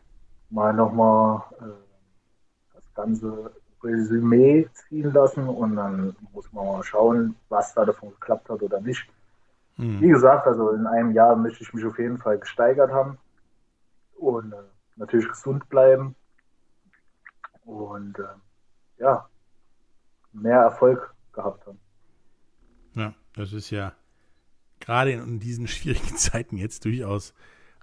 mal 0.49 0.73
nochmal 0.73 1.43
äh, 1.59 2.73
das 2.73 2.93
ganze 2.93 3.51
Resümee 3.83 4.67
ziehen 4.73 5.13
lassen 5.13 5.47
und 5.47 5.75
dann 5.75 6.15
muss 6.33 6.51
man 6.51 6.65
mal 6.65 6.83
schauen, 6.83 7.35
was 7.47 7.73
da 7.73 7.85
davon 7.85 8.11
geklappt 8.11 8.49
hat 8.49 8.61
oder 8.61 8.81
nicht. 8.81 9.07
Hm. 9.77 10.01
Wie 10.01 10.09
gesagt, 10.09 10.45
also 10.47 10.71
in 10.71 10.85
einem 10.85 11.11
Jahr 11.13 11.35
möchte 11.35 11.63
ich 11.63 11.73
mich 11.73 11.85
auf 11.85 11.97
jeden 11.97 12.17
Fall 12.17 12.37
gesteigert 12.37 12.91
haben 12.91 13.17
und 14.17 14.51
äh, 14.51 14.57
natürlich 14.97 15.29
gesund 15.29 15.69
bleiben 15.69 16.15
und 17.69 18.17
äh, 18.19 19.01
ja, 19.01 19.29
mehr 20.33 20.59
Erfolg 20.59 21.13
gehabt 21.33 21.65
haben. 21.65 21.79
Ja, 22.95 23.13
das 23.33 23.53
ist 23.53 23.69
ja 23.69 23.93
gerade 24.79 25.11
in 25.11 25.39
diesen 25.39 25.67
schwierigen 25.67 26.15
Zeiten 26.17 26.57
jetzt 26.57 26.85
durchaus 26.85 27.33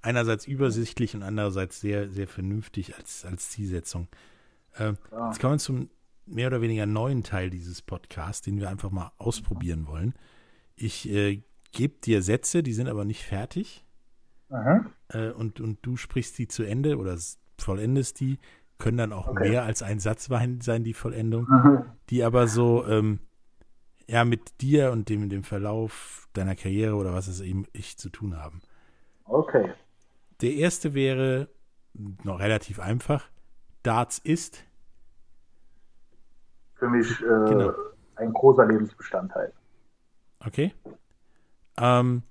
einerseits 0.03 0.47
übersichtlich 0.47 1.15
und 1.15 1.23
andererseits 1.23 1.81
sehr, 1.81 2.09
sehr 2.09 2.29
vernünftig 2.29 2.97
als, 2.97 3.25
als 3.25 3.51
Zielsetzung. 3.51 4.09
Äh, 4.75 4.95
ja. 5.11 5.29
Jetzt 5.29 5.41
kommen 5.41 5.55
wir 5.55 5.59
zum 5.59 5.91
mehr 6.27 6.49
oder 6.49 6.61
weniger 6.61 6.87
neuen 6.87 7.23
Teil 7.23 7.51
dieses 7.51 7.83
Podcasts, 7.83 8.43
den 8.43 8.61
wir 8.61 8.69
einfach 8.69 8.91
mal 8.91 9.13
ausprobieren 9.17 9.87
wollen. 9.87 10.15
Ich 10.75 11.09
äh, 11.09 11.43
gebe 11.73 11.95
dir 12.01 12.23
Sätze, 12.23 12.63
die 12.63 12.73
sind 12.73 12.89
aber 12.89 13.05
nicht 13.05 13.25
fertig. 13.25 13.85
Äh, 15.09 15.31
und, 15.31 15.61
und 15.61 15.79
du 15.83 15.97
sprichst 15.97 16.39
die 16.39 16.49
zu 16.49 16.63
Ende 16.63 16.99
oder 16.99 17.17
vollendest 17.59 18.21
die 18.21 18.39
können 18.79 18.99
dann 18.99 19.13
auch 19.13 19.29
okay. 19.29 19.51
mehr 19.51 19.65
als 19.65 19.83
ein 19.83 20.01
Satz 20.01 20.29
sein, 20.61 20.85
die 20.85 20.95
Vollendung, 20.95 21.47
mhm. 21.49 21.85
die 22.11 22.23
aber 22.23 22.47
so, 22.47 22.87
ähm, 22.87 23.21
ja, 24.07 24.25
mit 24.25 24.61
dir 24.61 24.93
und 24.93 25.09
dem, 25.09 25.29
dem 25.29 25.43
Verlauf 25.43 26.29
deiner 26.33 26.55
Karriere 26.55 26.95
oder 26.95 27.13
was 27.13 27.29
es 27.29 27.41
eben 27.41 27.67
ich 27.73 27.99
zu 27.99 28.09
tun 28.09 28.37
haben. 28.37 28.61
Okay. 29.25 29.73
Der 30.41 30.53
erste 30.53 30.95
wäre 30.95 31.49
noch 32.23 32.39
relativ 32.41 32.79
einfach. 32.79 33.25
Darts 33.83 34.19
ist 34.19 34.63
für 36.75 36.89
mich 36.89 37.21
äh, 37.21 37.25
genau. 37.25 37.73
ein 38.17 38.33
großer 38.33 38.67
Lebensbestandteil. 38.67 39.53
Okay. 40.45 40.75
Ähm, 41.79 42.23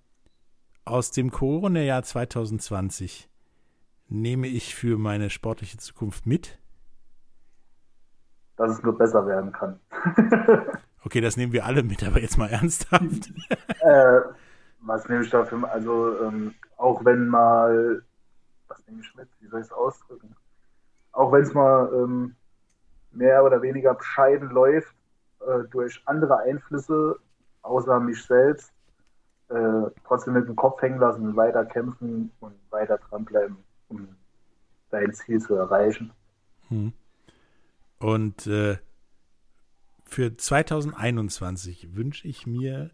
aus 0.86 1.12
dem 1.12 1.32
Corona-Jahr 1.32 2.04
2020 2.04 3.30
nehme 4.08 4.48
ich 4.48 4.76
für 4.76 4.98
meine 4.98 5.30
sportliche 5.30 5.78
Zukunft 5.78 6.26
mit? 6.26 6.60
Dass 8.58 8.72
es 8.72 8.84
nur 8.84 8.98
besser 8.98 9.26
werden 9.26 9.52
kann. 9.52 9.80
okay, 11.04 11.22
das 11.22 11.38
nehmen 11.38 11.52
wir 11.52 11.66
alle 11.66 11.84
mit, 11.84 12.04
aber 12.04 12.22
jetzt 12.22 12.38
mal 12.38 12.50
ernsthaft. 12.50 13.32
äh, 13.82 14.22
was 14.82 15.08
nehme 15.10 15.24
ich 15.24 15.30
dafür? 15.30 15.70
Also, 15.70 16.22
ähm, 16.24 16.54
auch 16.78 17.04
wenn 17.04 17.28
mal, 17.28 18.04
was 18.68 18.86
nehme 18.88 19.02
ich 19.02 19.16
mit? 19.16 19.28
Wie 19.40 19.48
soll 19.48 19.62
ich 19.62 19.68
es 19.68 19.74
ausdrücken? 19.74 20.36
Auch 21.12 21.32
wenn 21.32 21.42
es 21.42 21.54
mal 21.54 21.92
ähm, 21.94 22.36
mehr 23.12 23.44
oder 23.44 23.62
weniger 23.62 23.94
bescheiden 23.94 24.50
läuft, 24.50 24.94
äh, 25.42 25.64
durch 25.72 26.02
andere 26.06 26.40
Einflüsse, 26.40 27.18
außer 27.62 28.00
mich 28.00 28.24
selbst, 28.24 28.72
äh, 29.50 29.90
trotzdem 30.06 30.34
mit 30.34 30.48
dem 30.48 30.56
Kopf 30.56 30.82
hängen 30.82 31.00
lassen, 31.00 31.36
weiter 31.36 31.66
kämpfen 31.66 32.32
und 32.40 32.56
weiter 32.70 32.98
dranbleiben 32.98 33.58
um 33.90 34.08
dein 34.90 35.14
Ziel 35.14 35.40
zu 35.40 35.56
erreichen. 35.56 36.12
Hm. 36.70 36.94
Und 38.00 38.48
äh, 38.48 38.78
für 40.06 40.36
2021 40.36 41.96
wünsche 41.96 42.28
ich 42.28 42.46
mir, 42.46 42.92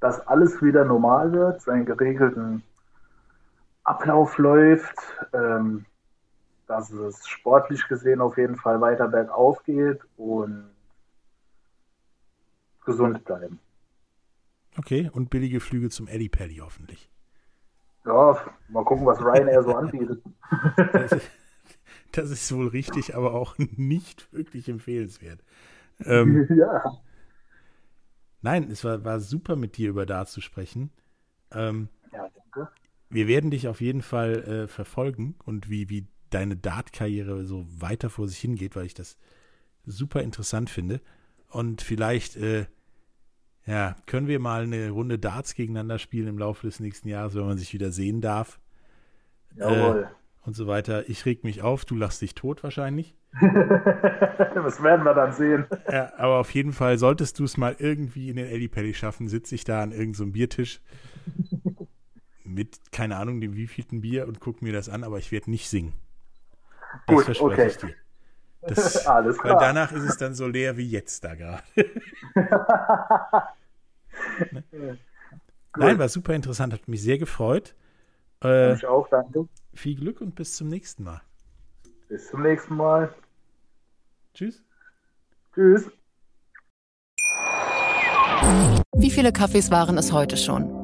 dass 0.00 0.26
alles 0.26 0.62
wieder 0.62 0.84
normal 0.84 1.32
wird, 1.32 1.62
seinen 1.62 1.86
geregelten 1.86 2.62
Ablauf 3.84 4.38
läuft, 4.38 4.96
ähm, 5.32 5.86
dass 6.66 6.90
es 6.90 7.26
sportlich 7.26 7.86
gesehen 7.88 8.20
auf 8.20 8.36
jeden 8.38 8.56
Fall 8.56 8.80
weiter 8.80 9.08
bergauf 9.08 9.62
geht 9.64 10.00
und 10.16 10.70
gesund 12.84 13.24
bleiben. 13.24 13.58
Okay, 14.76 15.10
und 15.12 15.30
billige 15.30 15.60
Flüge 15.60 15.90
zum 15.90 16.08
Eddie 16.08 16.28
Pelli 16.28 16.56
hoffentlich. 16.56 17.10
Ja, 18.04 18.38
mal 18.68 18.84
gucken, 18.84 19.06
was 19.06 19.20
Ryanair 19.20 19.62
so 19.62 19.74
anbietet. 19.74 20.22
Das 20.92 21.12
ist, 21.12 21.30
das 22.12 22.30
ist, 22.30 22.54
wohl 22.54 22.68
richtig, 22.68 23.14
aber 23.14 23.34
auch 23.34 23.56
nicht 23.58 24.32
wirklich 24.32 24.68
empfehlenswert. 24.68 25.42
Ähm, 26.04 26.46
ja. 26.56 26.82
Nein, 28.42 28.70
es 28.70 28.84
war, 28.84 29.04
war 29.04 29.20
super 29.20 29.56
mit 29.56 29.78
dir 29.78 29.88
über 29.88 30.04
da 30.04 30.26
zu 30.26 30.40
sprechen. 30.40 30.90
Ähm, 31.50 31.88
ja, 32.12 32.28
danke. 32.34 32.70
Wir 33.08 33.26
werden 33.26 33.50
dich 33.50 33.68
auf 33.68 33.80
jeden 33.80 34.02
Fall 34.02 34.44
äh, 34.44 34.68
verfolgen 34.68 35.36
und 35.44 35.70
wie, 35.70 35.88
wie 35.88 36.06
deine 36.28 36.56
Dart-Karriere 36.56 37.44
so 37.44 37.64
weiter 37.68 38.10
vor 38.10 38.28
sich 38.28 38.38
hingeht, 38.38 38.76
weil 38.76 38.86
ich 38.86 38.94
das 38.94 39.16
super 39.86 40.20
interessant 40.22 40.68
finde. 40.68 41.00
Und 41.48 41.80
vielleicht 41.80 42.36
äh, 42.36 42.66
ja, 43.66 43.96
können 44.06 44.28
wir 44.28 44.38
mal 44.40 44.62
eine 44.62 44.90
Runde 44.90 45.18
Darts 45.18 45.54
gegeneinander 45.54 45.98
spielen 45.98 46.28
im 46.28 46.38
Laufe 46.38 46.66
des 46.66 46.80
nächsten 46.80 47.08
Jahres, 47.08 47.34
wenn 47.34 47.46
man 47.46 47.58
sich 47.58 47.72
wieder 47.72 47.90
sehen 47.90 48.20
darf? 48.20 48.60
Jawohl. 49.56 50.08
Äh, 50.10 50.46
und 50.46 50.54
so 50.54 50.66
weiter. 50.66 51.08
Ich 51.08 51.24
reg 51.24 51.42
mich 51.42 51.62
auf, 51.62 51.84
du 51.84 51.96
lachst 51.96 52.20
dich 52.20 52.34
tot 52.34 52.62
wahrscheinlich. 52.62 53.14
das 53.40 54.82
werden 54.82 55.04
wir 55.04 55.14
dann 55.14 55.32
sehen. 55.32 55.66
Ja, 55.90 56.12
aber 56.16 56.38
auf 56.38 56.50
jeden 56.52 56.72
Fall, 56.72 56.98
solltest 56.98 57.38
du 57.38 57.44
es 57.44 57.56
mal 57.56 57.74
irgendwie 57.78 58.28
in 58.28 58.36
den 58.36 58.70
Paddy 58.70 58.94
schaffen, 58.94 59.28
sitze 59.28 59.54
ich 59.54 59.64
da 59.64 59.82
an 59.82 59.90
irgendeinem 59.90 60.14
so 60.14 60.26
Biertisch 60.26 60.80
mit, 62.44 62.78
keine 62.92 63.16
Ahnung, 63.16 63.40
dem 63.40 63.56
wievielten 63.56 64.02
Bier 64.02 64.28
und 64.28 64.40
gucke 64.40 64.64
mir 64.64 64.72
das 64.72 64.88
an, 64.88 65.02
aber 65.02 65.18
ich 65.18 65.32
werde 65.32 65.50
nicht 65.50 65.68
singen. 65.68 65.94
Das 67.06 67.16
Gut, 67.16 67.24
verspreche 67.24 67.52
okay. 67.52 67.66
ich 67.68 67.76
dir. 67.78 67.94
Das, 68.66 69.06
Alles 69.06 69.38
klar. 69.38 69.54
Weil 69.54 69.60
danach 69.60 69.92
ist 69.92 70.04
es 70.04 70.16
dann 70.16 70.34
so 70.34 70.46
leer 70.46 70.76
wie 70.76 70.88
jetzt 70.88 71.24
da 71.24 71.34
gerade. 71.34 71.62
ne? 74.50 74.64
Nein, 75.76 75.98
war 75.98 76.08
super 76.08 76.34
interessant, 76.34 76.72
hat 76.72 76.88
mich 76.88 77.02
sehr 77.02 77.18
gefreut. 77.18 77.74
Äh, 78.42 78.74
ich 78.74 78.86
auch, 78.86 79.08
danke. 79.08 79.48
Viel 79.74 79.96
Glück 79.96 80.20
und 80.20 80.34
bis 80.34 80.56
zum 80.56 80.68
nächsten 80.68 81.04
Mal. 81.04 81.20
Bis 82.08 82.28
zum 82.28 82.42
nächsten 82.42 82.76
Mal. 82.76 83.12
Tschüss. 84.34 84.62
Tschüss. 85.54 85.90
Wie 88.96 89.10
viele 89.10 89.32
Kaffees 89.32 89.70
waren 89.70 89.98
es 89.98 90.12
heute 90.12 90.36
schon? 90.36 90.83